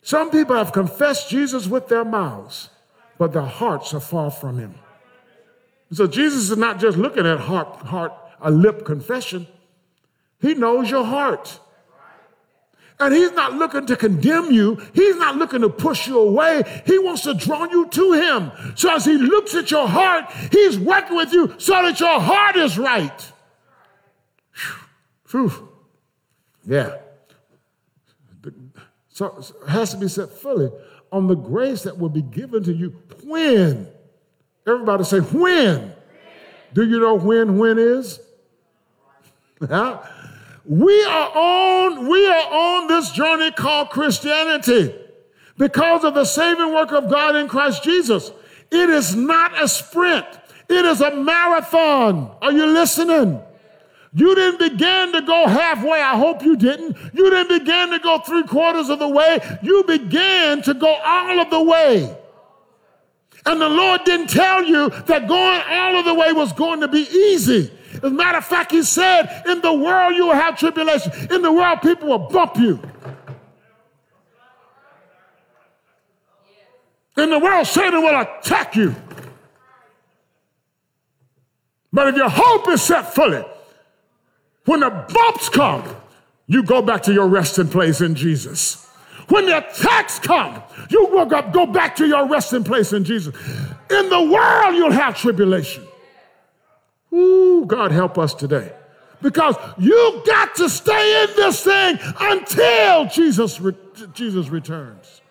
Some 0.01 0.31
people 0.31 0.55
have 0.55 0.71
confessed 0.71 1.29
Jesus 1.29 1.67
with 1.67 1.87
their 1.87 2.05
mouths, 2.05 2.69
but 3.17 3.33
their 3.33 3.41
hearts 3.43 3.93
are 3.93 3.99
far 3.99 4.31
from 4.31 4.57
him. 4.57 4.75
So 5.91 6.07
Jesus 6.07 6.49
is 6.49 6.57
not 6.57 6.79
just 6.79 6.97
looking 6.97 7.27
at 7.27 7.39
heart, 7.39 7.67
heart 7.85 8.13
a 8.41 8.49
lip 8.49 8.85
confession. 8.85 9.47
He 10.39 10.53
knows 10.53 10.89
your 10.89 11.03
heart. 11.03 11.59
And 12.99 13.13
he's 13.13 13.31
not 13.31 13.53
looking 13.53 13.85
to 13.85 13.95
condemn 13.95 14.51
you. 14.51 14.75
He's 14.93 15.15
not 15.15 15.37
looking 15.37 15.61
to 15.61 15.69
push 15.69 16.07
you 16.07 16.19
away. 16.19 16.63
He 16.85 16.99
wants 16.99 17.21
to 17.21 17.33
draw 17.33 17.63
you 17.63 17.87
to 17.87 18.13
him. 18.13 18.51
So 18.75 18.93
as 18.93 19.05
he 19.05 19.17
looks 19.17 19.55
at 19.55 19.71
your 19.71 19.87
heart, 19.87 20.29
he's 20.51 20.77
working 20.77 21.15
with 21.15 21.31
you 21.31 21.55
so 21.57 21.73
that 21.81 21.99
your 21.99 22.19
heart 22.19 22.57
is 22.57 22.77
right. 22.77 23.31
Whew. 25.31 25.69
Yeah. 26.65 26.97
So 29.09 29.37
it 29.37 29.69
has 29.69 29.91
to 29.91 29.97
be 29.97 30.09
set 30.09 30.29
fully 30.29 30.69
on 31.11 31.27
the 31.27 31.35
grace 31.35 31.83
that 31.83 31.97
will 31.97 32.09
be 32.09 32.21
given 32.21 32.63
to 32.63 32.73
you 32.73 32.95
when. 33.23 33.87
Everybody 34.67 35.05
say 35.05 35.19
when. 35.19 35.93
Do 36.73 36.85
you 36.85 36.99
know 36.99 37.15
when 37.15 37.57
when 37.57 37.79
is? 37.79 38.19
we 40.69 41.03
are 41.03 41.31
on 41.35 42.07
we 42.07 42.27
are 42.27 42.53
on 42.53 42.87
this 42.87 43.11
journey 43.11 43.49
called 43.51 43.89
Christianity 43.89 44.93
because 45.57 46.03
of 46.03 46.13
the 46.13 46.25
saving 46.25 46.71
work 46.71 46.91
of 46.91 47.09
God 47.09 47.35
in 47.35 47.47
Christ 47.47 47.83
Jesus. 47.83 48.31
It 48.69 48.87
is 48.87 49.15
not 49.15 49.61
a 49.61 49.67
sprint. 49.67 50.27
It 50.69 50.85
is 50.85 51.01
a 51.01 51.15
marathon. 51.15 52.31
Are 52.43 52.51
you 52.51 52.67
listening? 52.67 53.41
You 54.13 54.35
didn't 54.35 54.59
begin 54.59 55.11
to 55.13 55.21
go 55.23 55.47
halfway. 55.47 56.01
I 56.01 56.15
hope 56.15 56.43
you 56.43 56.55
didn't. 56.55 56.95
You 57.13 57.31
didn't 57.31 57.59
begin 57.59 57.89
to 57.89 57.99
go 57.99 58.19
three 58.19 58.43
quarters 58.43 58.89
of 58.89 58.99
the 58.99 59.09
way. 59.09 59.39
You 59.63 59.83
began 59.85 60.61
to 60.63 60.75
go 60.75 60.99
all 61.03 61.39
of 61.39 61.49
the 61.49 61.63
way. 61.63 62.15
And 63.47 63.59
the 63.59 63.69
Lord 63.69 64.03
didn't 64.03 64.29
tell 64.29 64.63
you 64.63 64.89
that 64.89 65.27
going 65.27 65.61
all 65.67 65.95
of 65.95 66.05
the 66.05 66.13
way 66.13 66.31
was 66.31 66.53
going 66.53 66.81
to 66.81 66.87
be 66.87 67.07
easy. 67.09 67.71
As 68.01 68.11
a 68.11 68.15
matter 68.15 68.37
of 68.37 68.45
fact, 68.45 68.71
he 68.71 68.83
said, 68.83 69.43
In 69.47 69.61
the 69.61 69.73
world 69.73 70.15
you 70.15 70.27
will 70.27 70.33
have 70.33 70.57
tribulation. 70.57 71.11
In 71.31 71.41
the 71.41 71.51
world, 71.51 71.81
people 71.81 72.07
will 72.07 72.29
bump 72.29 72.57
you. 72.57 72.79
In 77.17 77.29
the 77.29 77.39
world, 77.39 77.67
Satan 77.67 78.01
will 78.01 78.19
attack 78.19 78.75
you. 78.75 78.95
But 81.91 82.07
if 82.07 82.15
your 82.15 82.29
hope 82.29 82.69
is 82.69 82.81
set 82.81 83.13
fully, 83.13 83.43
when 84.65 84.81
the 84.81 84.89
bumps 84.89 85.49
come, 85.49 85.83
you 86.47 86.63
go 86.63 86.81
back 86.81 87.03
to 87.03 87.13
your 87.13 87.27
resting 87.27 87.67
place 87.67 87.99
in 87.99 88.15
Jesus. 88.15 88.85
When 89.27 89.45
the 89.45 89.57
attacks 89.57 90.17
come, 90.19 90.61
you 90.89 91.05
will 91.07 91.25
go 91.25 91.65
back 91.65 91.95
to 91.97 92.07
your 92.07 92.27
resting 92.27 92.63
place 92.63 92.93
in 92.93 93.03
Jesus. 93.03 93.35
In 93.89 94.09
the 94.09 94.23
world, 94.23 94.75
you'll 94.75 94.91
have 94.91 95.17
tribulation. 95.17 95.83
Ooh, 97.13 97.65
God 97.65 97.91
help 97.91 98.17
us 98.17 98.33
today. 98.33 98.73
Because 99.21 99.55
you 99.77 100.23
got 100.25 100.55
to 100.55 100.69
stay 100.69 101.23
in 101.23 101.35
this 101.35 101.63
thing 101.63 101.99
until 102.19 103.05
Jesus, 103.07 103.59
re- 103.59 103.75
Jesus 104.13 104.47
returns. 104.49 105.21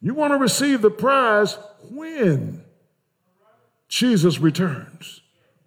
You 0.00 0.14
want 0.14 0.32
to 0.32 0.38
receive 0.38 0.80
the 0.80 0.90
prize 0.90 1.58
when 1.90 2.64
Jesus 3.88 4.38
returns. 4.38 5.20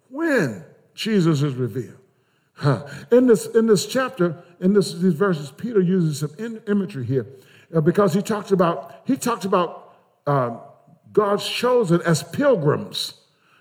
When 0.08 0.64
Jesus 0.94 1.42
is 1.42 1.54
revealed. 1.54 1.98
Huh. 2.54 2.86
In, 3.12 3.26
this, 3.26 3.46
in 3.46 3.66
this 3.66 3.86
chapter, 3.86 4.42
in 4.60 4.72
this, 4.72 4.92
these 4.94 5.14
verses, 5.14 5.50
Peter 5.50 5.80
uses 5.80 6.20
some 6.20 6.32
in, 6.38 6.62
imagery 6.68 7.04
here 7.04 7.26
uh, 7.74 7.80
because 7.80 8.14
he 8.14 8.22
talks 8.22 8.52
about, 8.52 9.02
he 9.04 9.16
talks 9.16 9.44
about 9.44 9.96
uh, 10.26 10.56
God's 11.14 11.48
chosen 11.48 12.02
as 12.02 12.22
pilgrims. 12.22 13.14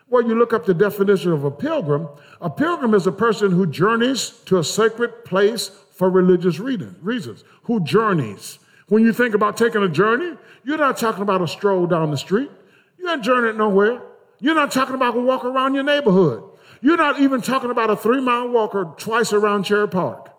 Well, 0.10 0.28
you 0.28 0.36
look 0.36 0.54
up 0.54 0.66
the 0.66 0.74
definition 0.74 1.32
of 1.32 1.46
a 1.46 1.52
pilgrim. 1.52 2.10
A 2.42 2.50
pilgrim 2.50 2.94
is 2.94 3.08
a 3.08 3.12
person 3.12 3.52
who 3.52 3.66
journeys 3.66 4.30
to 4.46 4.58
a 4.58 4.64
sacred 4.64 5.24
place 5.24 5.72
for 5.92 6.10
religious 6.10 6.60
reasons, 6.60 7.44
who 7.64 7.80
journeys. 7.80 8.60
When 8.90 9.04
you 9.04 9.14
think 9.14 9.36
about 9.36 9.56
taking 9.56 9.84
a 9.84 9.88
journey, 9.88 10.36
you're 10.64 10.78
not 10.78 10.98
talking 10.98 11.22
about 11.22 11.42
a 11.42 11.48
stroll 11.48 11.88
down 11.88 12.12
the 12.12 12.18
street. 12.18 12.52
You 12.98 13.10
ain't 13.10 13.24
journeying 13.24 13.58
nowhere. 13.58 14.02
You're 14.40 14.56
not 14.56 14.72
talking 14.72 14.96
about 14.96 15.16
a 15.16 15.22
walk 15.22 15.46
around 15.46 15.76
your 15.76 15.84
neighborhood. 15.84 16.44
You're 16.82 16.98
not 16.98 17.20
even 17.20 17.42
talking 17.42 17.72
about 17.72 17.90
a 17.90 17.96
three 17.96 18.20
mile 18.20 18.50
walk 18.50 18.76
or 18.76 18.94
twice 18.98 19.32
around 19.32 19.64
Cherry 19.64 19.88
Park. 19.88 20.32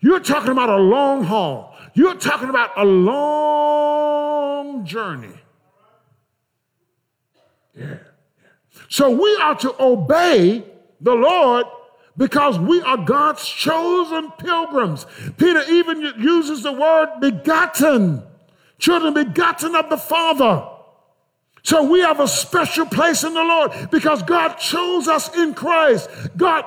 You're 0.00 0.20
talking 0.20 0.50
about 0.50 0.68
a 0.68 0.76
long 0.76 1.24
haul. 1.24 1.74
You're 1.94 2.16
talking 2.16 2.50
about 2.50 2.72
a 2.76 2.84
long 2.84 4.84
journey. 4.84 5.32
So 8.88 9.10
we 9.10 9.36
are 9.36 9.54
to 9.56 9.74
obey 9.82 10.64
the 11.00 11.14
Lord 11.14 11.66
because 12.16 12.58
we 12.58 12.80
are 12.82 12.96
God's 12.96 13.46
chosen 13.46 14.30
pilgrims. 14.32 15.06
Peter 15.36 15.62
even 15.68 16.00
uses 16.18 16.62
the 16.62 16.72
word 16.72 17.08
begotten, 17.20 18.22
children 18.78 19.14
begotten 19.14 19.74
of 19.74 19.90
the 19.90 19.96
Father. 19.96 20.68
So 21.62 21.82
we 21.82 22.00
have 22.00 22.20
a 22.20 22.28
special 22.28 22.86
place 22.86 23.24
in 23.24 23.32
the 23.32 23.42
Lord 23.42 23.90
because 23.90 24.22
God 24.22 24.54
chose 24.56 25.08
us 25.08 25.34
in 25.34 25.54
Christ. 25.54 26.10
God, 26.36 26.64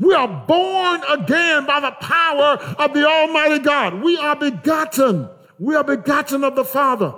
we 0.00 0.14
are 0.14 0.28
born 0.28 1.00
again 1.08 1.64
by 1.64 1.78
the 1.78 1.92
power 1.92 2.58
of 2.78 2.92
the 2.92 3.06
Almighty 3.06 3.60
God. 3.60 4.02
We 4.02 4.18
are 4.18 4.34
begotten. 4.34 5.28
We 5.60 5.76
are 5.76 5.84
begotten 5.84 6.42
of 6.42 6.56
the 6.56 6.64
Father. 6.64 7.14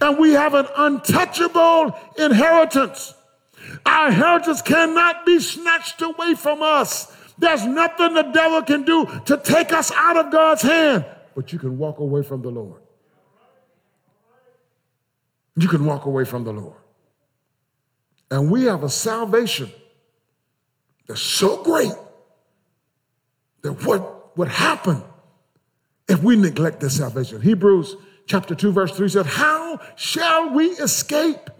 And 0.00 0.18
we 0.18 0.32
have 0.32 0.54
an 0.54 0.66
untouchable 0.76 1.96
inheritance. 2.18 3.14
Our 3.86 4.08
inheritance 4.08 4.62
cannot 4.62 5.26
be 5.26 5.40
snatched 5.40 6.02
away 6.02 6.34
from 6.34 6.62
us. 6.62 7.14
There's 7.38 7.64
nothing 7.64 8.14
the 8.14 8.22
devil 8.22 8.62
can 8.62 8.84
do 8.84 9.06
to 9.26 9.36
take 9.38 9.72
us 9.72 9.90
out 9.92 10.16
of 10.16 10.30
God's 10.30 10.62
hand, 10.62 11.04
but 11.34 11.52
you 11.52 11.58
can 11.58 11.78
walk 11.78 11.98
away 11.98 12.22
from 12.22 12.42
the 12.42 12.50
Lord 12.50 12.82
you 15.56 15.68
can 15.68 15.84
walk 15.84 16.06
away 16.06 16.24
from 16.24 16.44
the 16.44 16.52
Lord. 16.52 16.76
And 18.30 18.50
we 18.50 18.64
have 18.64 18.82
a 18.82 18.88
salvation 18.88 19.70
that's 21.06 21.20
so 21.20 21.62
great 21.62 21.92
that 23.62 23.84
what 23.84 24.36
would 24.36 24.48
happen 24.48 25.02
if 26.08 26.22
we 26.22 26.36
neglect 26.36 26.80
this 26.80 26.96
salvation? 26.96 27.40
Hebrews 27.40 27.96
chapter 28.26 28.54
2, 28.54 28.72
verse 28.72 28.92
3 28.96 29.08
says, 29.08 29.26
How 29.26 29.80
shall 29.96 30.50
we 30.50 30.66
escape 30.70 31.50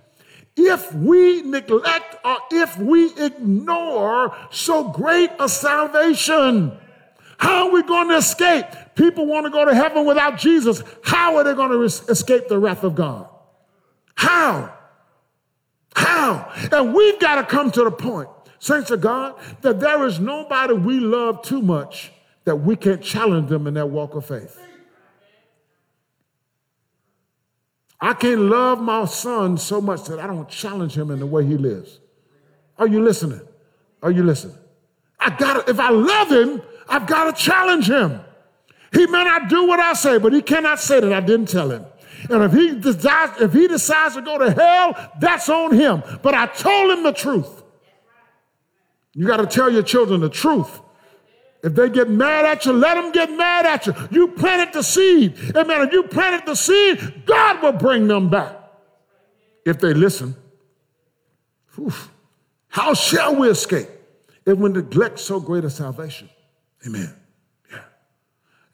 if 0.57 0.95
we 0.95 1.43
neglect 1.43 2.17
or 2.25 2.39
if 2.51 2.77
we 2.79 3.13
ignore 3.19 4.37
so 4.51 4.89
great 4.89 5.31
a 5.39 5.49
salvation? 5.49 6.77
How 7.39 7.67
are 7.67 7.73
we 7.73 7.83
going 7.83 8.09
to 8.09 8.17
escape? 8.17 8.67
People 8.95 9.27
want 9.27 9.47
to 9.47 9.51
go 9.51 9.65
to 9.65 9.75
heaven 9.75 10.07
without 10.07 10.39
Jesus. 10.39 10.83
How 11.03 11.37
are 11.37 11.45
they 11.45 11.55
going 11.55 11.71
to 11.71 11.83
escape 11.83 12.49
the 12.49 12.59
wrath 12.59 12.85
of 12.85 12.95
God? 12.95 13.29
How? 14.15 14.73
How? 15.95 16.53
And 16.71 16.95
we've 16.95 17.19
got 17.19 17.37
to 17.37 17.45
come 17.45 17.71
to 17.73 17.85
the 17.85 17.91
point, 17.91 18.29
saints 18.59 18.91
of 18.91 19.01
God, 19.01 19.35
that 19.63 19.81
there 19.81 20.07
is 20.07 20.21
nobody 20.21 20.75
we 20.75 21.01
love 21.01 21.43
too 21.43 21.61
much 21.61 22.13
that 22.45 22.57
we 22.57 22.77
can't 22.77 23.03
challenge 23.03 23.49
them 23.49 23.67
in 23.67 23.75
their 23.75 23.87
walk 23.87 24.15
of 24.15 24.27
faith. 24.27 24.61
I 28.03 28.15
can't 28.15 28.41
love 28.41 28.81
my 28.81 29.05
son 29.05 29.57
so 29.57 29.81
much 29.81 30.05
that 30.07 30.19
I 30.19 30.27
don't 30.27 30.49
challenge 30.49 30.99
him 30.99 31.13
in 31.13 31.21
the 31.21 31.27
way 31.27 31.47
he 31.47 31.57
lives. 31.57 32.01
Are 32.77 32.89
you 32.89 33.01
listening? 33.01 33.41
Are 34.03 34.11
you 34.11 34.25
listening? 34.25 34.57
I 35.21 35.31
got 35.31 35.65
to, 35.65 35.71
if 35.71 35.79
I 35.79 35.91
love 35.91 36.33
him, 36.33 36.61
I've 36.89 37.07
got 37.07 37.35
to 37.35 37.41
challenge 37.41 37.89
him. 37.89 38.21
He 38.93 39.07
may 39.07 39.23
not 39.23 39.49
do 39.49 39.69
what 39.69 39.79
I 39.79 39.93
say, 39.93 40.19
but 40.19 40.33
he 40.33 40.43
cannot 40.43 40.81
say 40.81 40.99
that 40.99 41.13
I 41.13 41.21
didn't 41.21 41.47
tell 41.47 41.71
him. 41.71 41.87
And 42.29 42.43
if 42.43 42.53
he 42.53 42.75
decides, 42.75 43.41
if 43.41 43.53
he 43.53 43.69
decides 43.69 44.17
to 44.17 44.23
go 44.23 44.37
to 44.37 44.51
hell, 44.51 45.13
that's 45.21 45.49
on 45.49 45.73
him. 45.73 46.03
But 46.23 46.35
I 46.35 46.47
told 46.47 46.91
him 46.91 47.05
the 47.05 47.13
truth. 47.13 47.63
You 49.15 49.29
got 49.29 49.37
to 49.37 49.47
tell 49.47 49.71
your 49.71 49.85
children 49.85 50.21
the 50.21 50.29
truth. 50.29 50.81
If 51.63 51.75
they 51.75 51.89
get 51.89 52.11
mad 52.11 52.45
at 52.45 52.67
you, 52.67 52.73
let 52.73 52.95
them 52.95 53.13
get 53.13 53.31
mad 53.31 53.67
at 53.67 53.87
you. 53.87 53.95
You 54.11 54.29
planted 54.29 54.75
the 54.75 54.83
seed. 54.83 55.39
Amen. 55.57 55.83
If 55.83 55.93
you 55.93 56.03
planted 56.03 56.45
the 56.45 56.57
seed, 56.57 57.25
God 57.25 57.63
will 57.63 57.73
bring 57.73 58.09
them 58.09 58.29
back 58.29 58.57
if 59.65 59.79
they 59.79 59.95
listen. 59.95 60.35
How 62.69 62.95
shall 62.95 63.37
we 63.37 63.49
escape 63.49 63.89
if 64.45 64.59
we 64.59 64.71
neglect 64.71 65.21
so 65.21 65.39
great 65.39 65.65
a 65.65 65.71
salvation? 65.71 66.29
Amen. 66.87 67.15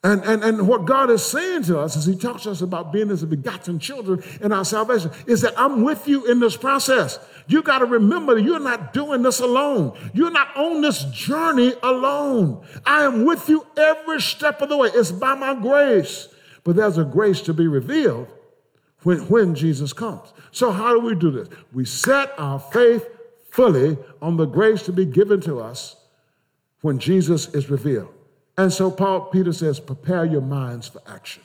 And, 0.05 0.23
and, 0.23 0.45
and 0.45 0.69
what 0.69 0.85
God 0.85 1.11
is 1.11 1.25
saying 1.25 1.65
to 1.65 1.81
us 1.81 1.97
as 1.97 2.07
He 2.07 2.15
talks 2.15 2.45
to 2.45 2.53
us 2.53 2.61
about 2.61 2.93
being 2.93 3.11
as 3.11 3.25
begotten 3.25 3.81
children 3.81 4.23
in 4.41 4.53
our 4.53 4.65
salvation 4.65 5.11
is 5.27 5.41
that 5.41 5.59
I'm 5.59 5.83
with 5.83 6.07
you 6.07 6.25
in 6.27 6.39
this 6.39 6.57
process. 6.57 7.19
You 7.49 7.63
got 7.63 7.81
to 7.81 7.85
remember 7.85 8.37
that 8.37 8.43
you're 8.43 8.61
not 8.61 8.93
doing 8.93 9.23
this 9.23 9.41
alone. 9.41 9.99
You're 10.15 10.31
not 10.31 10.57
on 10.57 10.83
this 10.83 11.05
journey 11.07 11.75
alone. 11.83 12.65
I 12.87 13.05
am 13.05 13.25
with 13.25 13.49
you 13.49 13.67
every 13.77 14.21
step 14.21 14.63
of 14.63 14.69
the 14.69 14.77
way. 14.77 14.91
It's 14.95 15.11
by 15.11 15.35
my 15.35 15.55
grace. 15.55 16.29
But 16.63 16.77
there's 16.77 16.99
a 16.99 17.05
grace 17.05 17.41
to 17.43 17.55
be 17.55 17.67
revealed 17.67 18.29
when, 19.03 19.19
when 19.29 19.55
Jesus 19.57 19.93
comes. 19.93 20.33
So, 20.53 20.71
how 20.71 20.93
do 20.93 21.01
we 21.01 21.17
do 21.17 21.31
this? 21.31 21.49
We 21.73 21.85
set 21.85 22.33
our 22.39 22.61
faith 22.61 23.05
fully 23.51 23.99
on 24.23 24.37
the 24.37 24.45
grace 24.45 24.83
to 24.83 24.93
be 24.93 25.05
given 25.05 25.41
to 25.41 25.59
us 25.59 25.97
when 26.83 27.01
Jesus 27.01 27.53
is 27.55 27.69
revealed. 27.69 28.15
And 28.59 28.73
so 28.73 28.91
Paul 28.91 29.21
Peter 29.27 29.53
says, 29.53 29.79
prepare 29.79 30.25
your 30.25 30.41
minds 30.41 30.89
for 30.89 31.01
action. 31.07 31.45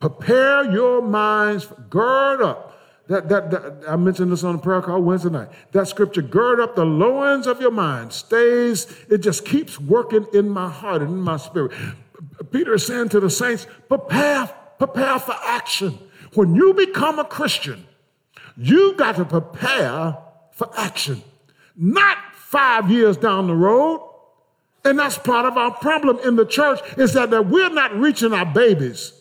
Prepare 0.00 0.72
your 0.72 1.00
minds, 1.00 1.68
gird 1.88 2.42
up. 2.42 2.76
That, 3.06 3.28
that, 3.28 3.50
that, 3.52 3.84
I 3.88 3.96
mentioned 3.96 4.32
this 4.32 4.42
on 4.42 4.56
the 4.56 4.62
prayer 4.62 4.82
call 4.82 5.00
Wednesday 5.00 5.30
night. 5.30 5.48
That 5.70 5.86
scripture, 5.86 6.22
gird 6.22 6.58
up 6.58 6.74
the 6.74 6.84
loins 6.84 7.46
of 7.46 7.60
your 7.60 7.70
mind, 7.70 8.12
stays, 8.12 8.86
it 9.08 9.18
just 9.18 9.44
keeps 9.44 9.80
working 9.80 10.26
in 10.32 10.48
my 10.48 10.68
heart 10.68 11.02
and 11.02 11.10
in 11.12 11.20
my 11.20 11.36
spirit. 11.36 11.72
Peter 12.50 12.74
is 12.74 12.84
saying 12.84 13.10
to 13.10 13.20
the 13.20 13.30
saints, 13.30 13.68
prepare, 13.88 14.48
prepare 14.78 15.20
for 15.20 15.36
action. 15.44 15.98
When 16.34 16.54
you 16.56 16.74
become 16.74 17.20
a 17.20 17.24
Christian, 17.24 17.86
you 18.56 18.94
got 18.96 19.16
to 19.16 19.24
prepare 19.24 20.16
for 20.52 20.68
action. 20.76 21.22
Not 21.76 22.18
five 22.34 22.90
years 22.90 23.16
down 23.16 23.46
the 23.46 23.54
road, 23.54 24.09
and 24.84 24.98
that's 24.98 25.18
part 25.18 25.46
of 25.46 25.56
our 25.56 25.72
problem 25.72 26.18
in 26.24 26.36
the 26.36 26.46
church 26.46 26.80
is 26.96 27.12
that, 27.12 27.30
that 27.30 27.46
we're 27.46 27.70
not 27.70 27.94
reaching 27.96 28.32
our 28.32 28.46
babies. 28.46 29.12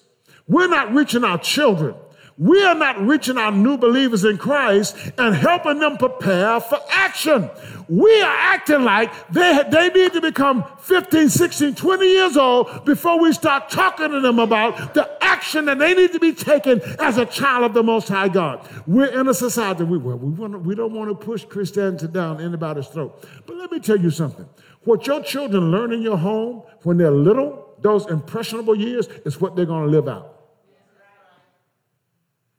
We're 0.48 0.68
not 0.68 0.94
reaching 0.94 1.24
our 1.24 1.38
children. 1.38 1.96
We 2.40 2.64
are 2.64 2.74
not 2.74 2.98
reaching 3.06 3.38
our 3.38 3.52
new 3.52 3.78
believers 3.78 4.24
in 4.24 4.38
Christ 4.38 4.96
and 5.18 5.36
helping 5.36 5.80
them 5.80 5.98
prepare 5.98 6.62
for 6.62 6.80
action. 6.90 7.50
We 7.90 8.22
are 8.22 8.34
acting 8.34 8.84
like 8.84 9.12
they, 9.28 9.62
they 9.70 9.90
need 9.90 10.14
to 10.14 10.22
become 10.22 10.64
15, 10.80 11.28
16, 11.28 11.76
20 11.76 12.06
years 12.06 12.38
old 12.38 12.86
before 12.86 13.20
we 13.20 13.34
start 13.34 13.70
talking 13.70 14.12
to 14.12 14.22
them 14.22 14.40
about 14.40 14.94
the 14.94 15.10
action 15.22 15.66
that 15.66 15.80
they 15.80 15.94
need 15.94 16.14
to 16.14 16.20
be 16.20 16.32
taken 16.32 16.80
as 16.98 17.18
a 17.18 17.26
child 17.26 17.66
of 17.66 17.74
the 17.74 17.84
Most 17.84 18.08
High 18.08 18.30
God. 18.30 18.66
We're 18.88 19.20
in 19.20 19.28
a 19.28 19.34
society, 19.34 19.84
we, 19.84 19.98
we, 19.98 20.14
want 20.14 20.62
we 20.62 20.76
don't 20.76 20.94
want 20.94 21.10
to 21.10 21.16
push 21.16 21.44
Christianity 21.44 22.08
down 22.08 22.40
anybody's 22.40 22.88
throat. 22.88 23.22
But 23.46 23.58
let 23.58 23.70
me 23.70 23.80
tell 23.80 24.00
you 24.00 24.12
something. 24.12 24.48
What 24.84 25.06
your 25.08 25.22
children 25.22 25.72
learn 25.72 25.92
in 25.92 26.02
your 26.02 26.18
home 26.18 26.64
when 26.84 26.98
they're 26.98 27.12
little 27.12 27.76
those 27.82 28.06
impressionable 28.08 28.76
years 28.76 29.08
is 29.26 29.40
what 29.40 29.56
they're 29.56 29.66
going 29.66 29.86
to 29.86 29.92
live 29.92 30.08
out. 30.08 30.36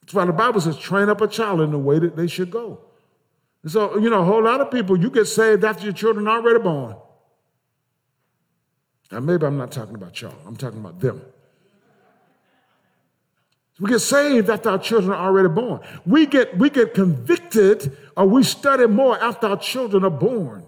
That's 0.01 0.15
why 0.15 0.25
the 0.25 0.33
Bible 0.33 0.61
says, 0.61 0.79
train 0.79 1.09
up 1.09 1.21
a 1.21 1.29
child 1.29 1.61
in 1.61 1.71
the 1.71 1.79
way 1.79 1.99
that 1.99 2.17
they 2.17 2.27
should 2.27 2.51
go. 2.51 2.81
And 3.63 3.71
so, 3.71 3.99
you 3.99 4.11
know, 4.11 4.23
a 4.23 4.25
whole 4.25 4.43
lot 4.43 4.61
of 4.61 4.71
people, 4.71 4.99
you 4.99 5.11
get 5.11 5.27
saved 5.27 5.65
after 5.65 5.85
your 5.85 5.93
children 5.93 6.27
are 6.27 6.39
already 6.39 6.59
born. 6.61 6.97
Now, 9.13 9.21
maybe 9.21 9.45
I'm 9.45 9.59
not 9.59 9.73
talking 9.73 9.95
about 9.95 10.21
y'all, 10.21 10.35
I'm 10.47 10.57
talking 10.57 10.81
about 10.81 11.01
them. 11.01 11.23
We 13.79 13.89
get 13.89 14.01
saved 14.01 14.51
after 14.51 14.71
our 14.71 14.79
children 14.79 15.13
are 15.13 15.27
already 15.27 15.49
born. 15.49 15.81
We 16.05 16.27
get, 16.27 16.57
we 16.59 16.69
get 16.69 16.93
convicted 16.93 17.97
or 18.15 18.27
we 18.27 18.43
study 18.43 18.87
more 18.87 19.19
after 19.19 19.47
our 19.47 19.57
children 19.57 20.05
are 20.05 20.11
born. 20.11 20.67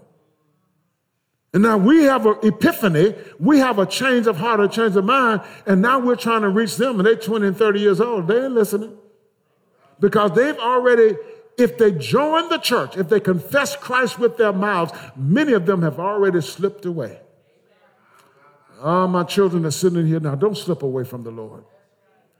And 1.53 1.61
now 1.61 1.77
we 1.77 2.03
have 2.05 2.25
an 2.25 2.37
epiphany, 2.41 3.13
we 3.39 3.59
have 3.59 3.77
a 3.77 3.85
change 3.85 4.25
of 4.25 4.37
heart, 4.37 4.59
a 4.59 4.67
change 4.67 4.95
of 4.95 5.05
mind, 5.05 5.41
and 5.67 5.81
now 5.81 5.99
we're 5.99 6.15
trying 6.15 6.41
to 6.41 6.49
reach 6.49 6.77
them, 6.77 6.99
and 6.99 7.05
they're 7.05 7.15
20 7.15 7.47
and 7.47 7.57
30 7.57 7.79
years 7.79 8.01
old. 8.01 8.27
They 8.27 8.45
ain't 8.45 8.53
listening. 8.53 8.97
Because 9.99 10.31
they've 10.31 10.57
already, 10.57 11.15
if 11.57 11.77
they 11.77 11.91
join 11.91 12.49
the 12.49 12.57
church, 12.57 12.97
if 12.97 13.07
they 13.07 13.19
confess 13.19 13.75
Christ 13.75 14.17
with 14.17 14.37
their 14.37 14.51
mouths, 14.51 14.93
many 15.15 15.53
of 15.53 15.67
them 15.67 15.83
have 15.83 15.99
already 15.99 16.41
slipped 16.41 16.85
away. 16.85 17.19
Oh, 18.81 19.07
my 19.07 19.23
children 19.23 19.65
are 19.65 19.71
sitting 19.71 20.07
here 20.07 20.19
now. 20.19 20.33
Don't 20.33 20.57
slip 20.57 20.81
away 20.81 21.03
from 21.03 21.23
the 21.23 21.31
Lord. 21.31 21.63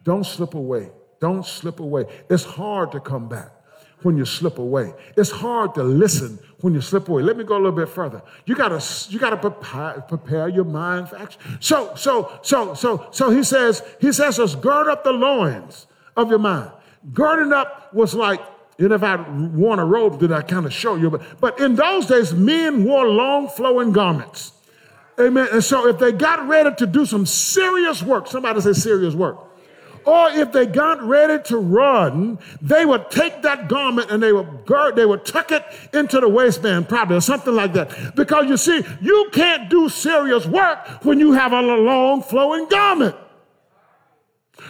Don't 0.03 0.25
slip 0.25 0.55
away. 0.55 0.91
Don't 1.21 1.45
slip 1.45 1.79
away. 1.79 2.05
It's 2.29 2.43
hard 2.43 2.91
to 2.91 2.99
come 2.99 3.29
back 3.29 3.51
when 4.01 4.17
you 4.17 4.25
slip 4.25 4.57
away. 4.57 4.93
It's 5.15 5.31
hard 5.31 5.75
to 5.75 5.83
listen 5.83 6.39
when 6.63 6.73
you 6.73 6.79
slip 6.79 7.09
away. 7.09 7.21
Let 7.21 7.35
me 7.35 7.43
go 7.43 7.55
a 7.55 7.57
little 7.57 7.73
bit 7.73 7.89
further. 7.89 8.21
You 8.45 8.55
gotta, 8.55 8.81
you 9.09 9.19
gotta 9.19 9.35
prepare, 9.35 9.99
prepare 10.07 10.47
your 10.47 10.63
mind 10.63 11.09
for 11.09 11.17
action. 11.17 11.41
So, 11.59 11.93
so, 11.95 12.39
so, 12.41 12.73
so, 12.73 13.09
so 13.11 13.29
he 13.31 13.43
says, 13.43 13.83
he 13.99 14.13
says, 14.13 14.39
us 14.39 14.55
gird 14.55 14.87
up 14.87 15.03
the 15.03 15.11
loins 15.11 15.87
of 16.15 16.29
your 16.29 16.39
mind. 16.39 16.71
Girding 17.11 17.51
up 17.51 17.93
was 17.93 18.13
like, 18.13 18.39
and 18.79 18.93
if 18.93 19.03
I 19.03 19.17
worn 19.29 19.79
a 19.79 19.85
robe, 19.85 20.21
did 20.21 20.31
I 20.31 20.41
kind 20.41 20.65
of 20.65 20.71
show 20.71 20.95
you? 20.95 21.09
But, 21.09 21.41
but 21.41 21.59
in 21.59 21.75
those 21.75 22.05
days, 22.05 22.33
men 22.33 22.85
wore 22.85 23.09
long 23.09 23.49
flowing 23.49 23.91
garments. 23.91 24.53
Amen. 25.19 25.49
And 25.51 25.61
so 25.61 25.89
if 25.89 25.99
they 25.99 26.13
got 26.13 26.47
ready 26.47 26.73
to 26.77 26.87
do 26.87 27.05
some 27.05 27.25
serious 27.25 28.01
work, 28.01 28.27
somebody 28.27 28.61
say 28.61 28.71
serious 28.71 29.15
work 29.15 29.37
or 30.05 30.29
if 30.29 30.51
they 30.51 30.65
got 30.65 31.01
ready 31.01 31.41
to 31.43 31.57
run, 31.57 32.39
they 32.61 32.85
would 32.85 33.09
take 33.09 33.41
that 33.41 33.67
garment 33.67 34.11
and 34.11 34.21
they 34.21 34.33
would 34.33 34.65
gird, 34.65 34.95
they 34.95 35.05
would 35.05 35.25
tuck 35.25 35.51
it 35.51 35.63
into 35.93 36.19
the 36.19 36.29
waistband, 36.29 36.89
probably, 36.89 37.17
or 37.17 37.21
something 37.21 37.53
like 37.53 37.73
that. 37.73 38.15
Because 38.15 38.47
you 38.47 38.57
see, 38.57 38.83
you 39.01 39.29
can't 39.31 39.69
do 39.69 39.89
serious 39.89 40.45
work 40.45 41.03
when 41.03 41.19
you 41.19 41.31
have 41.33 41.51
a 41.51 41.61
long 41.61 42.21
flowing 42.21 42.67
garment. 42.67 43.15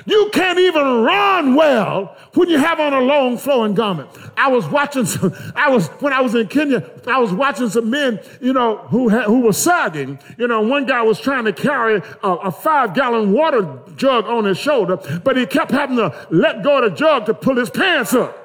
You 0.05 0.29
can't 0.33 0.59
even 0.59 1.03
run 1.03 1.55
well 1.55 2.15
when 2.33 2.49
you 2.49 2.57
have 2.57 2.79
on 2.79 2.93
a 2.93 2.99
long 2.99 3.37
flowing 3.37 3.73
garment. 3.73 4.09
I 4.35 4.49
was 4.49 4.67
watching 4.67 5.05
some, 5.05 5.33
I 5.55 5.69
was, 5.69 5.87
when 6.01 6.13
I 6.13 6.21
was 6.21 6.35
in 6.35 6.47
Kenya, 6.47 6.89
I 7.07 7.19
was 7.19 7.31
watching 7.31 7.69
some 7.69 7.89
men, 7.89 8.19
you 8.41 8.53
know, 8.53 8.77
who, 8.89 9.09
had, 9.09 9.25
who 9.25 9.41
were 9.41 9.53
sagging. 9.53 10.19
You 10.37 10.47
know, 10.47 10.61
one 10.61 10.85
guy 10.85 11.01
was 11.01 11.19
trying 11.19 11.45
to 11.45 11.53
carry 11.53 12.01
a, 12.23 12.27
a 12.27 12.51
five 12.51 12.93
gallon 12.93 13.31
water 13.31 13.79
jug 13.95 14.25
on 14.25 14.45
his 14.45 14.57
shoulder, 14.57 14.97
but 15.23 15.37
he 15.37 15.45
kept 15.45 15.71
having 15.71 15.97
to 15.97 16.27
let 16.29 16.63
go 16.63 16.83
of 16.83 16.91
the 16.91 16.97
jug 16.97 17.25
to 17.27 17.33
pull 17.33 17.55
his 17.55 17.69
pants 17.69 18.13
up. 18.13 18.39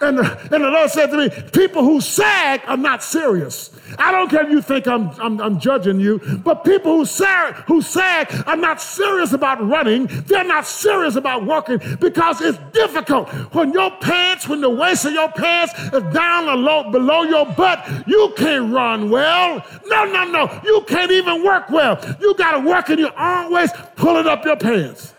And, 0.00 0.18
the, 0.18 0.40
and 0.54 0.64
the 0.64 0.70
Lord 0.70 0.90
said 0.90 1.06
to 1.06 1.16
me, 1.16 1.30
people 1.52 1.82
who 1.82 2.00
sag 2.00 2.60
are 2.66 2.76
not 2.76 3.02
serious. 3.02 3.70
I 3.98 4.12
don't 4.12 4.30
care 4.30 4.44
if 4.44 4.50
you 4.50 4.62
think 4.62 4.86
I'm, 4.86 5.10
I'm, 5.20 5.40
I'm 5.40 5.60
judging 5.60 6.00
you, 6.00 6.18
but 6.44 6.64
people 6.64 6.96
who 6.96 7.04
sag, 7.04 7.54
who 7.66 7.82
sag 7.82 8.32
are 8.46 8.56
not 8.56 8.80
serious 8.80 9.32
about 9.32 9.66
running. 9.66 10.06
They're 10.26 10.44
not 10.44 10.66
serious 10.66 11.16
about 11.16 11.44
walking 11.44 11.78
because 12.00 12.40
it's 12.40 12.58
difficult. 12.72 13.28
When 13.54 13.72
your 13.72 13.90
pants, 14.00 14.48
when 14.48 14.60
the 14.60 14.70
waist 14.70 15.04
of 15.04 15.12
your 15.12 15.30
pants 15.30 15.72
is 15.92 16.02
down 16.14 16.46
below, 16.46 16.90
below 16.90 17.22
your 17.22 17.46
butt, 17.46 17.86
you 18.06 18.32
can't 18.36 18.72
run 18.72 19.10
well. 19.10 19.64
No, 19.86 20.04
no, 20.04 20.24
no. 20.24 20.60
You 20.64 20.84
can't 20.86 21.10
even 21.10 21.44
work 21.44 21.70
well. 21.70 21.98
You 22.20 22.34
got 22.34 22.52
to 22.52 22.60
work 22.60 22.90
in 22.90 22.98
your 22.98 23.12
arm 23.12 23.52
waist, 23.52 23.74
pulling 23.96 24.26
up 24.26 24.44
your 24.44 24.56
pants. 24.56 25.14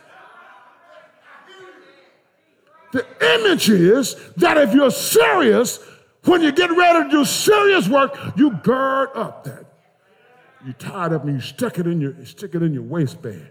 The 2.91 3.05
image 3.35 3.69
is 3.69 4.15
that 4.37 4.57
if 4.57 4.73
you're 4.73 4.91
serious, 4.91 5.79
when 6.27 6.41
you 6.41 6.51
get 6.51 6.71
ready 6.71 7.05
to 7.05 7.09
do 7.09 7.25
serious 7.25 7.87
work, 7.87 8.17
you 8.35 8.51
gird 8.51 9.09
up 9.15 9.43
that. 9.45 9.65
You 10.65 10.73
tie 10.73 11.07
it 11.07 11.13
up 11.13 11.23
and 11.23 11.35
you 11.35 11.41
stick 11.41 11.79
it 11.79 11.87
in 11.87 12.01
your 12.01 12.25
stick 12.25 12.53
it 12.55 12.61
in 12.61 12.73
your 12.73 12.83
waistband. 12.83 13.47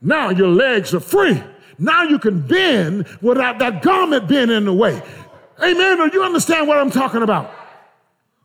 Now 0.00 0.30
your 0.30 0.48
legs 0.48 0.94
are 0.94 1.00
free. 1.00 1.42
Now 1.78 2.04
you 2.04 2.18
can 2.18 2.40
bend 2.40 3.06
without 3.20 3.58
that 3.58 3.82
garment 3.82 4.28
being 4.28 4.50
in 4.50 4.64
the 4.64 4.72
way. 4.72 5.02
Amen. 5.62 5.98
Do 5.98 6.10
you 6.12 6.22
understand 6.22 6.68
what 6.68 6.78
I'm 6.78 6.90
talking 6.90 7.22
about? 7.22 7.52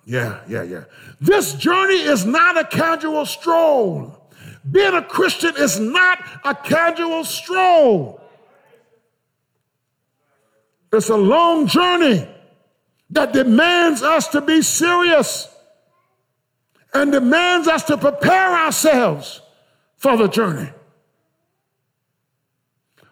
Yeah, 0.06 0.42
yeah, 0.48 0.64
yeah. 0.64 0.84
This 1.22 1.54
journey 1.54 1.96
is 2.02 2.26
not 2.26 2.58
a 2.58 2.66
casual 2.66 3.26
stroll. 3.26 4.30
Being 4.70 4.94
a 4.94 5.02
Christian 5.02 5.56
is 5.58 5.80
not 5.80 6.20
a 6.44 6.54
casual 6.54 7.24
stroll. 7.24 8.22
It's 10.92 11.10
a 11.10 11.18
long 11.18 11.68
journey 11.68 12.28
that 13.16 13.34
demands 13.34 14.04
us 14.04 14.28
to 14.30 14.42
be 14.42 14.62
serious 14.62 15.48
and 16.94 17.12
demands 17.12 17.68
us 17.68 17.84
to 17.86 17.98
prepare 17.98 18.52
ourselves 18.52 19.42
for 19.98 20.16
the 20.18 20.28
journey. 20.28 20.70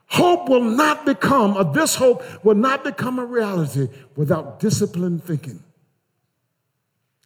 Hope 0.07 0.47
will 0.47 0.61
not 0.61 1.05
become, 1.05 1.57
or 1.57 1.63
this 1.63 1.95
hope 1.95 2.21
will 2.45 2.55
not 2.55 2.83
become 2.83 3.17
a 3.17 3.25
reality 3.25 3.87
without 4.15 4.59
disciplined 4.59 5.23
thinking. 5.23 5.63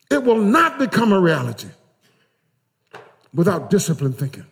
It 0.09 0.23
will 0.23 0.41
not 0.41 0.79
become 0.79 1.11
a 1.11 1.19
reality 1.19 1.67
without 3.33 3.69
disciplined 3.69 4.17
thinking. 4.17 4.45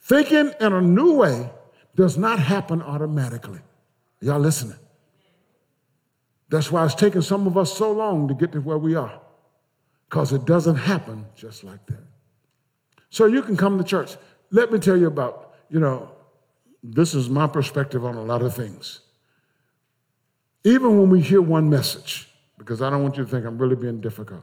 Thinking 0.00 0.52
in 0.60 0.72
a 0.72 0.80
new 0.80 1.14
way 1.14 1.48
does 1.96 2.18
not 2.18 2.38
happen 2.38 2.82
automatically. 2.82 3.60
Y'all 4.20 4.40
listening? 4.40 4.76
That's 6.50 6.70
why 6.70 6.84
it's 6.84 6.94
taken 6.94 7.22
some 7.22 7.46
of 7.46 7.56
us 7.56 7.72
so 7.72 7.92
long 7.92 8.28
to 8.28 8.34
get 8.34 8.52
to 8.52 8.60
where 8.60 8.76
we 8.76 8.96
are, 8.96 9.20
because 10.08 10.32
it 10.32 10.44
doesn't 10.44 10.76
happen 10.76 11.26
just 11.36 11.64
like 11.64 11.86
that. 11.86 12.02
So 13.08 13.26
you 13.26 13.42
can 13.42 13.56
come 13.56 13.78
to 13.78 13.84
church. 13.84 14.16
Let 14.50 14.72
me 14.72 14.78
tell 14.78 14.96
you 14.96 15.06
about, 15.06 15.54
you 15.70 15.78
know, 15.78 16.10
this 16.82 17.14
is 17.14 17.30
my 17.30 17.46
perspective 17.46 18.04
on 18.04 18.16
a 18.16 18.22
lot 18.22 18.42
of 18.42 18.54
things. 18.54 19.00
Even 20.64 20.98
when 20.98 21.08
we 21.08 21.20
hear 21.20 21.40
one 21.40 21.70
message, 21.70 22.28
because 22.58 22.82
I 22.82 22.90
don't 22.90 23.02
want 23.02 23.16
you 23.16 23.24
to 23.24 23.30
think 23.30 23.46
I'm 23.46 23.56
really 23.56 23.76
being 23.76 24.00
difficult, 24.00 24.42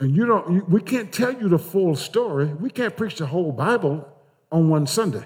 and 0.00 0.16
you 0.16 0.26
don't, 0.26 0.52
you, 0.52 0.64
we 0.68 0.80
can't 0.80 1.12
tell 1.12 1.32
you 1.32 1.48
the 1.48 1.58
full 1.58 1.96
story. 1.96 2.46
We 2.46 2.70
can't 2.70 2.96
preach 2.96 3.16
the 3.16 3.26
whole 3.26 3.52
Bible 3.52 4.08
on 4.50 4.68
one 4.68 4.86
Sunday. 4.86 5.24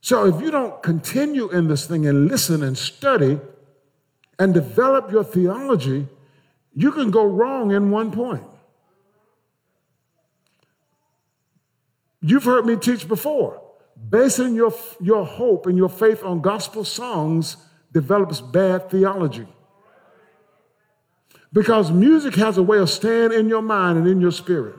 So 0.00 0.26
if 0.26 0.40
you 0.40 0.50
don't 0.50 0.82
continue 0.82 1.48
in 1.50 1.66
this 1.66 1.86
thing 1.86 2.06
and 2.06 2.28
listen 2.28 2.62
and 2.62 2.76
study, 2.76 3.40
and 4.38 4.52
develop 4.52 5.10
your 5.10 5.24
theology, 5.24 6.06
you 6.74 6.92
can 6.92 7.10
go 7.10 7.24
wrong 7.24 7.70
in 7.72 7.90
one 7.90 8.10
point. 8.10 8.44
You've 12.20 12.44
heard 12.44 12.64
me 12.66 12.76
teach 12.76 13.06
before. 13.06 13.60
Basing 14.08 14.54
your, 14.54 14.74
your 15.00 15.24
hope 15.24 15.66
and 15.66 15.76
your 15.76 15.88
faith 15.88 16.24
on 16.24 16.40
gospel 16.40 16.84
songs 16.84 17.56
develops 17.92 18.40
bad 18.40 18.90
theology. 18.90 19.46
Because 21.52 21.92
music 21.92 22.34
has 22.34 22.58
a 22.58 22.62
way 22.62 22.78
of 22.78 22.90
staying 22.90 23.32
in 23.32 23.48
your 23.48 23.62
mind 23.62 23.98
and 23.98 24.08
in 24.08 24.20
your 24.20 24.32
spirit. 24.32 24.74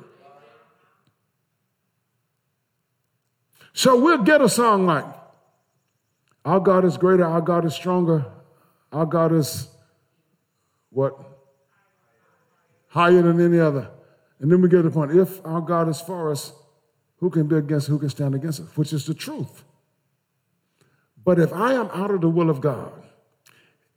So 3.74 4.00
we'll 4.00 4.24
get 4.24 4.42
a 4.42 4.50
song 4.50 4.86
like, 4.86 5.06
Our 6.44 6.60
God 6.60 6.84
is 6.84 6.98
greater, 6.98 7.26
our 7.26 7.42
God 7.42 7.64
is 7.66 7.74
stronger, 7.74 8.26
our 8.92 9.06
God 9.06 9.34
is 9.34 9.68
what? 10.90 11.18
Higher 12.88 13.22
than 13.22 13.42
any 13.42 13.60
other. 13.60 13.90
And 14.40 14.52
then 14.52 14.62
we 14.62 14.70
get 14.70 14.78
to 14.78 14.84
the 14.84 14.92
point 14.92 15.12
if 15.12 15.46
our 15.46 15.62
God 15.62 15.90
is 15.90 16.00
for 16.00 16.32
us, 16.32 16.54
who 17.18 17.30
can 17.30 17.48
be 17.48 17.56
against, 17.56 17.88
who 17.88 18.00
can 18.00 18.10
stand 18.10 18.36
against 18.36 18.62
us? 18.62 18.78
Which 18.78 18.94
is 18.94 19.06
the 19.06 19.14
truth. 19.14 19.64
But 21.24 21.40
if 21.40 21.52
I 21.54 21.74
am 21.74 21.90
out 21.92 22.12
of 22.12 22.22
the 22.22 22.30
will 22.30 22.50
of 22.50 22.62
God, 22.62 22.92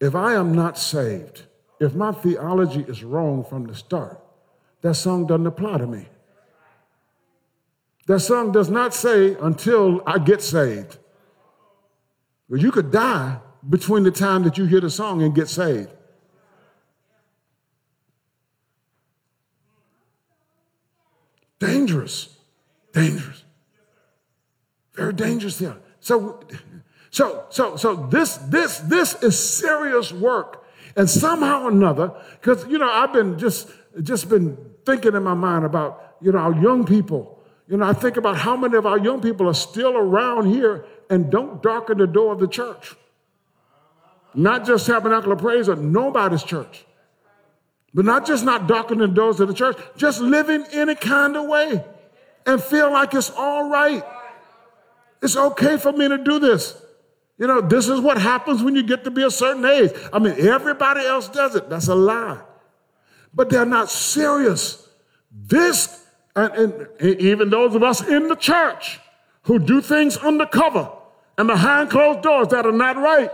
if 0.01 0.15
I 0.15 0.35
am 0.35 0.55
not 0.55 0.79
saved, 0.79 1.43
if 1.81 1.95
my 1.95 2.13
theology 2.13 2.85
is 2.89 3.05
wrong 3.05 3.45
from 3.45 3.67
the 3.67 3.75
start, 3.75 4.21
that 4.83 4.95
song 4.95 5.27
doesn't 5.27 5.47
apply 5.47 5.79
to 5.79 5.87
me. 5.87 6.07
That 8.07 8.21
song 8.21 8.53
does 8.53 8.71
not 8.71 8.95
say 8.95 9.37
until 9.41 10.03
I 10.07 10.19
get 10.19 10.41
saved. 10.41 10.99
Well, 12.49 12.61
you 12.61 12.73
could 12.73 12.91
die 12.91 13.39
between 13.69 14.03
the 14.03 14.11
time 14.11 14.43
that 14.45 14.59
you 14.59 14.65
hear 14.67 14.81
the 14.81 14.91
song 14.91 15.23
and 15.23 15.35
get 15.35 15.49
saved. 15.49 15.91
Dangerous. 21.59 22.37
Dangerous. 22.93 23.45
Very 24.95 25.13
dangerous 25.13 25.59
there. 25.59 25.77
So, 26.01 26.41
so, 27.11 27.47
so, 27.51 27.77
so 27.77 28.07
this, 28.07 28.37
this, 28.37 28.79
this 28.79 29.23
is 29.23 29.39
serious 29.39 30.13
work. 30.13 30.65
And 30.97 31.09
somehow 31.09 31.65
or 31.65 31.71
another, 31.71 32.13
because 32.41 32.67
you 32.67 32.79
know, 32.79 32.91
I've 32.91 33.13
been 33.13 33.39
just 33.39 33.71
just 34.03 34.29
been 34.29 34.57
thinking 34.85 35.15
in 35.15 35.23
my 35.23 35.35
mind 35.35 35.65
about, 35.65 36.17
you 36.21 36.33
know, 36.33 36.39
our 36.39 36.55
young 36.61 36.85
people. 36.85 37.41
You 37.69 37.77
know, 37.77 37.87
I 37.87 37.93
think 37.93 38.17
about 38.17 38.37
how 38.37 38.57
many 38.57 38.77
of 38.77 38.87
our 38.87 38.99
young 38.99 39.21
people 39.21 39.49
are 39.49 39.55
still 39.55 39.97
around 39.97 40.47
here 40.47 40.87
and 41.11 41.31
don't 41.31 41.63
darken 41.63 41.99
the 41.99 42.07
door 42.07 42.33
of 42.33 42.41
the 42.41 42.49
church. 42.49 42.97
Not 44.35 44.67
just 44.67 44.87
Tabernacle 44.87 45.33
of 45.33 45.39
Praise 45.39 45.69
or 45.69 45.77
nobody's 45.77 46.43
church. 46.43 46.85
But 47.95 48.05
not 48.05 48.27
just 48.27 48.45
not 48.45 48.67
darkening 48.67 49.09
the 49.09 49.15
doors 49.15 49.41
of 49.41 49.49
the 49.49 49.55
church, 49.55 49.77
just 49.97 50.21
living 50.21 50.65
any 50.73 50.95
kind 50.95 51.37
of 51.37 51.47
way 51.47 51.85
and 52.47 52.63
feel 52.63 52.93
like 52.93 53.15
it's 53.15 53.31
all 53.31 53.69
right. 53.69 54.05
It's 55.23 55.37
okay 55.37 55.77
for 55.77 55.93
me 55.93 56.09
to 56.09 56.19
do 56.19 56.39
this. 56.39 56.81
You 57.39 57.47
know, 57.47 57.61
this 57.61 57.89
is 57.89 58.01
what 58.01 58.19
happens 58.19 58.63
when 58.63 58.75
you 58.75 58.83
get 58.83 59.05
to 59.05 59.11
be 59.11 59.23
a 59.23 59.31
certain 59.31 59.65
age. 59.65 59.91
I 60.13 60.19
mean, 60.19 60.35
everybody 60.39 61.07
else 61.07 61.29
does 61.29 61.55
it. 61.55 61.71
That's 61.71 61.89
a 61.89 61.95
lie. 61.95 62.41
But 63.33 63.51
they're 63.51 63.65
not 63.65 63.91
serious. 63.91 64.89
This, 65.31 66.07
and, 66.35 66.53
and 66.53 67.21
even 67.21 67.51
those 67.51 67.75
of 67.75 67.83
us 67.83 68.07
in 68.07 68.29
the 68.29 68.35
church 68.35 69.01
who 69.43 69.59
do 69.59 69.81
things 69.81 70.17
undercover 70.17 70.91
and 71.37 71.47
behind 71.47 71.91
closed 71.91 72.23
doors 72.23 72.49
that 72.49 72.67
are 72.67 72.73
not 72.73 72.97
right. 72.97 73.31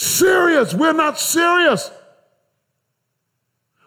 Serious. 0.00 0.72
We're 0.72 0.94
not 0.94 1.20
serious. 1.20 1.90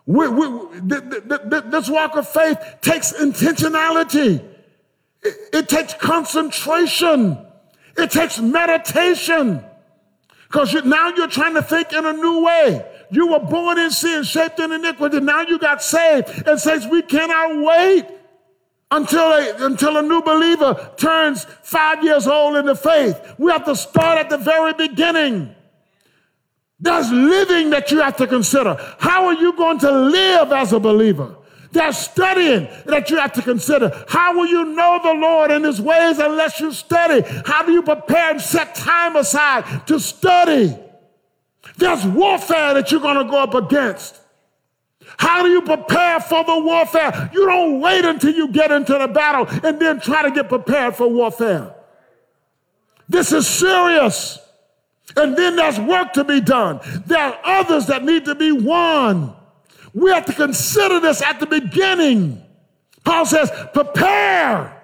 We, 0.06 0.28
we, 0.28 0.48
this 0.84 1.90
walk 1.90 2.16
of 2.16 2.30
faith 2.30 2.60
takes 2.82 3.14
intentionality. 3.14 4.48
It, 5.24 5.36
it 5.52 5.70
takes 5.70 5.96
concentration. 5.96 7.44
It 7.98 8.12
takes 8.12 8.40
meditation. 8.40 9.66
Because 10.44 10.72
you, 10.72 10.84
now 10.84 11.10
you're 11.16 11.26
trying 11.26 11.56
to 11.56 11.64
think 11.64 11.92
in 11.92 12.06
a 12.06 12.14
new 12.14 12.44
way. 12.44 12.86
You 13.10 13.32
were 13.32 13.40
born 13.40 13.80
in 13.80 13.90
sin, 13.90 14.24
shaped 14.24 14.60
in 14.60 14.72
iniquity. 14.72 15.20
Now 15.20 15.42
you 15.42 15.58
got 15.58 15.82
saved. 15.82 16.48
And 16.48 16.60
says 16.60 16.86
we 16.86 17.02
cannot 17.02 17.66
wait 17.66 18.06
until 18.92 19.32
a, 19.34 19.66
until 19.66 19.98
a 19.98 20.04
new 20.04 20.22
believer 20.22 20.92
turns 20.96 21.46
five 21.64 22.04
years 22.04 22.28
old 22.28 22.56
in 22.58 22.68
the 22.68 22.76
faith. 22.76 23.20
We 23.40 23.52
have 23.52 23.66
to 23.66 23.76
start 23.76 24.20
at 24.20 24.30
the 24.30 24.38
very 24.38 24.74
beginning. 24.74 25.56
There's 26.84 27.10
living 27.10 27.70
that 27.70 27.92
you 27.92 28.02
have 28.02 28.18
to 28.18 28.28
consider. 28.28 28.76
How 29.00 29.28
are 29.28 29.34
you 29.34 29.56
going 29.56 29.80
to 29.80 29.90
live 29.90 30.52
as 30.52 30.74
a 30.74 30.82
believer? 30.82 31.34
There's 31.72 31.98
studying 31.98 32.68
that 32.86 33.10
you 33.10 33.18
have 33.20 33.32
to 33.34 33.42
consider. 33.42 34.06
How 34.10 34.36
will 34.36 34.48
you 34.48 34.66
know 34.66 35.00
the 35.02 35.14
Lord 35.14 35.50
and 35.50 35.64
his 35.64 35.80
ways 35.80 36.20
unless 36.20 36.60
you 36.60 36.74
study? 36.74 37.24
How 37.46 37.64
do 37.66 37.72
you 37.72 37.84
prepare 37.84 38.32
and 38.32 38.42
set 38.42 38.76
time 38.76 39.16
aside 39.16 39.88
to 39.88 39.98
study? 39.98 40.78
There's 41.78 42.06
warfare 42.06 42.74
that 42.74 42.92
you're 42.92 43.00
going 43.00 43.26
to 43.26 43.32
go 43.32 43.42
up 43.42 43.54
against. 43.54 44.20
How 45.16 45.42
do 45.42 45.48
you 45.48 45.62
prepare 45.62 46.20
for 46.20 46.44
the 46.44 46.60
warfare? 46.60 47.30
You 47.34 47.46
don't 47.46 47.80
wait 47.80 48.04
until 48.04 48.34
you 48.34 48.50
get 48.50 48.72
into 48.72 48.98
the 48.98 49.08
battle 49.08 49.48
and 49.64 49.80
then 49.80 50.02
try 50.02 50.24
to 50.24 50.32
get 50.32 50.50
prepared 50.50 50.98
for 50.98 51.08
warfare. 51.08 51.74
This 53.08 53.32
is 53.32 53.48
serious. 53.48 54.43
And 55.16 55.38
then 55.38 55.56
there's 55.56 55.80
work 55.80 56.14
to 56.14 56.24
be 56.24 56.42
done. 56.42 56.80
There 57.06 57.20
are 57.20 57.40
others 57.44 57.88
that 57.88 58.04
need 58.04 58.26
to 58.26 58.36
be 58.36 58.52
won. 58.52 59.36
We 59.94 60.12
have 60.12 60.26
to 60.26 60.34
consider 60.34 61.00
this 61.00 61.22
at 61.22 61.40
the 61.40 61.46
beginning. 61.46 62.42
Paul 63.04 63.26
says, 63.26 63.52
prepare 63.74 64.82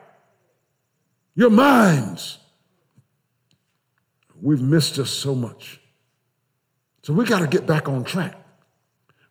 your 1.36 1.50
minds. 1.50 2.38
We've 4.42 4.62
missed 4.62 4.96
just 4.96 5.20
so 5.20 5.34
much. 5.34 5.80
So 7.04 7.14
we 7.14 7.26
got 7.26 7.40
to 7.40 7.48
get 7.48 7.66
back 7.66 7.90
on 7.90 8.04
track. 8.04 8.36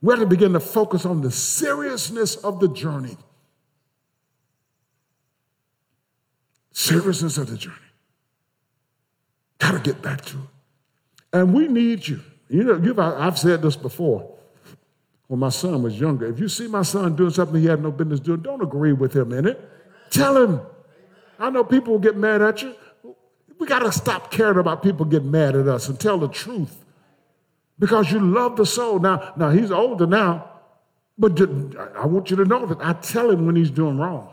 We 0.00 0.12
have 0.12 0.20
to 0.20 0.26
begin 0.26 0.52
to 0.52 0.60
focus 0.60 1.04
on 1.04 1.22
the 1.22 1.30
seriousness 1.30 2.36
of 2.36 2.60
the 2.60 2.68
journey. 2.68 3.16
Seriousness 6.72 7.38
of 7.38 7.50
the 7.50 7.56
journey. 7.56 7.76
Got 9.58 9.72
to 9.72 9.80
get 9.80 10.00
back 10.02 10.24
to 10.26 10.36
it. 10.38 10.57
And 11.32 11.54
we 11.54 11.68
need 11.68 12.06
you. 12.06 12.20
You 12.48 12.64
know, 12.64 13.16
I've 13.18 13.38
said 13.38 13.62
this 13.62 13.76
before 13.76 14.34
when 15.26 15.40
my 15.40 15.50
son 15.50 15.82
was 15.82 16.00
younger. 16.00 16.26
If 16.26 16.40
you 16.40 16.48
see 16.48 16.66
my 16.66 16.82
son 16.82 17.14
doing 17.14 17.30
something 17.30 17.60
he 17.60 17.66
had 17.66 17.82
no 17.82 17.90
business 17.92 18.20
doing, 18.20 18.40
don't 18.40 18.62
agree 18.62 18.92
with 18.92 19.14
him 19.14 19.32
in 19.32 19.46
it. 19.46 19.70
Tell 20.10 20.36
him. 20.36 20.60
I 21.38 21.50
know 21.50 21.62
people 21.62 21.92
will 21.92 22.00
get 22.00 22.16
mad 22.16 22.40
at 22.42 22.62
you. 22.62 22.74
We 23.58 23.66
got 23.66 23.80
to 23.80 23.92
stop 23.92 24.30
caring 24.30 24.58
about 24.58 24.82
people 24.82 25.04
getting 25.04 25.30
mad 25.30 25.54
at 25.56 25.68
us 25.68 25.88
and 25.88 26.00
tell 26.00 26.18
the 26.18 26.28
truth 26.28 26.84
because 27.78 28.10
you 28.10 28.20
love 28.20 28.56
the 28.56 28.64
soul. 28.64 28.98
Now, 28.98 29.34
now 29.36 29.50
he's 29.50 29.70
older 29.70 30.06
now, 30.06 30.50
but 31.18 31.40
I 31.96 32.06
want 32.06 32.30
you 32.30 32.36
to 32.36 32.44
know 32.44 32.64
that 32.66 32.78
I 32.80 32.94
tell 32.94 33.30
him 33.30 33.46
when 33.46 33.56
he's 33.56 33.70
doing 33.70 33.98
wrong. 33.98 34.27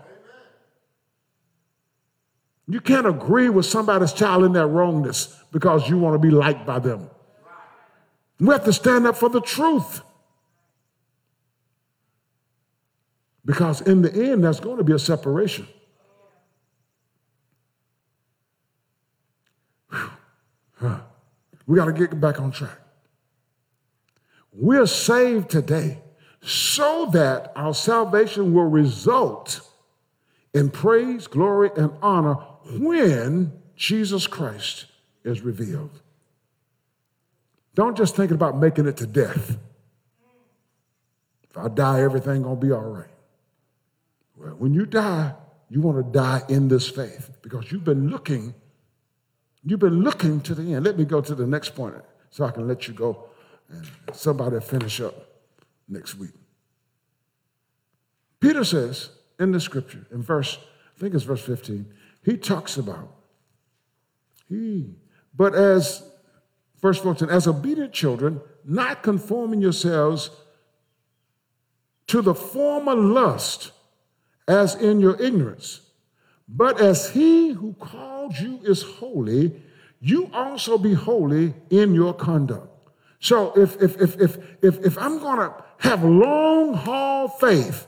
You 2.68 2.82
can't 2.82 3.06
agree 3.06 3.50
with 3.50 3.66
somebody's 3.66 4.14
child 4.14 4.44
in 4.44 4.54
their 4.54 4.68
wrongness 4.68 5.40
because 5.52 5.88
you 5.90 6.00
want 6.00 6.16
to 6.16 6.20
be 6.20 6.32
liked 6.32 6.66
by 6.66 6.80
them. 6.80 7.10
We 8.40 8.50
have 8.50 8.66
to 8.66 8.74
stand 8.74 9.06
up 9.06 9.16
for 9.16 9.30
the 9.30 9.42
truth. 9.42 10.02
Because 13.46 13.82
in 13.82 14.02
the 14.02 14.12
end, 14.12 14.44
there's 14.44 14.60
going 14.60 14.78
to 14.78 14.84
be 14.84 14.94
a 14.94 15.00
separation. 15.00 15.68
We 21.68 21.78
got 21.78 21.86
to 21.86 21.94
get 21.94 22.20
back 22.20 22.40
on 22.40 22.52
track. 22.52 22.80
We're 24.52 24.88
saved 24.88 25.50
today 25.50 26.00
so 26.42 27.10
that 27.12 27.52
our 27.56 27.74
salvation 27.74 28.54
will 28.54 28.70
result 28.70 29.62
in 30.54 30.70
praise, 30.70 31.28
glory, 31.28 31.72
and 31.76 31.92
honor 32.02 32.38
when 32.72 33.54
Jesus 33.76 34.28
Christ 34.28 34.86
is 35.24 35.42
revealed. 35.42 36.02
Don't 37.74 37.98
just 37.98 38.16
think 38.16 38.32
about 38.32 38.58
making 38.58 38.88
it 38.88 38.98
to 38.98 39.08
death. 39.08 39.58
If 41.50 41.58
I 41.58 41.68
die, 41.68 42.02
everything 42.02 42.44
gonna 42.44 42.56
be 42.56 42.72
all 42.72 42.82
right. 42.82 43.10
Well, 44.36 44.56
when 44.58 44.74
you 44.74 44.86
die, 44.86 45.34
you 45.70 45.82
want 45.82 45.98
to 45.98 46.12
die 46.12 46.42
in 46.50 46.68
this 46.68 46.88
faith 46.88 47.32
because 47.42 47.72
you've 47.72 47.84
been 47.84 48.10
looking, 48.10 48.54
you've 49.64 49.80
been 49.80 50.02
looking 50.02 50.42
to 50.42 50.56
the 50.56 50.74
end. 50.74 50.86
Let 50.86 50.98
me 50.98 51.06
go 51.06 51.22
to 51.22 51.36
the 51.36 51.48
next 51.48 51.76
point 51.76 51.96
so 52.30 52.46
I 52.46 52.52
can 52.52 52.68
let 52.68 52.88
you 52.88 52.94
go 52.94 53.30
and 53.70 53.90
somebody 54.14 54.60
finish 54.60 55.02
up 55.02 55.16
next 55.88 56.16
week. 56.16 56.32
Peter 58.40 58.64
says 58.64 59.10
in 59.40 59.52
the 59.52 59.60
scripture, 59.60 60.06
in 60.12 60.22
verse, 60.22 60.58
I 60.96 61.00
think 61.00 61.14
it's 61.14 61.24
verse 61.24 61.42
15, 61.42 61.86
he 62.26 62.36
talks 62.38 62.78
about 62.78 63.16
he, 64.50 64.96
but 65.36 65.56
as, 65.56 66.04
verse 66.82 67.00
14, 67.00 67.30
as 67.30 67.48
obedient 67.48 67.94
children, 67.94 68.42
not 68.64 69.04
conforming 69.04 69.62
yourselves 69.62 70.30
to 72.08 72.22
the 72.22 72.36
former 72.36 72.96
lust 72.96 73.72
as 74.48 74.76
in 74.76 75.00
your 75.00 75.20
ignorance. 75.22 75.82
But 76.48 76.80
as 76.80 77.10
he 77.10 77.54
who 77.54 77.74
called 77.74 78.38
you 78.38 78.60
is 78.64 78.84
holy, 78.84 79.62
you 80.00 80.30
also 80.32 80.78
be 80.78 80.94
holy 80.94 81.56
in 81.72 81.96
your 81.96 82.14
conduct. 82.14 82.70
So 83.20 83.54
if 83.60 83.82
if 83.82 84.00
if 84.00 84.22
if 84.22 84.38
if, 84.62 84.86
if 84.86 84.98
I'm 85.00 85.18
gonna 85.18 85.56
have 85.80 86.04
long 86.04 86.76
haul 86.76 87.28
faith 87.28 87.88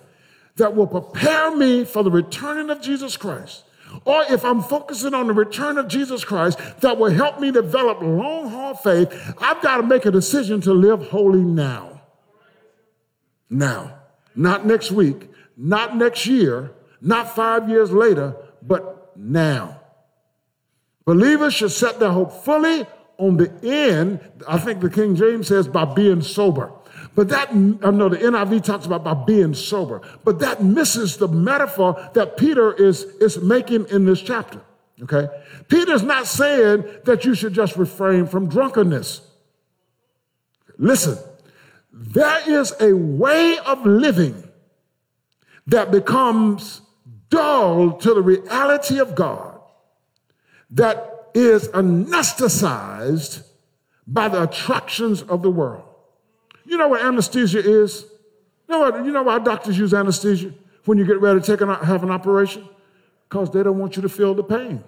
that 0.55 0.75
will 0.75 0.87
prepare 0.87 1.55
me 1.55 1.85
for 1.85 2.03
the 2.03 2.09
returning 2.09 2.71
of 2.71 2.81
Jesus 2.81 3.15
Christ, 3.15 3.63
or 4.05 4.23
if 4.29 4.43
I'm 4.43 4.61
focusing 4.61 5.13
on 5.13 5.27
the 5.27 5.33
return 5.33 5.77
of 5.77 5.87
Jesus 5.87 6.23
Christ 6.23 6.59
that 6.81 6.97
will 6.97 7.11
help 7.11 7.39
me 7.39 7.51
develop 7.51 8.01
long 8.01 8.49
haul 8.49 8.75
faith, 8.75 9.11
I've 9.39 9.61
got 9.61 9.77
to 9.77 9.83
make 9.83 10.05
a 10.05 10.11
decision 10.11 10.61
to 10.61 10.73
live 10.73 11.09
holy 11.09 11.41
now. 11.41 12.01
Now, 13.49 13.99
not 14.35 14.65
next 14.65 14.91
week, 14.91 15.29
not 15.55 15.95
next 15.95 16.27
year, 16.27 16.71
not 17.01 17.35
five 17.35 17.69
years 17.69 17.91
later, 17.91 18.35
but 18.61 19.11
now. 19.15 19.81
Believers 21.05 21.53
should 21.53 21.71
set 21.71 21.99
their 21.99 22.11
hope 22.11 22.31
fully 22.43 22.85
on 23.17 23.37
the 23.37 23.51
end. 23.63 24.19
I 24.47 24.57
think 24.57 24.81
the 24.81 24.89
King 24.89 25.15
James 25.15 25.47
says 25.47 25.67
by 25.67 25.85
being 25.85 26.21
sober. 26.21 26.71
But 27.17 27.29
that, 27.29 27.49
I 27.49 27.55
know 27.89 28.09
the 28.09 28.17
NIV 28.17 28.63
talks 28.63 28.85
about 28.85 29.03
by 29.03 29.15
being 29.15 29.55
sober, 29.55 30.03
but 30.23 30.37
that 30.37 30.63
misses 30.63 31.17
the 31.17 31.27
metaphor 31.27 32.11
that 32.13 32.37
Peter 32.37 32.71
is, 32.71 33.05
is 33.19 33.41
making 33.41 33.87
in 33.87 34.05
this 34.05 34.21
chapter. 34.21 34.61
Okay? 35.01 35.27
Peter's 35.67 36.03
not 36.03 36.27
saying 36.27 36.85
that 37.05 37.25
you 37.25 37.33
should 37.33 37.53
just 37.53 37.75
refrain 37.75 38.27
from 38.27 38.47
drunkenness. 38.47 39.21
Listen, 40.77 41.17
there 41.91 42.47
is 42.47 42.75
a 42.79 42.93
way 42.93 43.57
of 43.65 43.83
living 43.83 44.47
that 45.65 45.89
becomes 45.89 46.81
dull 47.31 47.93
to 47.93 48.13
the 48.13 48.21
reality 48.21 48.99
of 48.99 49.15
God 49.15 49.59
that 50.69 51.29
is 51.33 51.67
anesthetized 51.69 53.43
by 54.05 54.27
the 54.27 54.43
attractions 54.43 55.23
of 55.23 55.41
the 55.41 55.49
world. 55.49 55.86
You 56.67 56.77
know 56.77 56.89
what 56.89 57.01
anesthesia 57.01 57.59
is? 57.59 58.05
You 58.67 58.75
know, 58.75 58.79
what, 58.79 59.05
you 59.05 59.11
know 59.11 59.23
why 59.23 59.39
doctors 59.39 59.77
use 59.77 59.93
anesthesia 59.93 60.53
when 60.83 60.97
you 60.97 61.05
get 61.05 61.21
ready 61.21 61.39
to 61.39 61.45
take 61.45 61.61
an, 61.61 61.69
have 61.69 62.03
an 62.03 62.11
operation? 62.11 62.67
Because 63.27 63.49
they 63.51 63.63
don't 63.63 63.79
want 63.79 63.95
you 63.95 64.01
to 64.01 64.09
feel 64.09 64.33
the 64.33 64.43
pain. 64.43 64.83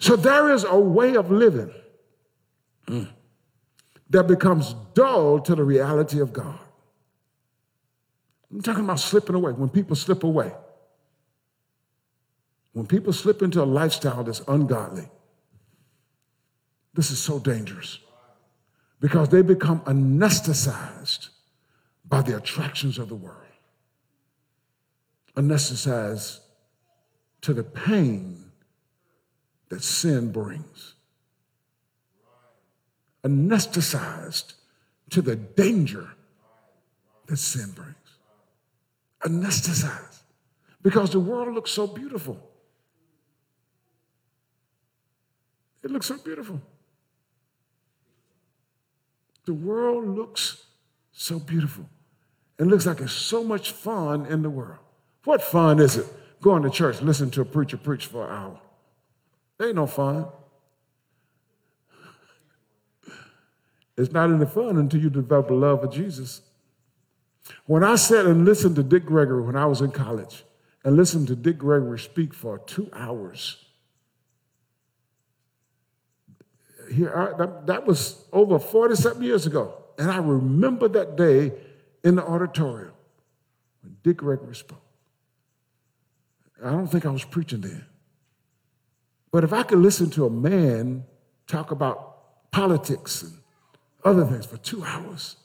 So 0.00 0.16
there 0.16 0.50
is 0.52 0.64
a 0.64 0.78
way 0.78 1.14
of 1.14 1.30
living 1.30 1.72
mm, 2.86 3.08
that 4.08 4.26
becomes 4.26 4.74
dull 4.94 5.38
to 5.40 5.54
the 5.54 5.62
reality 5.62 6.20
of 6.20 6.32
God. 6.32 6.58
I'm 8.50 8.62
talking 8.62 8.82
about 8.82 8.98
slipping 8.98 9.36
away, 9.36 9.52
when 9.52 9.68
people 9.68 9.94
slip 9.94 10.24
away. 10.24 10.52
When 12.72 12.86
people 12.86 13.12
slip 13.12 13.42
into 13.42 13.62
a 13.62 13.64
lifestyle 13.64 14.24
that's 14.24 14.42
ungodly, 14.48 15.08
this 16.94 17.12
is 17.12 17.20
so 17.20 17.38
dangerous 17.38 18.00
because 19.00 19.30
they 19.30 19.42
become 19.42 19.80
anesthetized 19.80 21.28
by 22.04 22.22
the 22.22 22.36
attractions 22.36 22.98
of 22.98 23.08
the 23.08 23.14
world, 23.14 23.36
anesthetized 25.36 26.40
to 27.40 27.54
the 27.54 27.64
pain 27.64 28.44
that 29.70 29.82
sin 29.82 30.30
brings, 30.30 30.94
anesthetized 33.24 34.54
to 35.08 35.22
the 35.22 35.36
danger 35.36 36.08
that 37.26 37.36
sin 37.38 37.70
brings, 37.70 37.96
anesthetized 39.22 40.22
because 40.82 41.10
the 41.10 41.20
world 41.20 41.54
looks 41.54 41.70
so 41.70 41.86
beautiful. 41.86 42.38
It 45.82 45.90
looks 45.90 46.06
so 46.06 46.18
beautiful. 46.18 46.60
The 49.50 49.54
world 49.54 50.06
looks 50.16 50.62
so 51.10 51.40
beautiful. 51.40 51.84
It 52.56 52.68
looks 52.68 52.86
like 52.86 53.00
it's 53.00 53.10
so 53.12 53.42
much 53.42 53.72
fun 53.72 54.26
in 54.26 54.42
the 54.42 54.48
world. 54.48 54.78
What 55.24 55.42
fun 55.42 55.80
is 55.80 55.96
it? 55.96 56.06
Going 56.40 56.62
to 56.62 56.70
church, 56.70 57.02
listen 57.02 57.32
to 57.32 57.40
a 57.40 57.44
preacher 57.44 57.76
preach 57.76 58.06
for 58.06 58.28
an 58.28 58.32
hour. 58.32 58.60
ain't 59.60 59.74
no 59.74 59.88
fun. 59.88 60.26
It's 63.96 64.12
not 64.12 64.30
any 64.30 64.46
fun 64.46 64.76
until 64.76 65.00
you 65.00 65.10
develop 65.10 65.50
a 65.50 65.54
love 65.54 65.80
for 65.80 65.88
Jesus. 65.88 66.42
When 67.66 67.82
I 67.82 67.96
sat 67.96 68.26
and 68.26 68.44
listened 68.44 68.76
to 68.76 68.84
Dick 68.84 69.04
Gregory 69.04 69.42
when 69.42 69.56
I 69.56 69.66
was 69.66 69.80
in 69.80 69.90
college, 69.90 70.44
and 70.84 70.96
listened 70.96 71.26
to 71.26 71.34
Dick 71.34 71.58
Gregory 71.58 71.98
speak 71.98 72.34
for 72.34 72.60
two 72.60 72.88
hours, 72.92 73.56
here, 76.90 77.34
that, 77.38 77.66
that 77.66 77.86
was 77.86 78.24
over 78.32 78.58
40 78.58 78.96
something 78.96 79.22
years 79.22 79.46
ago. 79.46 79.74
And 79.98 80.10
I 80.10 80.18
remember 80.18 80.88
that 80.88 81.16
day 81.16 81.52
in 82.02 82.16
the 82.16 82.24
auditorium 82.24 82.92
when 83.82 83.96
Dick 84.02 84.18
Gregory 84.18 84.54
spoke. 84.54 84.82
I 86.64 86.70
don't 86.70 86.88
think 86.88 87.06
I 87.06 87.10
was 87.10 87.24
preaching 87.24 87.60
then. 87.60 87.86
But 89.30 89.44
if 89.44 89.52
I 89.52 89.62
could 89.62 89.78
listen 89.78 90.10
to 90.10 90.26
a 90.26 90.30
man 90.30 91.04
talk 91.46 91.70
about 91.70 92.50
politics 92.50 93.22
and 93.22 93.32
other 94.04 94.24
things 94.24 94.46
for 94.46 94.56
two 94.58 94.84
hours, 94.84 95.36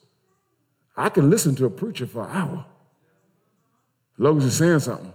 I 0.97 1.09
can 1.09 1.29
listen 1.29 1.55
to 1.55 1.65
a 1.65 1.69
preacher 1.69 2.07
for 2.07 2.27
an 2.27 2.35
hour. 2.35 2.65
As 4.17 4.19
long 4.19 4.37
as 4.37 4.45
he's 4.45 4.53
saying 4.55 4.79
something. 4.79 5.13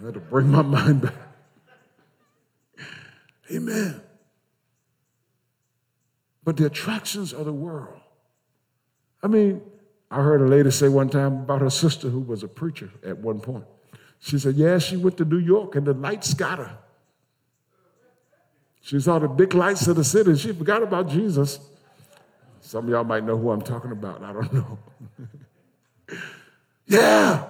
I 0.00 0.04
had 0.06 0.14
to 0.14 0.20
bring 0.20 0.48
my 0.48 0.62
mind 0.62 1.02
back. 1.02 1.14
Amen 3.52 4.02
but 6.50 6.56
the 6.56 6.66
attractions 6.66 7.32
of 7.32 7.44
the 7.44 7.52
world. 7.52 8.00
I 9.22 9.28
mean, 9.28 9.62
I 10.10 10.16
heard 10.16 10.40
a 10.40 10.46
lady 10.46 10.72
say 10.72 10.88
one 10.88 11.08
time 11.08 11.34
about 11.34 11.60
her 11.60 11.70
sister 11.70 12.08
who 12.08 12.18
was 12.18 12.42
a 12.42 12.48
preacher 12.48 12.90
at 13.06 13.18
one 13.18 13.38
point. 13.38 13.66
She 14.18 14.36
said, 14.36 14.56
Yeah, 14.56 14.78
she 14.78 14.96
went 14.96 15.16
to 15.18 15.24
New 15.24 15.38
York 15.38 15.76
and 15.76 15.86
the 15.86 15.94
lights 15.94 16.34
got 16.34 16.58
her. 16.58 16.76
She 18.80 18.98
saw 18.98 19.20
the 19.20 19.28
big 19.28 19.54
lights 19.54 19.86
of 19.86 19.94
the 19.94 20.02
city. 20.02 20.34
She 20.36 20.52
forgot 20.52 20.82
about 20.82 21.08
Jesus. 21.08 21.60
Some 22.60 22.86
of 22.86 22.90
y'all 22.90 23.04
might 23.04 23.22
know 23.22 23.38
who 23.38 23.52
I'm 23.52 23.62
talking 23.62 23.92
about. 23.92 24.20
I 24.24 24.32
don't 24.32 24.52
know. 24.52 24.78
yeah, 26.88 27.48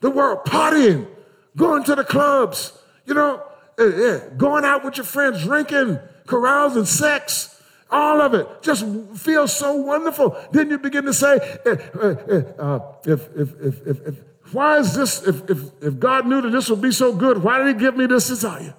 the 0.00 0.08
world 0.08 0.46
partying, 0.46 1.06
going 1.54 1.84
to 1.84 1.94
the 1.94 2.04
clubs, 2.04 2.72
you 3.04 3.12
know, 3.12 3.42
eh, 3.78 4.20
going 4.38 4.64
out 4.64 4.86
with 4.86 4.96
your 4.96 5.04
friends, 5.04 5.42
drinking, 5.42 5.98
carousing, 6.26 6.86
sex 6.86 7.56
all 7.90 8.20
of 8.20 8.34
it 8.34 8.46
just 8.62 8.86
feels 9.16 9.56
so 9.56 9.74
wonderful. 9.76 10.36
Then 10.52 10.70
you 10.70 10.78
begin 10.78 11.04
to 11.04 11.14
say, 11.14 11.38
eh, 11.64 11.76
eh, 12.02 12.14
eh, 12.30 12.42
uh, 12.58 12.80
if, 13.06 13.28
if, 13.34 13.60
if, 13.60 14.06
if, 14.06 14.18
why 14.52 14.78
is 14.78 14.94
this, 14.94 15.26
if, 15.26 15.48
if, 15.48 15.58
if 15.82 15.98
God 15.98 16.26
knew 16.26 16.42
that 16.42 16.50
this 16.50 16.68
would 16.68 16.82
be 16.82 16.92
so 16.92 17.14
good, 17.14 17.42
why 17.42 17.58
did 17.58 17.76
he 17.76 17.80
give 17.80 17.96
me 17.96 18.06
this 18.06 18.28
desire? 18.28 18.74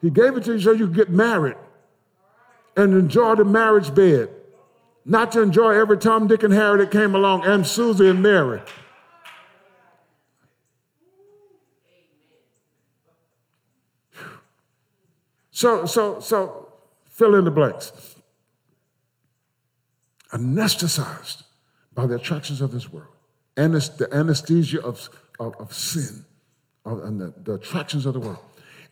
He 0.00 0.10
gave 0.10 0.36
it 0.36 0.44
to 0.44 0.52
you 0.52 0.60
so 0.60 0.72
you 0.72 0.86
could 0.86 0.96
get 0.96 1.10
married 1.10 1.56
and 2.76 2.94
enjoy 2.94 3.34
the 3.34 3.44
marriage 3.44 3.94
bed, 3.94 4.30
not 5.04 5.32
to 5.32 5.42
enjoy 5.42 5.72
every 5.72 5.98
Tom, 5.98 6.26
Dick, 6.26 6.42
and 6.42 6.54
Harry 6.54 6.78
that 6.78 6.90
came 6.90 7.14
along, 7.14 7.44
and 7.44 7.66
Susie 7.66 8.08
and 8.08 8.22
Mary. 8.22 8.62
So, 15.50 15.84
so, 15.84 16.18
so, 16.18 16.72
fill 17.10 17.34
in 17.34 17.44
the 17.44 17.50
blanks 17.50 18.11
anesthetized 20.32 21.42
by 21.94 22.06
the 22.06 22.16
attractions 22.16 22.60
of 22.60 22.72
this 22.72 22.90
world, 22.90 23.14
and 23.56 23.74
the 23.74 24.08
anesthesia 24.12 24.80
of, 24.82 25.08
of, 25.38 25.54
of 25.58 25.72
sin, 25.72 26.24
of, 26.84 27.04
and 27.04 27.20
the, 27.20 27.34
the, 27.44 27.54
attractions 27.54 28.06
of 28.06 28.14
the 28.14 28.20
world. 28.20 28.38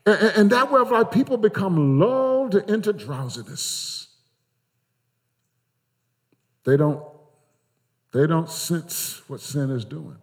And, 0.06 0.22
and 0.36 0.50
that 0.50 0.70
way 0.70 0.80
of 0.80 0.90
life, 0.90 1.10
people 1.10 1.36
become 1.36 1.98
lulled 1.98 2.54
into 2.54 2.92
drowsiness. 2.92 4.08
They 6.64 6.76
don't, 6.76 7.02
they 8.12 8.26
don't 8.26 8.50
sense 8.50 9.22
what 9.28 9.40
sin 9.40 9.70
is 9.70 9.84
doing. 9.84 10.18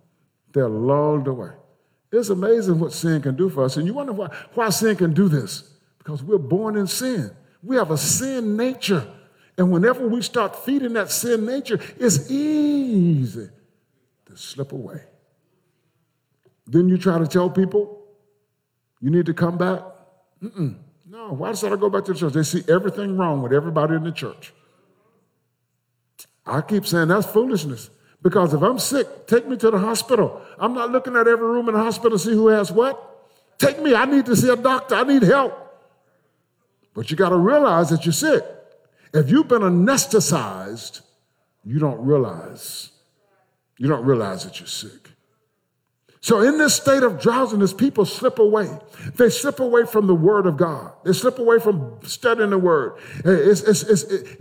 They're 0.53 0.70
lulled 0.70 1.28
away. 1.28 1.51
It's 2.11 2.30
amazing 2.30 2.80
what 2.80 2.93
sin 2.93 3.22
can 3.22 3.36
do 3.36 3.49
for 3.49 3.63
us. 3.63 3.78
And 3.78 3.86
you 3.86 3.93
wonder 3.93 4.13
why, 4.13 4.30
why 4.53 4.70
sin 4.70 4.95
can 4.95 5.13
do 5.13 5.28
this? 5.28 5.70
Because 5.97 6.24
we're 6.24 6.38
born 6.38 6.78
in 6.78 6.88
sin. 6.88 7.32
We 7.63 7.76
have 7.76 7.91
a 7.91 7.97
sin 7.97 8.55
nature. 8.55 9.05
And 9.58 9.72
whenever 9.72 10.08
we 10.08 10.22
start 10.22 10.55
feeding 10.64 10.93
that 10.93 11.12
sin 11.12 11.45
nature, 11.45 11.80
it's 11.97 12.30
easy 12.30 13.49
to 14.26 14.38
slip 14.38 14.72
away. 14.72 15.01
Then 16.68 16.89
you 16.89 16.97
try 16.97 17.18
to 17.18 17.28
tell 17.28 17.49
people 17.49 18.03
you 19.01 19.10
need 19.10 19.26
to 19.26 19.34
come 19.34 19.58
back. 19.58 19.82
Mm-mm. 20.43 20.76
No, 21.10 21.34
why 21.34 21.53
should 21.53 21.72
I 21.72 21.76
go 21.78 21.89
back 21.89 22.05
to 22.05 22.14
the 22.14 22.20
church? 22.20 22.34
They 22.34 22.43
see 22.43 22.64
everything 22.70 23.18
wrong 23.18 23.41
with 23.41 23.53
everybody 23.53 23.95
in 23.95 24.03
the 24.03 24.12
church. 24.12 24.53
I 26.45 26.62
keep 26.62 26.86
saying 26.86 27.08
that's 27.08 27.26
foolishness. 27.26 27.89
Because 28.22 28.53
if 28.53 28.62
I'm 28.62 28.80
sick, 28.80 29.28
take 29.28 29.47
me 29.47 29.58
to 29.58 29.72
the 29.72 29.78
hospital. 29.78 30.41
I'm 30.60 30.74
not 30.74 30.91
looking 30.91 31.16
at 31.16 31.28
every 31.28 31.47
room 31.47 31.70
in 31.70 31.76
the 31.76 31.82
hospital 31.82 32.18
to 32.18 32.24
see 32.24 32.34
who 32.34 32.47
has 32.47 32.72
what. 32.72 33.03
Take 33.58 33.82
me. 33.82 33.95
I 33.95 34.05
need 34.05 34.26
to 34.26 34.36
see 34.36 34.49
a 34.49 34.55
doctor. 34.55 34.95
I 34.95 35.03
need 35.03 35.24
help. 35.24 35.53
But 36.93 37.10
you 37.10 37.18
got 37.18 37.30
to 37.30 37.38
realize 37.38 37.89
that 37.89 38.05
you're 38.05 38.14
sick. 38.14 38.43
If 39.14 39.30
you've 39.30 39.47
been 39.47 39.62
anesthetized, 39.62 41.01
you 41.64 41.80
don't 41.80 42.05
realize. 42.05 42.91
You 43.78 43.88
don't 43.88 44.05
realize 44.05 44.43
that 44.43 44.60
you're 44.60 44.68
sick. 44.68 45.12
So, 46.20 46.41
in 46.41 46.58
this 46.58 46.74
state 46.74 47.03
of 47.03 47.22
drowsiness, 47.22 47.74
people 47.74 48.03
slip 48.03 48.39
away. 48.39 48.68
They 49.16 49.30
slip 49.30 49.60
away 49.60 49.86
from 49.86 50.08
the 50.08 50.16
Word 50.16 50.45
of 50.45 50.58
God. 50.58 50.91
They 51.05 51.14
slip 51.14 51.39
away 51.39 51.60
from 51.60 51.99
studying 52.03 52.49
the 52.49 52.58
Word. 52.58 52.97
Eh, 53.24 53.30
it's, 53.32 53.62
it's, 53.62 53.84
it's, 53.84 54.03
it, 54.03 54.39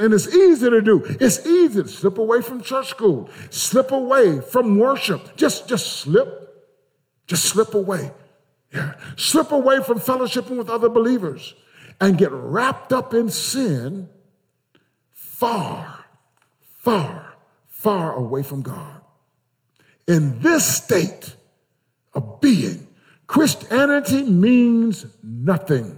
and 0.00 0.12
it's 0.12 0.28
easy 0.28 0.68
to 0.68 0.82
do. 0.82 1.02
It's 1.20 1.46
easy 1.46 1.84
to 1.84 1.88
slip 1.88 2.18
away 2.18 2.42
from 2.42 2.60
church 2.60 2.88
school, 2.88 3.30
slip 3.50 3.92
away 3.92 4.40
from 4.40 4.78
worship. 4.78 5.36
Just, 5.36 5.68
just 5.68 6.00
slip, 6.00 6.28
just 7.26 7.44
slip 7.44 7.72
away. 7.74 8.12
Yeah. 8.72 8.94
Slip 9.16 9.52
away 9.52 9.82
from 9.82 10.00
fellowshipping 10.00 10.56
with 10.56 10.68
other 10.68 10.88
believers 10.88 11.54
and 12.02 12.18
get 12.18 12.32
wrapped 12.32 12.92
up 12.92 13.14
in 13.14 13.30
sin 13.30 14.08
far, 15.12 16.04
far, 16.60 17.36
far 17.68 18.14
away 18.14 18.42
from 18.42 18.60
God. 18.60 19.00
In 20.08 20.40
this 20.40 20.66
state 20.66 21.36
of 22.12 22.40
being, 22.40 22.88
Christianity 23.28 24.24
means 24.24 25.06
nothing. 25.22 25.96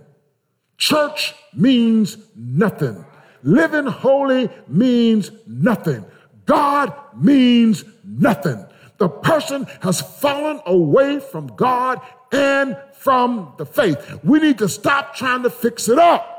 Church 0.77 1.35
means 1.55 2.19
nothing. 2.37 3.03
Living 3.43 3.87
holy 3.87 4.51
means 4.69 5.31
nothing. 5.47 6.05
God 6.45 6.93
means 7.17 7.83
nothing 8.05 8.63
the 8.99 9.09
person 9.09 9.67
has 9.81 10.01
fallen 10.01 10.61
away 10.67 11.21
from 11.21 11.49
God 11.49 12.01
and 12.35 12.77
from 12.93 13.53
the 13.59 13.67
faith. 13.67 14.19
We 14.25 14.41
need 14.41 14.59
to 14.59 14.69
stop 14.69 15.15
trying 15.15 15.45
to 15.45 15.51
fix 15.51 15.89
it 15.89 15.99
up. 15.99 16.31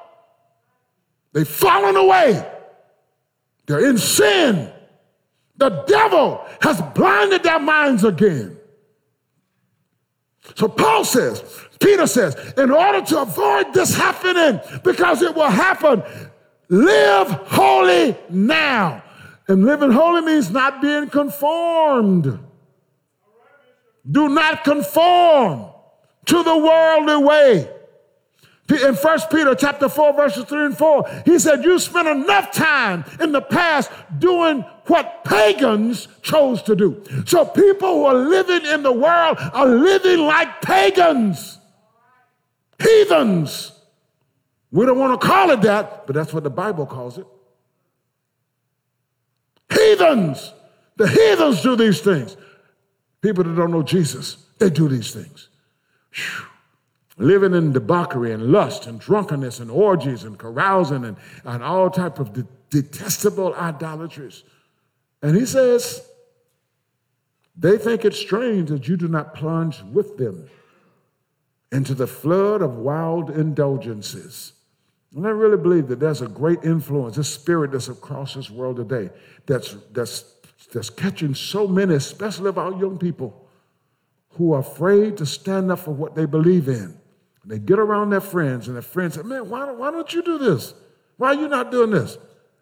They've 1.31 1.47
fallen 1.47 1.95
away. 1.95 2.45
They're 3.65 3.87
in 3.87 3.97
sin. 3.97 4.71
The 5.57 5.69
devil 5.87 6.45
has 6.61 6.81
blinded 6.93 7.43
their 7.43 7.59
minds 7.59 8.03
again. 8.03 8.57
So 10.55 10.67
Paul 10.67 11.05
says, 11.05 11.43
Peter 11.79 12.07
says, 12.07 12.35
in 12.57 12.71
order 12.71 13.01
to 13.05 13.21
avoid 13.21 13.73
this 13.73 13.95
happening, 13.95 14.59
because 14.83 15.21
it 15.21 15.33
will 15.33 15.49
happen, 15.49 16.03
live 16.69 17.29
holy 17.47 18.17
now. 18.29 19.03
And 19.47 19.65
living 19.65 19.91
holy 19.91 20.21
means 20.21 20.51
not 20.51 20.81
being 20.81 21.09
conformed. 21.09 22.39
Do 24.09 24.29
not 24.29 24.63
conform 24.63 25.71
to 26.25 26.43
the 26.43 26.57
worldly 26.57 27.17
way. 27.17 27.69
In 28.67 28.95
1 28.95 29.19
Peter 29.29 29.53
chapter 29.53 29.87
4, 29.87 30.13
verses 30.13 30.43
3 30.45 30.65
and 30.65 30.77
4, 30.77 31.21
he 31.25 31.37
said, 31.37 31.63
You 31.63 31.77
spent 31.77 32.07
enough 32.07 32.51
time 32.51 33.05
in 33.19 33.31
the 33.31 33.41
past 33.41 33.91
doing 34.17 34.61
what 34.87 35.23
pagans 35.23 36.07
chose 36.23 36.63
to 36.63 36.75
do. 36.75 37.03
So 37.27 37.45
people 37.45 37.93
who 37.93 38.05
are 38.05 38.15
living 38.15 38.65
in 38.65 38.81
the 38.81 38.91
world 38.91 39.37
are 39.53 39.67
living 39.67 40.19
like 40.19 40.61
pagans, 40.61 41.59
heathens. 42.81 43.71
We 44.71 44.85
don't 44.87 44.97
want 44.97 45.19
to 45.21 45.27
call 45.27 45.51
it 45.51 45.61
that, 45.61 46.07
but 46.07 46.15
that's 46.15 46.33
what 46.33 46.43
the 46.43 46.49
Bible 46.49 46.87
calls 46.87 47.19
it. 47.19 47.27
Heathens. 49.71 50.53
The 50.97 51.07
heathens 51.07 51.61
do 51.61 51.75
these 51.75 52.01
things. 52.01 52.35
People 53.21 53.43
that 53.43 53.55
don't 53.55 53.71
know 53.71 53.83
Jesus, 53.83 54.37
they 54.57 54.71
do 54.71 54.87
these 54.87 55.13
things. 55.13 55.49
Living 57.17 57.53
in 57.53 57.71
debauchery 57.71 58.33
and 58.33 58.51
lust 58.51 58.87
and 58.87 58.99
drunkenness 58.99 59.59
and 59.59 59.71
orgies 59.71 60.23
and 60.23 60.37
carousing 60.37 61.05
and, 61.05 61.17
and 61.45 61.63
all 61.63 61.89
type 61.89 62.19
of 62.19 62.33
de- 62.33 62.47
detestable 62.69 63.53
idolatries. 63.55 64.43
And 65.21 65.35
he 65.35 65.45
says, 65.45 66.05
they 67.57 67.77
think 67.77 68.03
it 68.03 68.13
strange 68.13 68.69
that 68.69 68.87
you 68.87 68.97
do 68.97 69.07
not 69.07 69.33
plunge 69.33 69.81
with 69.83 70.17
them 70.17 70.49
into 71.71 71.93
the 71.93 72.07
flood 72.07 72.61
of 72.61 72.77
wild 72.77 73.29
indulgences. 73.29 74.53
And 75.15 75.25
I 75.25 75.29
really 75.29 75.57
believe 75.57 75.87
that 75.87 75.99
there's 76.01 76.21
a 76.21 76.27
great 76.27 76.63
influence, 76.63 77.15
this 77.15 77.29
spirit 77.29 77.71
that's 77.71 77.87
across 77.87 78.33
this 78.33 78.49
world 78.49 78.75
today, 78.75 79.09
that's, 79.45 79.77
that's, 79.93 80.35
that's 80.73 80.89
catching 80.89 81.33
so 81.33 81.67
many, 81.67 81.95
especially 81.95 82.49
of 82.49 82.57
our 82.57 82.73
young 82.77 82.97
people, 82.97 83.44
who 84.35 84.53
are 84.53 84.59
afraid 84.59 85.17
to 85.17 85.25
stand 85.25 85.71
up 85.71 85.79
for 85.79 85.91
what 85.91 86.15
they 86.15 86.25
believe 86.25 86.67
in. 86.67 86.97
They 87.45 87.59
get 87.59 87.79
around 87.79 88.09
their 88.09 88.21
friends, 88.21 88.67
and 88.67 88.75
their 88.75 88.81
friends 88.81 89.15
say, 89.15 89.21
Man, 89.21 89.49
why, 89.49 89.71
why 89.71 89.91
don't 89.91 90.11
you 90.13 90.23
do 90.23 90.37
this? 90.37 90.73
Why 91.17 91.29
are 91.29 91.35
you 91.35 91.47
not 91.47 91.71
doing 91.71 91.91
this? 91.91 92.17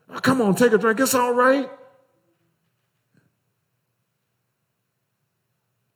Oh, 0.09 0.19
come 0.19 0.41
on, 0.41 0.55
take 0.55 0.73
a 0.73 0.77
drink. 0.77 0.99
It's 0.99 1.15
all 1.15 1.33
right. 1.33 1.69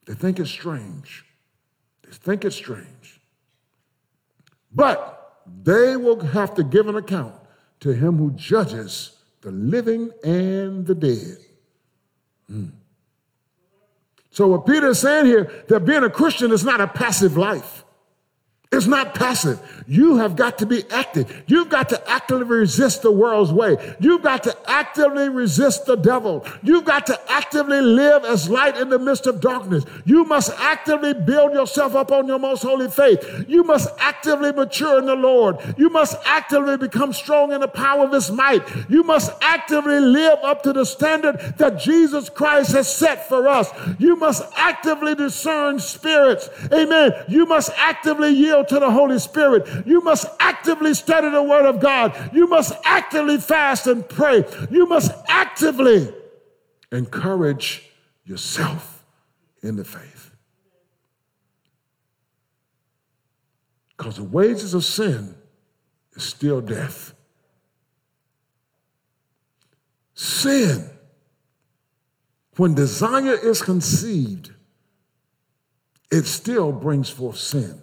They 0.05 0.13
think 0.13 0.39
it's 0.39 0.49
strange. 0.49 1.25
They 2.03 2.13
think 2.13 2.45
it's 2.45 2.55
strange. 2.55 3.19
But 4.73 5.43
they 5.63 5.97
will 5.97 6.19
have 6.21 6.55
to 6.55 6.63
give 6.63 6.87
an 6.87 6.95
account 6.95 7.35
to 7.81 7.93
him 7.93 8.17
who 8.17 8.31
judges 8.31 9.17
the 9.41 9.51
living 9.51 10.11
and 10.23 10.85
the 10.87 10.95
dead. 10.95 11.37
Mm. 12.49 12.71
So, 14.37 14.45
what 14.49 14.67
Peter 14.67 14.89
is 14.89 14.99
saying 14.99 15.25
here, 15.25 15.51
that 15.67 15.83
being 15.83 16.03
a 16.03 16.11
Christian 16.11 16.51
is 16.51 16.63
not 16.63 16.79
a 16.79 16.87
passive 16.87 17.37
life. 17.37 17.83
It's 18.69 18.85
not 18.85 19.15
passive. 19.15 19.61
You 19.87 20.17
have 20.17 20.35
got 20.35 20.57
to 20.57 20.65
be 20.65 20.83
active. 20.91 21.43
You've 21.47 21.69
got 21.69 21.87
to 21.89 22.09
actively 22.09 22.43
resist 22.43 23.01
the 23.01 23.11
world's 23.11 23.53
way. 23.53 23.77
You've 24.01 24.23
got 24.23 24.43
to 24.43 24.57
actively 24.69 25.29
resist 25.29 25.85
the 25.85 25.95
devil. 25.95 26.45
You've 26.61 26.83
got 26.83 27.05
to 27.05 27.31
actively 27.31 27.79
live 27.79 28.25
as 28.25 28.49
light 28.49 28.75
in 28.75 28.89
the 28.89 28.99
midst 28.99 29.25
of 29.25 29.39
darkness. 29.39 29.85
You 30.03 30.25
must 30.25 30.51
actively 30.59 31.13
build 31.13 31.53
yourself 31.53 31.95
up 31.95 32.11
on 32.11 32.27
your 32.27 32.39
most 32.39 32.61
holy 32.61 32.89
faith. 32.89 33.45
You 33.47 33.63
must 33.63 33.87
actively 33.99 34.51
mature 34.51 34.99
in 34.99 35.05
the 35.05 35.15
Lord. 35.15 35.59
You 35.77 35.89
must 35.89 36.17
actively 36.25 36.75
become 36.75 37.13
strong 37.13 37.53
in 37.53 37.61
the 37.61 37.69
power 37.69 38.03
of 38.03 38.11
his 38.11 38.29
might. 38.29 38.67
You 38.89 39.03
must 39.03 39.31
actively 39.39 40.01
live 40.01 40.39
up 40.43 40.63
to 40.63 40.73
the 40.73 40.85
standard 40.85 41.37
that 41.57 41.79
Jesus 41.79 42.27
Christ 42.27 42.73
has 42.73 42.93
set 42.93 43.29
for 43.29 43.47
us. 43.47 43.69
You 43.97 44.17
must 44.17 44.43
actively 44.57 45.15
discern 45.15 45.79
spirits. 45.79 46.49
Amen. 46.73 47.13
You 47.29 47.45
must 47.45 47.71
actively 47.77 48.31
yield 48.31 48.56
yield 48.57 48.67
to 48.69 48.79
the 48.79 48.91
Holy 48.91 49.19
Spirit. 49.19 49.85
You 49.85 50.01
must 50.01 50.25
actively 50.39 50.93
study 50.93 51.29
the 51.29 51.43
Word 51.43 51.65
of 51.65 51.79
God. 51.79 52.31
You 52.33 52.47
must 52.47 52.73
actively 52.83 53.37
fast 53.37 53.87
and 53.87 54.07
pray. 54.07 54.43
You 54.69 54.85
must 54.87 55.11
actively 55.27 56.11
encourage 56.91 57.89
yourself 58.25 59.05
in 59.61 59.75
the 59.75 59.85
faith. 59.85 60.31
Because 63.95 64.17
the 64.17 64.23
wages 64.23 64.73
of 64.73 64.83
sin 64.83 65.35
is 66.13 66.23
still 66.23 66.61
death. 66.61 67.13
Sin, 70.13 70.89
when 72.57 72.73
desire 72.73 73.35
is 73.35 73.61
conceived, 73.61 74.51
it 76.11 76.25
still 76.25 76.71
brings 76.71 77.09
forth 77.09 77.37
sin. 77.37 77.81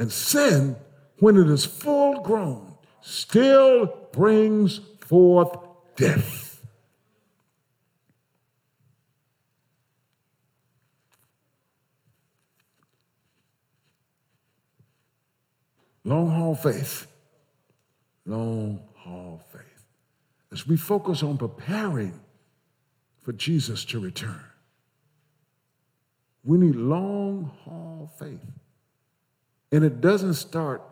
And 0.00 0.10
sin, 0.10 0.76
when 1.18 1.36
it 1.36 1.46
is 1.50 1.66
full 1.66 2.22
grown, 2.22 2.74
still 3.02 3.84
brings 4.12 4.80
forth 5.00 5.54
death. 5.94 6.64
Long 16.02 16.30
haul 16.30 16.54
faith. 16.54 17.06
Long 18.24 18.80
haul 18.94 19.42
faith. 19.52 19.84
As 20.50 20.66
we 20.66 20.78
focus 20.78 21.22
on 21.22 21.36
preparing 21.36 22.18
for 23.20 23.34
Jesus 23.34 23.84
to 23.84 24.00
return, 24.00 24.44
we 26.42 26.56
need 26.56 26.74
long 26.74 27.50
haul 27.64 28.10
faith. 28.18 28.40
And 29.72 29.84
it 29.84 30.00
doesn't 30.00 30.34
start 30.34 30.82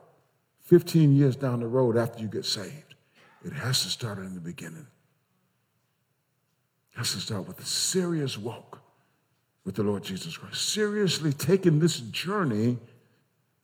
15 0.62 1.14
years 1.14 1.36
down 1.36 1.60
the 1.60 1.66
road 1.66 1.96
after 1.96 2.20
you 2.20 2.28
get 2.28 2.44
saved. 2.44 2.94
It 3.44 3.52
has 3.52 3.82
to 3.82 3.88
start 3.88 4.18
in 4.18 4.34
the 4.34 4.40
beginning. 4.40 4.86
It 6.92 6.98
has 6.98 7.12
to 7.12 7.20
start 7.20 7.48
with 7.48 7.58
a 7.60 7.64
serious 7.64 8.36
walk 8.36 8.80
with 9.64 9.76
the 9.76 9.82
Lord 9.82 10.02
Jesus 10.02 10.36
Christ. 10.36 10.68
Seriously 10.68 11.32
taking 11.32 11.78
this 11.78 12.00
journey 12.00 12.78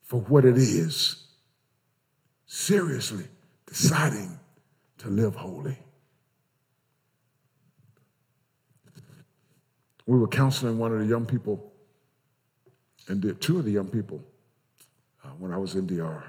for 0.02 0.20
what 0.20 0.44
it 0.44 0.56
is. 0.56 1.24
Seriously 2.46 3.24
deciding 3.66 4.38
to 4.98 5.08
live 5.08 5.34
holy. 5.34 5.78
We 10.06 10.18
were 10.18 10.28
counseling 10.28 10.78
one 10.78 10.92
of 10.92 10.98
the 10.98 11.06
young 11.06 11.24
people, 11.24 11.72
and 13.08 13.40
two 13.40 13.58
of 13.58 13.64
the 13.64 13.70
young 13.70 13.88
people 13.88 14.22
uh, 15.24 15.28
when 15.38 15.52
I 15.52 15.56
was 15.56 15.74
in 15.74 15.86
DR 15.86 16.22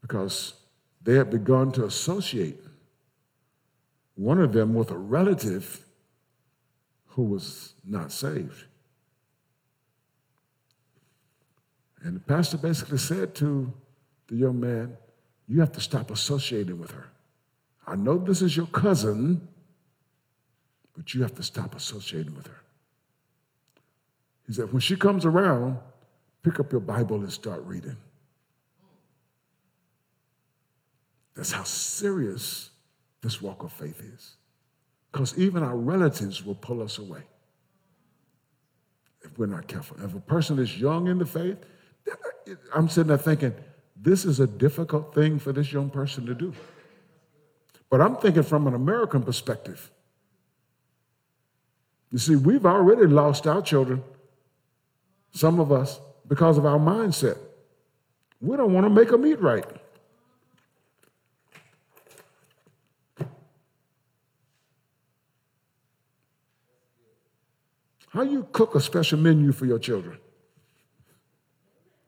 because 0.00 0.54
they 1.02 1.14
had 1.14 1.30
begun 1.30 1.72
to 1.72 1.84
associate 1.84 2.58
one 4.14 4.40
of 4.40 4.52
them 4.52 4.74
with 4.74 4.90
a 4.90 4.96
relative 4.96 5.84
who 7.08 7.24
was 7.24 7.74
not 7.84 8.12
saved. 8.12 8.64
And 12.02 12.16
the 12.16 12.20
pastor 12.20 12.56
basically 12.56 12.98
said 12.98 13.34
to 13.36 13.72
the 14.28 14.36
young 14.36 14.60
man, 14.60 14.96
You 15.46 15.60
have 15.60 15.72
to 15.72 15.80
stop 15.80 16.10
associating 16.10 16.78
with 16.78 16.90
her. 16.90 17.08
I 17.86 17.96
know 17.96 18.18
this 18.18 18.42
is 18.42 18.56
your 18.56 18.66
cousin, 18.66 19.48
but 20.96 21.14
you 21.14 21.22
have 21.22 21.34
to 21.36 21.42
stop 21.42 21.74
associating 21.74 22.34
with 22.34 22.46
her. 22.46 22.60
He 24.46 24.52
said, 24.52 24.72
When 24.72 24.80
she 24.80 24.96
comes 24.96 25.24
around, 25.24 25.78
Pick 26.42 26.58
up 26.58 26.72
your 26.72 26.80
Bible 26.80 27.16
and 27.16 27.32
start 27.32 27.62
reading. 27.64 27.96
That's 31.34 31.52
how 31.52 31.62
serious 31.62 32.70
this 33.22 33.40
walk 33.40 33.62
of 33.62 33.72
faith 33.72 34.00
is. 34.00 34.36
Because 35.10 35.38
even 35.38 35.62
our 35.62 35.76
relatives 35.76 36.44
will 36.44 36.54
pull 36.54 36.82
us 36.82 36.98
away 36.98 37.22
if 39.22 39.38
we're 39.38 39.46
not 39.46 39.68
careful. 39.68 39.96
If 40.02 40.14
a 40.14 40.20
person 40.20 40.58
is 40.58 40.78
young 40.78 41.06
in 41.06 41.18
the 41.18 41.26
faith, 41.26 41.58
I'm 42.74 42.88
sitting 42.88 43.08
there 43.08 43.18
thinking, 43.18 43.54
this 43.96 44.24
is 44.24 44.40
a 44.40 44.46
difficult 44.46 45.14
thing 45.14 45.38
for 45.38 45.52
this 45.52 45.72
young 45.72 45.90
person 45.90 46.26
to 46.26 46.34
do. 46.34 46.52
But 47.88 48.00
I'm 48.00 48.16
thinking 48.16 48.42
from 48.42 48.66
an 48.66 48.74
American 48.74 49.22
perspective. 49.22 49.90
You 52.10 52.18
see, 52.18 52.36
we've 52.36 52.66
already 52.66 53.06
lost 53.06 53.46
our 53.46 53.62
children, 53.62 54.02
some 55.32 55.60
of 55.60 55.70
us, 55.70 56.00
because 56.32 56.56
of 56.56 56.64
our 56.64 56.78
mindset. 56.78 57.36
We 58.40 58.56
don't 58.56 58.72
want 58.72 58.86
to 58.86 58.90
make 58.90 59.10
them 59.10 59.26
eat 59.26 59.38
right. 59.38 59.66
How 68.08 68.22
you 68.22 68.48
cook 68.50 68.74
a 68.74 68.80
special 68.80 69.18
menu 69.18 69.52
for 69.52 69.66
your 69.66 69.78
children? 69.78 70.16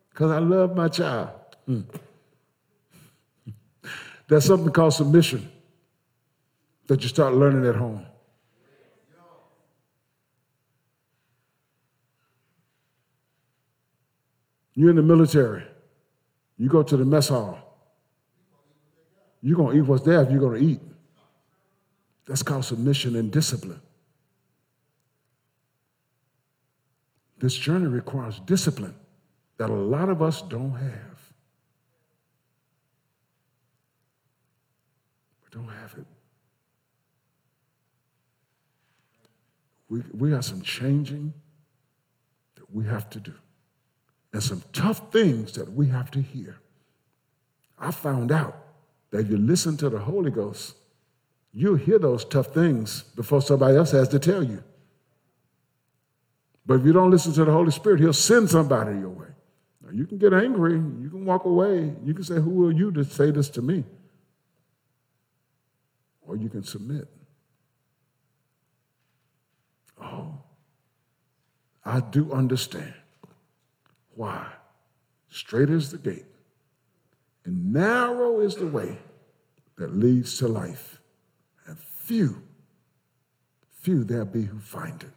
Because 0.09 0.31
I 0.31 0.39
love 0.39 0.75
my 0.75 0.89
child. 0.89 1.29
Hmm. 1.66 1.83
There's 4.27 4.47
something 4.47 4.72
called 4.72 4.95
submission 4.95 5.53
that 6.87 7.03
you 7.03 7.11
start 7.11 7.35
learning 7.35 7.66
at 7.66 7.77
home. 7.77 8.07
You're 14.75 14.91
in 14.91 14.97
the 14.97 15.03
military. 15.03 15.64
You 16.59 16.68
go 16.68 16.83
to 16.83 16.97
the 16.97 17.05
mess 17.05 17.29
hall. 17.29 17.59
You're 19.41 19.57
going 19.57 19.77
to 19.77 19.83
eat 19.83 19.87
what's 19.87 20.05
there 20.05 20.22
if 20.22 20.31
you're 20.31 20.41
going 20.41 20.61
to 20.61 20.66
eat. 20.66 20.81
That's 22.27 22.43
called 22.43 22.64
submission 22.64 23.16
and 23.16 23.31
discipline. 23.31 23.81
This 27.39 27.55
journey 27.55 27.87
requires 27.87 28.41
discipline 28.41 28.95
that 29.59 29.68
a 29.68 29.75
lot 29.75 30.09
of 30.09 30.22
us 30.22 30.41
don't 30.43 30.72
have. 30.72 31.33
We 35.43 35.51
don't 35.51 35.68
have 35.68 35.95
it. 35.99 36.07
We, 39.91 40.03
we 40.16 40.33
have 40.33 40.45
some 40.45 40.62
changing 40.62 41.35
that 42.57 42.75
we 42.75 42.87
have 42.87 43.11
to 43.11 43.20
do 43.20 43.35
and 44.35 44.43
some 44.43 44.62
tough 44.72 45.12
things 45.12 45.53
that 45.53 45.72
we 45.72 45.87
have 45.87 46.11
to 46.11 46.20
hear. 46.20 46.59
I 47.78 47.93
found 47.93 48.32
out 48.32 48.57
that 49.11 49.20
if 49.20 49.30
you 49.30 49.37
listen 49.37 49.76
to 49.76 49.89
the 49.89 50.01
Holy 50.01 50.32
Ghost, 50.32 50.74
you'll 51.53 51.76
hear 51.76 52.01
those 52.01 52.24
tough 52.24 52.49
things 52.49 53.05
before 53.14 53.41
somebody 53.41 53.76
else 53.76 53.93
has 53.93 54.09
to 54.09 54.18
tell 54.18 54.43
you. 54.43 54.62
But 56.66 56.80
if 56.80 56.87
you 56.87 56.93
don't 56.93 57.12
listen 57.12 57.32
to 57.35 57.45
the 57.45 57.53
Holy 57.53 57.70
Spirit, 57.70 58.01
He'll 58.01 58.12
send 58.12 58.51
somebody 58.51 58.99
your 58.99 59.11
way. 59.11 59.28
Now, 59.85 59.93
you 59.93 60.05
can 60.05 60.18
get 60.18 60.32
angry, 60.32 60.72
you 60.74 61.11
can 61.11 61.24
walk 61.24 61.45
away, 61.45 61.95
you 62.03 62.12
can 62.12 62.24
say, 62.24 62.41
Who 62.41 62.66
are 62.66 62.72
you 62.72 62.91
to 62.91 63.05
say 63.05 63.30
this 63.30 63.49
to 63.51 63.62
me? 63.62 63.85
Or 66.22 66.35
you 66.35 66.49
can 66.49 66.64
submit. 66.64 67.07
Oh, 70.03 70.43
I 71.85 72.01
do 72.01 72.32
understand 72.32 72.95
why. 74.17 74.47
Straight 75.29 75.71
is 75.71 75.91
the 75.91 75.99
gate, 75.99 76.27
and 77.45 77.73
narrow 77.73 78.41
is 78.41 78.57
the 78.57 78.67
way 78.67 78.99
that 79.77 79.97
leads 79.97 80.39
to 80.39 80.49
life, 80.49 81.01
and 81.67 81.79
few, 81.79 82.43
few 83.73 84.05
there 84.05 84.25
be 84.25 84.43
who 84.43 84.59
find 84.61 85.03
it. 85.03 85.11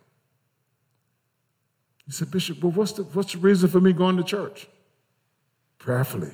He 2.06 2.12
said, 2.12 2.32
Bishop, 2.32 2.64
well, 2.64 2.72
what's 2.72 2.94
the, 2.94 3.04
what's 3.04 3.34
the 3.34 3.40
reason 3.40 3.70
for 3.70 3.82
me 3.82 3.94
going 3.94 4.18
to 4.18 4.24
church? 4.24 4.68
Prayerfully, 5.78 6.32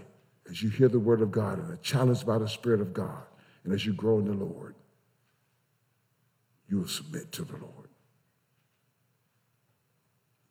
as 0.50 0.62
you 0.62 0.70
hear 0.70 0.88
the 0.88 1.00
word 1.00 1.22
of 1.22 1.32
God 1.32 1.58
and 1.58 1.72
are 1.72 1.78
challenged 1.78 2.26
by 2.26 2.38
the 2.38 2.48
Spirit 2.48 2.80
of 2.80 2.94
God, 2.94 3.24
and 3.64 3.74
as 3.74 3.86
you 3.86 3.94
grow 3.94 4.20
in 4.20 4.26
the 4.26 4.34
Lord, 4.34 4.76
you 6.70 6.78
will 6.78 6.88
submit 6.88 7.32
to 7.34 7.44
the 7.44 7.58
Lord. 7.58 7.90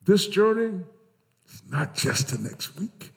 This 0.05 0.27
journey 0.27 0.81
is 1.53 1.63
not 1.71 1.95
just 1.95 2.29
the 2.29 2.39
next 2.39 2.79
week 2.79 3.13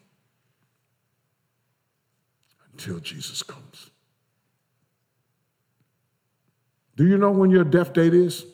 until 2.72 3.00
Jesus 3.00 3.42
comes. 3.44 3.90
Do 6.96 7.06
you 7.06 7.18
know 7.18 7.32
when 7.32 7.50
your 7.50 7.64
death 7.64 7.94
date 7.94 8.14
is? 8.14 8.46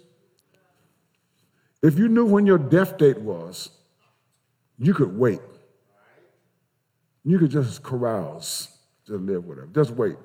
If 1.84 1.98
you 1.98 2.08
knew 2.08 2.26
when 2.26 2.46
your 2.46 2.58
death 2.58 2.98
date 2.98 3.20
was, 3.20 3.70
you 4.78 4.94
could 4.94 5.18
wait. 5.18 5.40
You 7.24 7.38
could 7.38 7.52
just 7.52 7.84
carouse, 7.84 8.68
just 9.06 9.22
live 9.22 9.46
whatever. 9.46 9.68
Just 9.68 9.92
wait. 9.92 10.18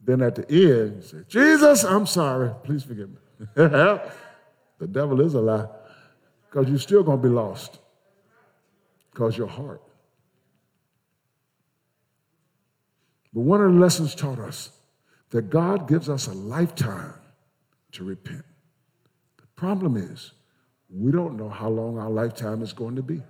Then 0.00 0.22
at 0.22 0.34
the 0.34 0.50
end, 0.50 1.04
say, 1.04 1.18
Jesus, 1.28 1.84
I'm 1.84 2.06
sorry. 2.06 2.50
Please 2.64 2.82
forgive 2.82 3.10
me. 3.10 3.16
the 3.54 4.88
devil 4.90 5.20
is 5.20 5.34
a 5.34 5.40
lie. 5.40 5.66
Because 6.48 6.68
you're 6.68 6.78
still 6.78 7.02
going 7.02 7.20
to 7.20 7.28
be 7.28 7.32
lost. 7.32 7.78
Because 9.12 9.36
your 9.36 9.46
heart. 9.46 9.82
But 13.32 13.42
one 13.42 13.62
of 13.62 13.72
the 13.72 13.78
lessons 13.78 14.14
taught 14.14 14.38
us 14.38 14.70
that 15.30 15.50
God 15.50 15.88
gives 15.88 16.08
us 16.08 16.26
a 16.26 16.32
lifetime 16.32 17.14
to 17.92 18.04
repent. 18.04 18.44
The 19.38 19.46
problem 19.56 19.96
is, 19.96 20.32
we 20.90 21.10
don't 21.10 21.36
know 21.36 21.48
how 21.48 21.68
long 21.68 21.98
our 21.98 22.10
lifetime 22.10 22.62
is 22.62 22.72
going 22.72 22.96
to 22.96 23.02
be. 23.02 23.22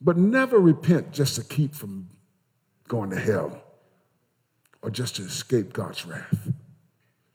But 0.00 0.16
never 0.16 0.58
repent 0.58 1.12
just 1.12 1.36
to 1.36 1.44
keep 1.44 1.74
from 1.74 2.08
going 2.88 3.10
to 3.10 3.18
hell 3.18 3.62
or 4.82 4.90
just 4.90 5.16
to 5.16 5.22
escape 5.22 5.72
God's 5.72 6.06
wrath. 6.06 6.52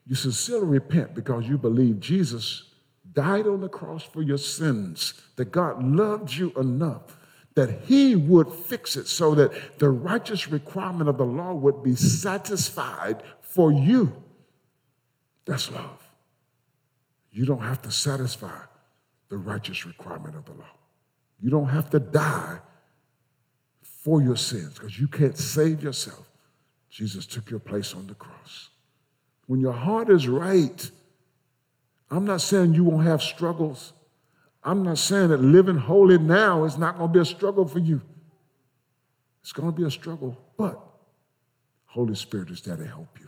You 0.05 0.15
sincerely 0.15 0.67
repent 0.67 1.13
because 1.13 1.47
you 1.47 1.57
believe 1.57 1.99
Jesus 1.99 2.72
died 3.13 3.47
on 3.47 3.61
the 3.61 3.69
cross 3.69 4.03
for 4.03 4.21
your 4.21 4.37
sins, 4.37 5.13
that 5.35 5.51
God 5.51 5.83
loved 5.83 6.33
you 6.33 6.51
enough 6.57 7.17
that 7.55 7.81
he 7.85 8.15
would 8.15 8.51
fix 8.51 8.95
it 8.95 9.07
so 9.07 9.35
that 9.35 9.79
the 9.79 9.89
righteous 9.89 10.47
requirement 10.47 11.09
of 11.09 11.17
the 11.17 11.25
law 11.25 11.53
would 11.53 11.83
be 11.83 11.95
satisfied 11.95 13.21
for 13.41 13.71
you. 13.71 14.11
That's 15.45 15.71
love. 15.71 15.99
You 17.31 17.45
don't 17.45 17.61
have 17.61 17.81
to 17.83 17.91
satisfy 17.91 18.59
the 19.29 19.37
righteous 19.37 19.85
requirement 19.85 20.35
of 20.35 20.45
the 20.45 20.53
law. 20.53 20.77
You 21.39 21.49
don't 21.49 21.69
have 21.69 21.89
to 21.91 21.99
die 21.99 22.59
for 23.81 24.21
your 24.21 24.35
sins 24.35 24.73
because 24.73 24.99
you 24.99 25.07
can't 25.07 25.37
save 25.37 25.83
yourself. 25.83 26.29
Jesus 26.89 27.25
took 27.25 27.49
your 27.49 27.59
place 27.59 27.93
on 27.93 28.07
the 28.07 28.13
cross. 28.13 28.69
When 29.47 29.59
your 29.59 29.73
heart 29.73 30.09
is 30.09 30.27
right, 30.27 30.89
I'm 32.13 32.25
not 32.25 32.41
saying 32.41 32.75
you 32.75 32.83
won't 32.83 33.07
have 33.07 33.23
struggles. 33.23 33.91
I'm 34.63 34.83
not 34.83 34.99
saying 34.99 35.29
that 35.29 35.41
living 35.41 35.77
holy 35.77 36.19
now 36.19 36.63
is 36.63 36.77
not 36.77 36.95
going 36.95 37.09
to 37.09 37.13
be 37.13 37.19
a 37.19 37.25
struggle 37.25 37.67
for 37.67 37.79
you. 37.79 38.01
It's 39.41 39.51
going 39.51 39.71
to 39.71 39.75
be 39.75 39.83
a 39.83 39.89
struggle, 39.89 40.37
but 40.55 40.79
Holy 41.87 42.13
Spirit 42.13 42.51
is 42.51 42.61
there 42.61 42.77
to 42.77 42.85
help 42.85 43.19
you. 43.19 43.27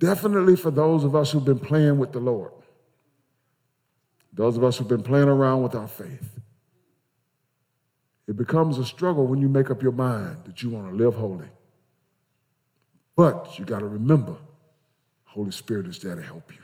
Definitely 0.00 0.56
for 0.56 0.72
those 0.72 1.04
of 1.04 1.14
us 1.14 1.30
who've 1.30 1.44
been 1.44 1.60
playing 1.60 1.96
with 1.96 2.10
the 2.10 2.18
Lord, 2.18 2.50
those 4.32 4.56
of 4.56 4.64
us 4.64 4.76
who've 4.78 4.88
been 4.88 5.04
playing 5.04 5.28
around 5.28 5.62
with 5.62 5.76
our 5.76 5.88
faith. 5.88 6.40
It 8.26 8.36
becomes 8.36 8.78
a 8.78 8.84
struggle 8.84 9.28
when 9.28 9.40
you 9.40 9.48
make 9.48 9.70
up 9.70 9.80
your 9.80 9.92
mind 9.92 10.38
that 10.44 10.60
you 10.62 10.70
want 10.70 10.88
to 10.88 10.94
live 10.96 11.14
holy. 11.14 11.48
But 13.14 13.58
you 13.60 13.64
got 13.64 13.78
to 13.78 13.86
remember, 13.86 14.36
Holy 15.24 15.52
Spirit 15.52 15.86
is 15.86 16.00
there 16.00 16.16
to 16.16 16.22
help 16.22 16.50
you. 16.52 16.62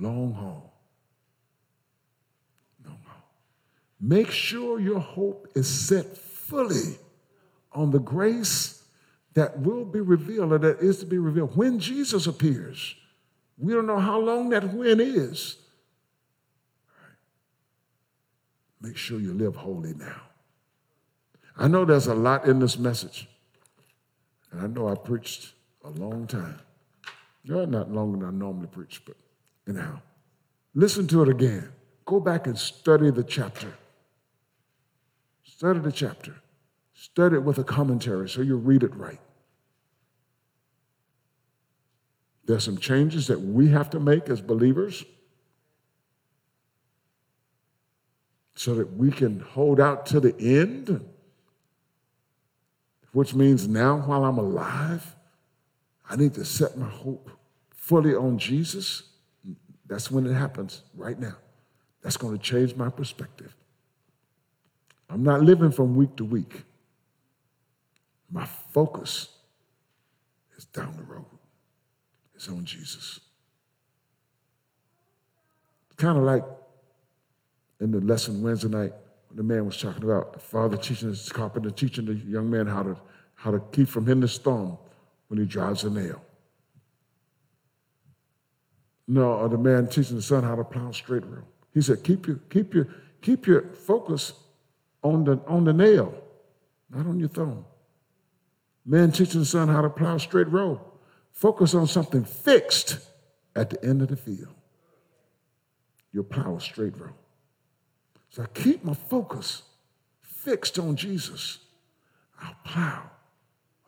Long 0.00 0.32
haul. 0.32 0.72
Long 2.84 2.98
haul. 3.06 3.22
Make 4.00 4.30
sure 4.30 4.80
your 4.80 4.98
hope 4.98 5.48
is 5.54 5.68
set 5.68 6.16
fully 6.16 6.98
on 7.72 7.90
the 7.90 7.98
grace 8.00 8.82
that 9.34 9.60
will 9.60 9.84
be 9.84 10.00
revealed 10.00 10.52
or 10.52 10.58
that 10.58 10.80
is 10.80 10.98
to 11.00 11.06
be 11.06 11.18
revealed 11.18 11.54
when 11.54 11.78
Jesus 11.78 12.26
appears. 12.26 12.94
We 13.58 13.74
don't 13.74 13.86
know 13.86 14.00
how 14.00 14.18
long 14.18 14.48
that 14.50 14.72
when 14.72 15.00
is. 15.00 15.56
Make 18.80 18.96
sure 18.96 19.20
you 19.20 19.34
live 19.34 19.54
holy 19.54 19.92
now. 19.92 20.22
I 21.58 21.68
know 21.68 21.84
there's 21.84 22.06
a 22.06 22.14
lot 22.14 22.46
in 22.46 22.58
this 22.58 22.78
message. 22.78 23.28
And 24.50 24.62
I 24.62 24.66
know 24.66 24.88
I 24.88 24.94
preached 24.94 25.52
a 25.84 25.90
long 25.90 26.26
time. 26.26 26.58
Well, 27.46 27.66
not 27.66 27.90
longer 27.90 28.18
than 28.18 28.34
I 28.34 28.38
normally 28.38 28.66
preach, 28.66 29.02
but 29.04 29.16
anyhow. 29.68 30.00
Listen 30.74 31.06
to 31.08 31.22
it 31.22 31.28
again. 31.28 31.70
Go 32.04 32.20
back 32.20 32.46
and 32.46 32.58
study 32.58 33.10
the 33.10 33.24
chapter. 33.24 33.72
Study 35.44 35.80
the 35.80 35.92
chapter. 35.92 36.36
Study 36.94 37.36
it 37.36 37.42
with 37.42 37.58
a 37.58 37.64
commentary 37.64 38.28
so 38.28 38.42
you 38.42 38.56
read 38.56 38.82
it 38.82 38.94
right. 38.94 39.20
There's 42.46 42.64
some 42.64 42.78
changes 42.78 43.26
that 43.28 43.40
we 43.40 43.68
have 43.68 43.90
to 43.90 44.00
make 44.00 44.28
as 44.28 44.40
believers 44.40 45.04
so 48.54 48.74
that 48.74 48.92
we 48.94 49.10
can 49.10 49.40
hold 49.40 49.80
out 49.80 50.06
to 50.06 50.20
the 50.20 50.34
end 50.38 51.04
which 53.12 53.34
means 53.34 53.66
now 53.66 53.98
while 53.98 54.24
I'm 54.24 54.38
alive, 54.38 55.16
I 56.08 56.16
need 56.16 56.34
to 56.34 56.44
set 56.44 56.76
my 56.76 56.88
hope 56.88 57.30
fully 57.74 58.14
on 58.14 58.38
Jesus. 58.38 59.02
That's 59.90 60.08
when 60.08 60.24
it 60.24 60.34
happens, 60.34 60.84
right 60.96 61.18
now. 61.18 61.34
That's 62.00 62.16
going 62.16 62.38
to 62.38 62.42
change 62.42 62.76
my 62.76 62.88
perspective. 62.88 63.52
I'm 65.10 65.24
not 65.24 65.42
living 65.42 65.72
from 65.72 65.96
week 65.96 66.14
to 66.16 66.24
week. 66.24 66.62
My 68.30 68.46
focus 68.72 69.28
is 70.56 70.64
down 70.66 70.94
the 70.96 71.02
road, 71.02 71.26
it's 72.36 72.48
on 72.48 72.64
Jesus. 72.64 73.18
Kind 75.96 76.16
of 76.16 76.24
like 76.24 76.44
in 77.80 77.90
the 77.90 78.00
lesson 78.00 78.40
Wednesday 78.42 78.68
night 78.68 78.92
when 79.28 79.36
the 79.36 79.42
man 79.42 79.66
was 79.66 79.76
talking 79.76 80.04
about 80.04 80.32
the 80.32 80.38
father 80.38 80.76
teaching 80.76 81.08
his 81.08 81.30
carpenter, 81.30 81.70
teaching 81.70 82.06
the 82.06 82.14
young 82.14 82.48
man 82.48 82.68
how 82.68 82.84
to, 82.84 82.96
how 83.34 83.50
to 83.50 83.60
keep 83.72 83.88
from 83.88 84.06
hitting 84.06 84.20
the 84.20 84.28
stone 84.28 84.78
when 85.26 85.40
he 85.40 85.44
drives 85.44 85.82
a 85.82 85.90
nail. 85.90 86.22
No, 89.10 89.40
uh, 89.40 89.48
the 89.48 89.58
man 89.58 89.88
teaching 89.88 90.14
the 90.14 90.22
son 90.22 90.44
how 90.44 90.54
to 90.54 90.62
plow 90.62 90.92
straight 90.92 91.26
road. 91.26 91.42
He 91.74 91.82
said, 91.82 92.04
keep 92.04 92.28
your, 92.28 92.36
keep 92.48 92.72
your, 92.72 92.86
keep 93.20 93.44
your 93.44 93.62
focus 93.62 94.34
on 95.02 95.24
the, 95.24 95.40
on 95.48 95.64
the 95.64 95.72
nail, 95.72 96.14
not 96.88 97.06
on 97.06 97.18
your 97.18 97.28
thumb. 97.28 97.64
Man 98.86 99.10
teaching 99.10 99.40
the 99.40 99.46
son 99.46 99.66
how 99.66 99.82
to 99.82 99.90
plow 99.90 100.16
straight 100.18 100.46
row. 100.46 100.80
Focus 101.32 101.74
on 101.74 101.88
something 101.88 102.22
fixed 102.22 103.00
at 103.56 103.68
the 103.70 103.84
end 103.84 104.00
of 104.00 104.06
the 104.06 104.16
field. 104.16 104.54
You'll 106.12 106.22
plow 106.22 106.54
a 106.54 106.60
straight 106.60 106.96
row. 106.96 107.10
So 108.28 108.44
I 108.44 108.46
keep 108.54 108.84
my 108.84 108.94
focus 108.94 109.62
fixed 110.20 110.78
on 110.78 110.94
Jesus. 110.94 111.58
I'll 112.40 112.54
plow 112.62 113.10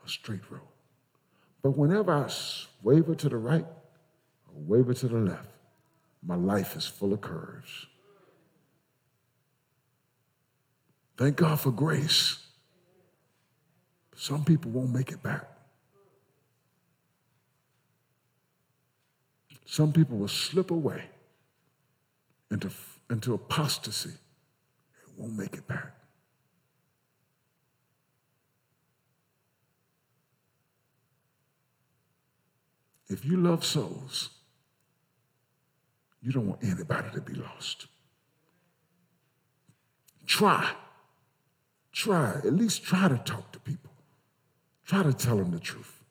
a 0.04 0.08
straight 0.08 0.50
road. 0.50 0.62
But 1.62 1.78
whenever 1.78 2.12
I 2.12 2.28
waver 2.82 3.14
to 3.14 3.28
the 3.28 3.36
right 3.36 3.66
or 4.54 4.62
waver 4.62 4.94
to 4.94 5.08
the 5.08 5.16
left, 5.16 5.48
my 6.22 6.36
life 6.36 6.76
is 6.76 6.86
full 6.86 7.12
of 7.12 7.20
curves. 7.20 7.86
Thank 11.16 11.36
God 11.36 11.60
for 11.60 11.70
grace. 11.70 12.38
Some 14.16 14.44
people 14.44 14.70
won't 14.70 14.92
make 14.92 15.10
it 15.10 15.22
back. 15.22 15.48
Some 19.64 19.92
people 19.92 20.18
will 20.18 20.28
slip 20.28 20.70
away 20.70 21.04
into, 22.50 22.70
into 23.10 23.34
apostasy 23.34 24.10
and 24.10 25.16
won't 25.16 25.38
make 25.38 25.54
it 25.54 25.66
back. 25.66 25.94
If 33.08 33.24
you 33.24 33.36
love 33.36 33.64
souls, 33.64 34.30
you 36.22 36.32
don't 36.32 36.46
want 36.46 36.62
anybody 36.62 37.08
to 37.14 37.20
be 37.20 37.34
lost. 37.34 37.86
Try. 40.26 40.70
Try. 41.92 42.36
At 42.36 42.52
least 42.52 42.84
try 42.84 43.08
to 43.08 43.18
talk 43.18 43.52
to 43.52 43.58
people. 43.60 43.90
Try 44.86 45.02
to 45.02 45.12
tell 45.12 45.36
them 45.36 45.50
the 45.50 45.60
truth. 45.60 46.02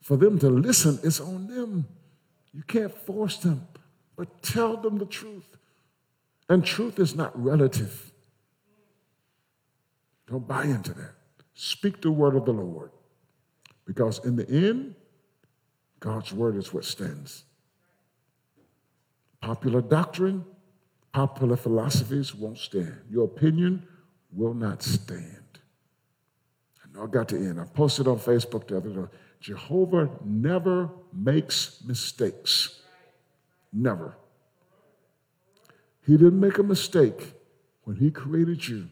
For 0.00 0.16
them 0.16 0.38
to 0.40 0.50
listen, 0.50 0.98
it's 1.04 1.20
on 1.20 1.46
them. 1.46 1.86
You 2.52 2.62
can't 2.64 2.92
force 2.92 3.38
them, 3.38 3.66
but 4.16 4.42
tell 4.42 4.76
them 4.76 4.98
the 4.98 5.06
truth. 5.06 5.56
And 6.48 6.64
truth 6.64 6.98
is 6.98 7.14
not 7.14 7.40
relative. 7.40 8.12
Don't 10.26 10.46
buy 10.46 10.64
into 10.64 10.92
that. 10.94 11.12
Speak 11.54 12.02
the 12.02 12.10
word 12.10 12.34
of 12.34 12.44
the 12.44 12.52
Lord. 12.52 12.90
Because 13.84 14.24
in 14.24 14.36
the 14.36 14.48
end, 14.48 14.94
God's 16.00 16.32
word 16.32 16.56
is 16.56 16.72
what 16.72 16.84
stands. 16.84 17.44
Popular 19.42 19.82
doctrine, 19.82 20.44
popular 21.12 21.56
philosophies 21.56 22.34
won't 22.34 22.58
stand. 22.58 22.96
Your 23.10 23.24
opinion 23.24 23.86
will 24.32 24.54
not 24.54 24.82
stand. 24.82 25.58
I 26.82 26.96
know 26.96 27.04
I 27.04 27.06
got 27.08 27.28
to 27.30 27.36
end. 27.36 27.60
I 27.60 27.64
posted 27.64 28.08
on 28.08 28.18
Facebook 28.18 28.68
the 28.68 28.78
other 28.78 28.88
day 28.88 29.16
Jehovah 29.40 30.08
never 30.24 30.88
makes 31.12 31.82
mistakes. 31.84 32.80
Never. 33.72 34.14
He 36.06 36.12
didn't 36.12 36.38
make 36.38 36.58
a 36.58 36.62
mistake 36.62 37.34
when 37.84 37.96
he 37.96 38.10
created 38.10 38.66
you 38.66 38.88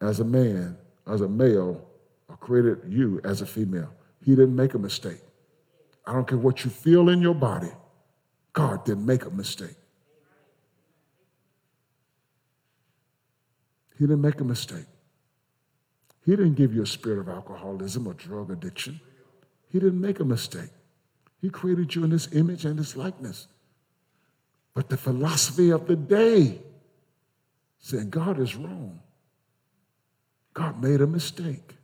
as 0.00 0.18
a 0.18 0.24
man, 0.24 0.76
as 1.06 1.20
a 1.20 1.28
male, 1.28 1.86
or 2.28 2.36
created 2.36 2.78
you 2.88 3.20
as 3.24 3.42
a 3.42 3.46
female. 3.46 3.92
He 4.24 4.32
didn't 4.32 4.56
make 4.56 4.74
a 4.74 4.78
mistake. 4.78 5.20
I 6.04 6.12
don't 6.12 6.26
care 6.26 6.38
what 6.38 6.64
you 6.64 6.70
feel 6.70 7.08
in 7.08 7.22
your 7.22 7.34
body, 7.34 7.70
God 8.52 8.84
didn't 8.84 9.06
make 9.06 9.24
a 9.24 9.30
mistake. 9.30 9.76
He 13.98 14.06
didn't 14.06 14.22
make 14.22 14.40
a 14.40 14.44
mistake. 14.44 14.86
He 16.24 16.32
didn't 16.32 16.54
give 16.54 16.74
you 16.74 16.82
a 16.82 16.86
spirit 16.86 17.18
of 17.18 17.28
alcoholism 17.28 18.06
or 18.06 18.14
drug 18.14 18.50
addiction. 18.50 19.00
He 19.68 19.78
didn't 19.78 20.00
make 20.00 20.20
a 20.20 20.24
mistake. 20.24 20.70
He 21.40 21.50
created 21.50 21.94
you 21.94 22.04
in 22.04 22.10
his 22.10 22.32
image 22.34 22.64
and 22.64 22.78
his 22.78 22.96
likeness. 22.96 23.46
But 24.74 24.88
the 24.88 24.96
philosophy 24.96 25.70
of 25.70 25.86
the 25.86 25.96
day 25.96 26.60
said 27.78 28.10
God 28.10 28.38
is 28.38 28.56
wrong. 28.56 29.00
God 30.54 30.82
made 30.82 31.00
a 31.00 31.06
mistake. 31.06 31.74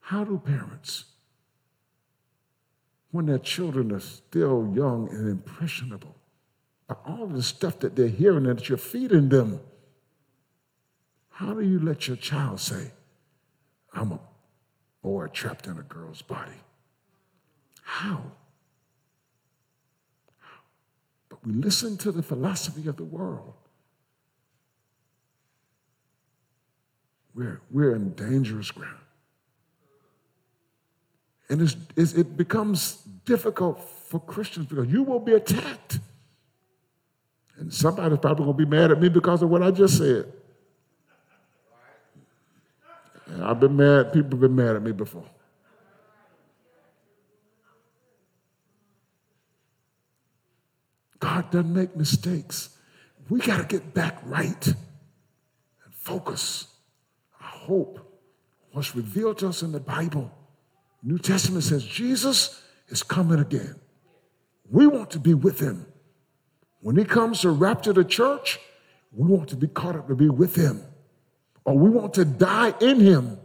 How 0.00 0.24
do 0.24 0.38
parents, 0.38 1.04
when 3.12 3.26
their 3.26 3.38
children 3.38 3.92
are 3.92 4.00
still 4.00 4.72
young 4.74 5.08
and 5.10 5.28
impressionable, 5.28 6.16
all 7.06 7.26
the 7.26 7.42
stuff 7.42 7.78
that 7.78 7.96
they're 7.96 8.08
hearing 8.08 8.46
and 8.46 8.58
that 8.58 8.68
you're 8.68 8.76
feeding 8.76 9.28
them, 9.28 9.60
how 11.30 11.54
do 11.54 11.60
you 11.60 11.78
let 11.78 12.08
your 12.08 12.16
child 12.16 12.60
say, 12.60 12.90
I'm 13.94 14.12
a 14.12 14.20
boy 15.02 15.26
trapped 15.28 15.66
in 15.66 15.78
a 15.78 15.82
girl's 15.82 16.22
body? 16.22 16.52
How? 17.82 18.22
But 21.28 21.46
we 21.46 21.52
listen 21.52 21.96
to 21.98 22.12
the 22.12 22.22
philosophy 22.22 22.88
of 22.88 22.96
the 22.96 23.04
world. 23.04 23.54
We're, 27.34 27.60
we're 27.70 27.94
in 27.94 28.12
dangerous 28.12 28.70
ground. 28.70 28.98
And 31.52 31.60
it's, 31.60 31.76
it's, 31.96 32.14
it 32.14 32.34
becomes 32.34 32.94
difficult 33.26 33.78
for 33.78 34.18
Christians 34.18 34.64
because 34.64 34.86
you 34.86 35.02
will 35.02 35.20
be 35.20 35.34
attacked. 35.34 35.98
And 37.58 37.70
somebody's 37.70 38.20
probably 38.20 38.46
going 38.46 38.56
to 38.56 38.64
be 38.64 38.70
mad 38.70 38.90
at 38.90 38.98
me 38.98 39.10
because 39.10 39.42
of 39.42 39.50
what 39.50 39.62
I 39.62 39.70
just 39.70 39.98
said. 39.98 40.32
And 43.26 43.44
I've 43.44 43.60
been 43.60 43.76
mad, 43.76 44.14
people 44.14 44.30
have 44.30 44.40
been 44.40 44.56
mad 44.56 44.76
at 44.76 44.82
me 44.82 44.92
before. 44.92 45.26
God 51.20 51.50
doesn't 51.50 51.74
make 51.74 51.94
mistakes. 51.94 52.78
We 53.28 53.40
got 53.40 53.58
to 53.58 53.64
get 53.64 53.92
back 53.92 54.22
right 54.24 54.66
and 54.66 54.74
focus. 55.90 56.66
I 57.38 57.44
hope 57.44 58.00
what's 58.70 58.96
revealed 58.96 59.36
to 59.40 59.48
us 59.48 59.62
in 59.62 59.72
the 59.72 59.80
Bible. 59.80 60.32
New 61.02 61.18
Testament 61.18 61.64
says 61.64 61.84
Jesus 61.84 62.62
is 62.88 63.02
coming 63.02 63.40
again. 63.40 63.76
We 64.70 64.86
want 64.86 65.10
to 65.10 65.18
be 65.18 65.34
with 65.34 65.58
him. 65.58 65.86
When 66.80 66.96
he 66.96 67.04
comes 67.04 67.40
to 67.40 67.50
rapture 67.50 67.92
the 67.92 68.04
church, 68.04 68.58
we 69.12 69.28
want 69.28 69.48
to 69.50 69.56
be 69.56 69.66
caught 69.66 69.96
up 69.96 70.08
to 70.08 70.14
be 70.14 70.28
with 70.28 70.54
him. 70.54 70.82
Or 71.64 71.76
we 71.76 71.90
want 71.90 72.14
to 72.14 72.24
die 72.24 72.74
in 72.80 73.00
him. 73.00 73.38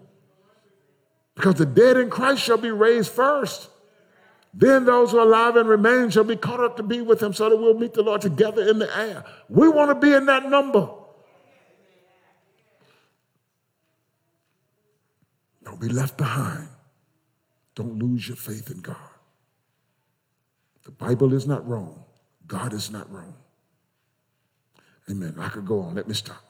Because 1.36 1.56
the 1.56 1.66
dead 1.66 1.98
in 1.98 2.10
Christ 2.10 2.42
shall 2.42 2.58
be 2.58 2.72
raised 2.72 3.12
first. 3.12 3.70
Then 4.54 4.86
those 4.86 5.12
who 5.12 5.20
are 5.20 5.28
alive 5.28 5.56
and 5.56 5.70
remain 5.70 6.10
shall 6.10 6.24
be 6.24 6.36
caught 6.36 6.60
up 6.60 6.78
to 6.78 6.84
be 6.84 7.02
with 7.02 7.22
him 7.22 7.34
so 7.34 7.50
that 7.50 7.58
we'll 7.58 7.78
meet 7.78 7.94
the 7.94 8.02
Lord 8.02 8.22
together 8.22 8.68
in 8.68 8.80
the 8.80 8.98
air. 8.98 9.24
We 9.50 9.68
want 9.68 9.90
to 9.90 9.96
be 9.96 10.14
in 10.14 10.26
that 10.26 10.50
number. 10.50 10.90
Don't 15.64 15.80
be 15.80 15.90
left 15.90 16.18
behind. 16.18 16.70
Don't 17.78 17.99
lose 17.99 18.28
your 18.28 18.36
faith 18.36 18.72
in 18.72 18.80
God. 18.80 18.95
The 20.84 20.90
Bible 20.90 21.32
is 21.36 21.45
not 21.45 21.68
wrong. 21.68 22.04
God 22.48 22.74
is 22.74 22.90
not 22.90 23.08
wrong. 23.14 23.36
Amen. 25.08 25.36
I 25.38 25.49
could 25.49 25.68
go 25.68 25.82
on. 25.82 25.94
Let 25.94 26.08
me 26.08 26.16
stop. 26.16 26.44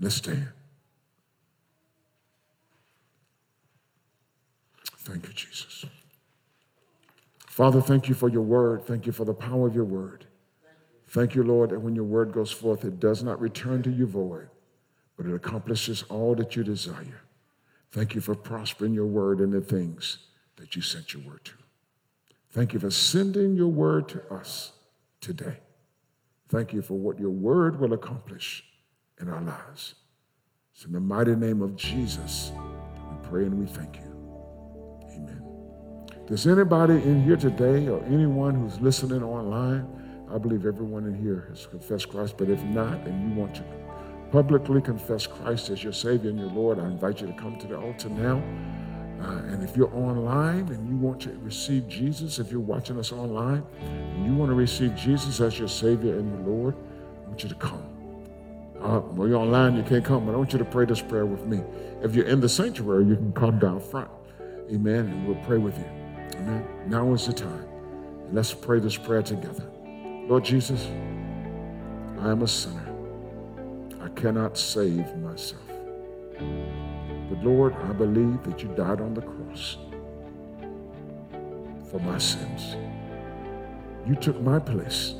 Let's 0.00 0.16
stand. 0.16 0.48
Thank 4.98 5.28
you, 5.28 5.32
Jesus. 5.32 5.84
Father, 7.46 7.80
thank 7.80 8.08
you 8.08 8.16
for 8.16 8.28
your 8.28 8.42
word. 8.42 8.84
Thank 8.84 9.06
you 9.06 9.12
for 9.12 9.24
the 9.24 9.32
power 9.32 9.68
of 9.68 9.76
your 9.76 9.84
word. 9.84 10.26
Thank 11.06 11.36
you, 11.36 11.44
Lord, 11.44 11.70
that 11.70 11.78
when 11.78 11.94
your 11.94 12.02
word 12.02 12.32
goes 12.32 12.50
forth, 12.50 12.84
it 12.84 12.98
does 12.98 13.22
not 13.22 13.40
return 13.40 13.80
to 13.84 13.92
you 13.92 14.08
void, 14.08 14.48
but 15.16 15.26
it 15.26 15.34
accomplishes 15.34 16.02
all 16.08 16.34
that 16.34 16.56
you 16.56 16.64
desire. 16.64 17.20
Thank 17.92 18.16
you 18.16 18.20
for 18.20 18.34
prospering 18.34 18.92
your 18.92 19.06
word 19.06 19.38
in 19.38 19.52
the 19.52 19.60
things 19.60 20.18
that 20.56 20.76
you 20.76 20.82
sent 20.82 21.14
your 21.14 21.22
word 21.22 21.44
to. 21.44 21.52
Thank 22.52 22.72
you 22.72 22.78
for 22.78 22.90
sending 22.90 23.56
your 23.56 23.68
word 23.68 24.08
to 24.10 24.22
us 24.32 24.72
today. 25.20 25.58
Thank 26.48 26.72
you 26.72 26.82
for 26.82 26.94
what 26.94 27.18
your 27.18 27.30
word 27.30 27.80
will 27.80 27.92
accomplish 27.92 28.64
in 29.20 29.28
our 29.28 29.40
lives. 29.40 29.94
It's 30.74 30.84
in 30.84 30.92
the 30.92 31.00
mighty 31.00 31.34
name 31.34 31.62
of 31.62 31.76
Jesus 31.76 32.52
we 32.54 33.28
pray 33.28 33.42
and 33.44 33.58
we 33.58 33.66
thank 33.66 33.96
you. 33.96 34.02
Amen. 35.16 35.42
Does 36.26 36.46
anybody 36.46 36.94
in 36.94 37.22
here 37.22 37.36
today 37.36 37.88
or 37.88 38.02
anyone 38.04 38.54
who's 38.54 38.80
listening 38.80 39.22
online, 39.22 39.86
I 40.32 40.38
believe 40.38 40.66
everyone 40.66 41.06
in 41.06 41.14
here 41.14 41.46
has 41.50 41.66
confessed 41.66 42.08
Christ, 42.08 42.36
but 42.36 42.48
if 42.48 42.62
not, 42.64 43.06
and 43.06 43.30
you 43.30 43.36
want 43.38 43.54
to 43.56 43.64
publicly 44.30 44.80
confess 44.80 45.26
Christ 45.26 45.70
as 45.70 45.82
your 45.82 45.92
Savior 45.92 46.30
and 46.30 46.38
your 46.38 46.50
Lord, 46.50 46.78
I 46.78 46.86
invite 46.86 47.20
you 47.20 47.26
to 47.28 47.32
come 47.34 47.56
to 47.58 47.66
the 47.66 47.78
altar 47.78 48.08
now. 48.08 48.42
Uh, 49.24 49.38
and 49.52 49.62
if 49.62 49.74
you're 49.74 49.94
online 49.96 50.68
and 50.68 50.86
you 50.86 50.96
want 50.96 51.18
to 51.22 51.30
receive 51.42 51.88
Jesus, 51.88 52.38
if 52.38 52.50
you're 52.50 52.60
watching 52.60 52.98
us 52.98 53.10
online 53.10 53.64
and 53.80 54.26
you 54.26 54.34
want 54.34 54.50
to 54.50 54.54
receive 54.54 54.94
Jesus 54.94 55.40
as 55.40 55.58
your 55.58 55.68
Savior 55.68 56.18
and 56.18 56.30
your 56.30 56.54
Lord, 56.54 56.74
I 57.24 57.28
want 57.28 57.42
you 57.42 57.48
to 57.48 57.54
come. 57.54 57.82
Uh, 58.82 59.00
well, 59.00 59.26
you're 59.26 59.38
online, 59.38 59.76
you 59.76 59.82
can't 59.82 60.04
come, 60.04 60.26
but 60.26 60.34
I 60.34 60.36
want 60.36 60.52
you 60.52 60.58
to 60.58 60.64
pray 60.64 60.84
this 60.84 61.00
prayer 61.00 61.24
with 61.24 61.46
me. 61.46 61.62
If 62.02 62.14
you're 62.14 62.26
in 62.26 62.40
the 62.40 62.48
sanctuary, 62.48 63.06
you 63.06 63.16
can 63.16 63.32
come 63.32 63.58
down 63.58 63.80
front. 63.80 64.10
Amen. 64.70 65.06
And 65.06 65.26
we'll 65.26 65.42
pray 65.46 65.56
with 65.56 65.78
you. 65.78 65.86
Amen. 66.36 66.66
Now 66.86 67.14
is 67.14 67.26
the 67.26 67.32
time. 67.32 67.66
And 68.26 68.34
Let's 68.34 68.52
pray 68.52 68.78
this 68.78 68.96
prayer 68.96 69.22
together. 69.22 69.64
Lord 70.26 70.44
Jesus, 70.44 70.84
I 72.20 72.30
am 72.30 72.42
a 72.42 72.48
sinner. 72.48 72.94
I 74.02 74.08
cannot 74.08 74.58
save 74.58 75.16
myself. 75.16 75.62
But 77.34 77.44
Lord, 77.44 77.74
I 77.74 77.92
believe 77.92 78.44
that 78.44 78.62
you 78.62 78.68
died 78.76 79.00
on 79.00 79.12
the 79.12 79.22
cross 79.22 79.76
for 81.90 81.98
my 82.00 82.16
sins. 82.16 82.76
You 84.06 84.14
took 84.14 84.40
my 84.40 84.60
place. 84.60 85.14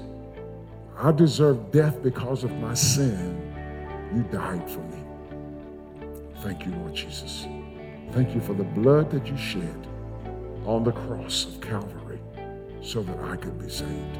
I 0.96 1.10
deserve 1.10 1.72
death 1.72 2.02
because 2.04 2.44
of 2.44 2.52
my 2.58 2.74
sin. 2.74 3.52
You 4.14 4.22
died 4.30 4.70
for 4.70 4.78
me. 4.80 5.02
Thank 6.42 6.66
you, 6.66 6.72
Lord 6.76 6.94
Jesus. 6.94 7.46
Thank 8.12 8.32
you 8.32 8.40
for 8.40 8.54
the 8.54 8.62
blood 8.62 9.10
that 9.10 9.26
you 9.26 9.36
shed 9.36 9.86
on 10.66 10.84
the 10.84 10.92
cross 10.92 11.46
of 11.46 11.60
Calvary 11.60 12.20
so 12.80 13.02
that 13.02 13.18
I 13.24 13.34
could 13.34 13.58
be 13.58 13.68
saved. 13.68 14.18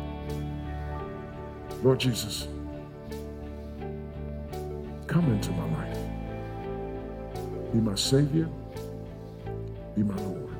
Lord 1.85 2.01
Jesus, 2.01 2.49
come 5.07 5.33
into 5.33 5.53
my 5.53 5.71
life. 5.79 5.94
Be 7.75 7.81
my 7.81 7.97
Savior. 7.97 8.49
Be 9.97 10.05
my 10.05 10.15
Lord. 10.15 10.55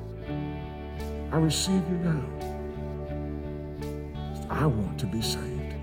I 1.31 1.37
receive 1.37 1.81
you 1.89 1.97
now. 2.03 2.21
I 4.49 4.65
want 4.65 4.99
to 4.99 5.05
be 5.05 5.21
saved. 5.21 5.75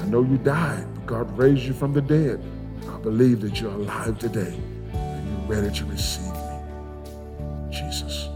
I 0.00 0.06
know 0.06 0.22
you 0.22 0.38
died, 0.38 0.92
but 0.92 1.06
God 1.06 1.38
raised 1.38 1.62
you 1.62 1.72
from 1.72 1.92
the 1.92 2.02
dead. 2.02 2.42
I 2.88 2.98
believe 2.98 3.42
that 3.42 3.60
you're 3.60 3.70
alive 3.70 4.18
today 4.18 4.58
and 4.92 5.28
you're 5.28 5.46
ready 5.46 5.72
to 5.72 5.84
receive 5.84 6.32
me. 6.32 7.70
Jesus. 7.70 8.28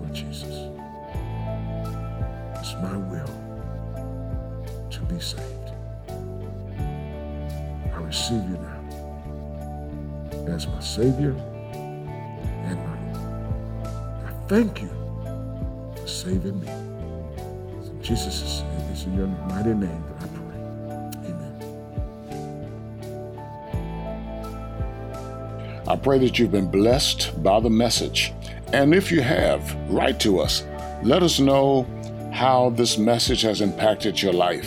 Lord 0.00 0.12
Jesus. 0.12 0.72
It's 2.56 2.74
my 2.82 2.96
will 2.96 3.30
to 4.90 5.00
be 5.02 5.20
saved. 5.20 5.70
I 7.94 7.98
receive 8.02 8.42
you 8.50 8.58
now 8.58 8.75
as 10.48 10.66
my 10.66 10.80
Savior 10.80 11.34
and 12.64 12.78
my 12.86 12.96
Lord. 13.12 13.86
I 14.26 14.32
thank 14.48 14.82
you 14.82 14.90
for 15.96 16.06
saving 16.06 16.60
me. 16.60 16.68
Jesus 18.02 18.42
is 18.42 18.62
in 19.06 19.16
your 19.16 19.26
mighty 19.26 19.74
name 19.74 20.04
that 20.08 20.22
I 20.22 20.26
pray. 20.28 20.58
Amen. 21.30 21.54
I 25.88 25.96
pray 25.96 26.18
that 26.18 26.38
you've 26.38 26.52
been 26.52 26.70
blessed 26.70 27.42
by 27.42 27.60
the 27.60 27.70
message. 27.70 28.32
And 28.72 28.94
if 28.94 29.10
you 29.12 29.22
have, 29.22 29.74
write 29.90 30.20
to 30.20 30.40
us. 30.40 30.64
Let 31.02 31.22
us 31.22 31.38
know 31.38 31.86
how 32.32 32.70
this 32.70 32.98
message 32.98 33.42
has 33.42 33.60
impacted 33.60 34.20
your 34.20 34.32
life 34.32 34.66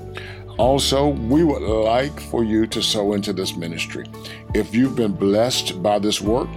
Also, 0.61 1.07
we 1.07 1.43
would 1.43 1.63
like 1.63 2.19
for 2.19 2.43
you 2.43 2.67
to 2.67 2.83
sow 2.83 3.13
into 3.13 3.33
this 3.33 3.55
ministry. 3.55 4.05
If 4.53 4.75
you've 4.75 4.95
been 4.95 5.11
blessed 5.11 5.81
by 5.81 5.97
this 5.97 6.21
work, 6.21 6.47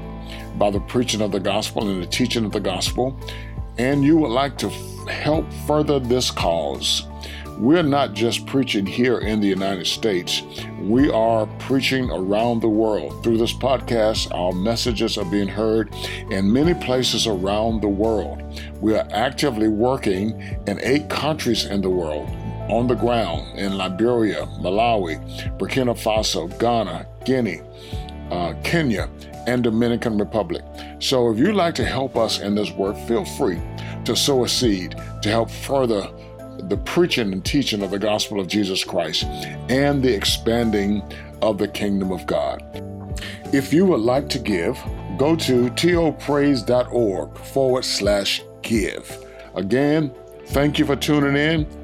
by 0.59 0.71
the 0.71 0.81
preaching 0.81 1.23
of 1.23 1.33
the 1.33 1.41
gospel 1.41 1.89
and 1.89 2.03
the 2.03 2.07
teaching 2.07 2.45
of 2.45 2.53
the 2.53 2.61
gospel, 2.61 3.19
and 3.79 4.05
you 4.05 4.19
would 4.19 4.31
like 4.31 4.59
to 4.59 4.69
help 5.09 5.51
further 5.67 5.99
this 5.99 6.31
cause, 6.31 7.07
we're 7.57 7.83
not 7.83 8.13
just 8.13 8.45
preaching 8.45 8.85
here 8.85 9.21
in 9.21 9.41
the 9.41 9.49
United 9.49 9.87
States. 9.87 10.43
We 10.83 11.09
are 11.09 11.47
preaching 11.61 12.11
around 12.11 12.61
the 12.61 12.69
world. 12.69 13.25
Through 13.25 13.39
this 13.39 13.55
podcast, 13.55 14.31
our 14.35 14.53
messages 14.53 15.17
are 15.17 15.25
being 15.25 15.49
heard 15.49 15.89
in 16.31 16.53
many 16.53 16.75
places 16.75 17.27
around 17.27 17.81
the 17.81 17.89
world. 17.89 18.43
We 18.83 18.97
are 18.97 19.09
actively 19.13 19.69
working 19.69 20.39
in 20.67 20.79
eight 20.83 21.09
countries 21.09 21.65
in 21.65 21.81
the 21.81 21.89
world 21.89 22.29
on 22.69 22.87
the 22.87 22.95
ground 22.95 23.59
in 23.59 23.77
Liberia, 23.77 24.47
Malawi, 24.61 25.19
Burkina 25.59 25.95
Faso, 25.95 26.49
Ghana, 26.59 27.07
Guinea, 27.25 27.61
uh, 28.31 28.55
Kenya, 28.63 29.09
and 29.47 29.63
Dominican 29.63 30.19
Republic. 30.19 30.63
So 30.99 31.31
if 31.31 31.39
you'd 31.39 31.55
like 31.55 31.75
to 31.77 31.85
help 31.85 32.17
us 32.17 32.41
in 32.41 32.55
this 32.55 32.71
work, 32.73 32.97
feel 33.07 33.25
free 33.25 33.61
to 34.05 34.17
sow 34.17 34.45
a 34.45 34.49
seed 34.49 34.97
to 35.23 35.29
help 35.29 35.51
further 35.51 36.09
the 36.69 36.77
preaching 36.79 37.33
and 37.33 37.45
teaching 37.45 37.83
of 37.83 37.91
the 37.91 37.99
gospel 37.99 38.41
of 38.41 38.47
Jesus 38.47 38.85
Christ 38.85 39.25
and 39.69 40.03
the 40.03 40.15
expanding 40.15 41.03
of 41.43 41.59
the 41.59 41.69
kingdom 41.69 42.11
of 42.11 42.27
God. 42.27 42.63
If 43.53 43.73
you 43.73 43.85
would 43.87 44.01
like 44.01 44.29
to 44.31 44.39
give, 44.39 44.79
go 45.19 45.37
to 45.37 45.71
topraise.org 45.71 47.39
forward 47.39 47.85
slash 47.85 48.43
give. 48.63 49.25
Again, 49.55 50.13
thank 50.47 50.79
you 50.79 50.87
for 50.87 50.97
tuning 50.97 51.37
in. 51.37 51.84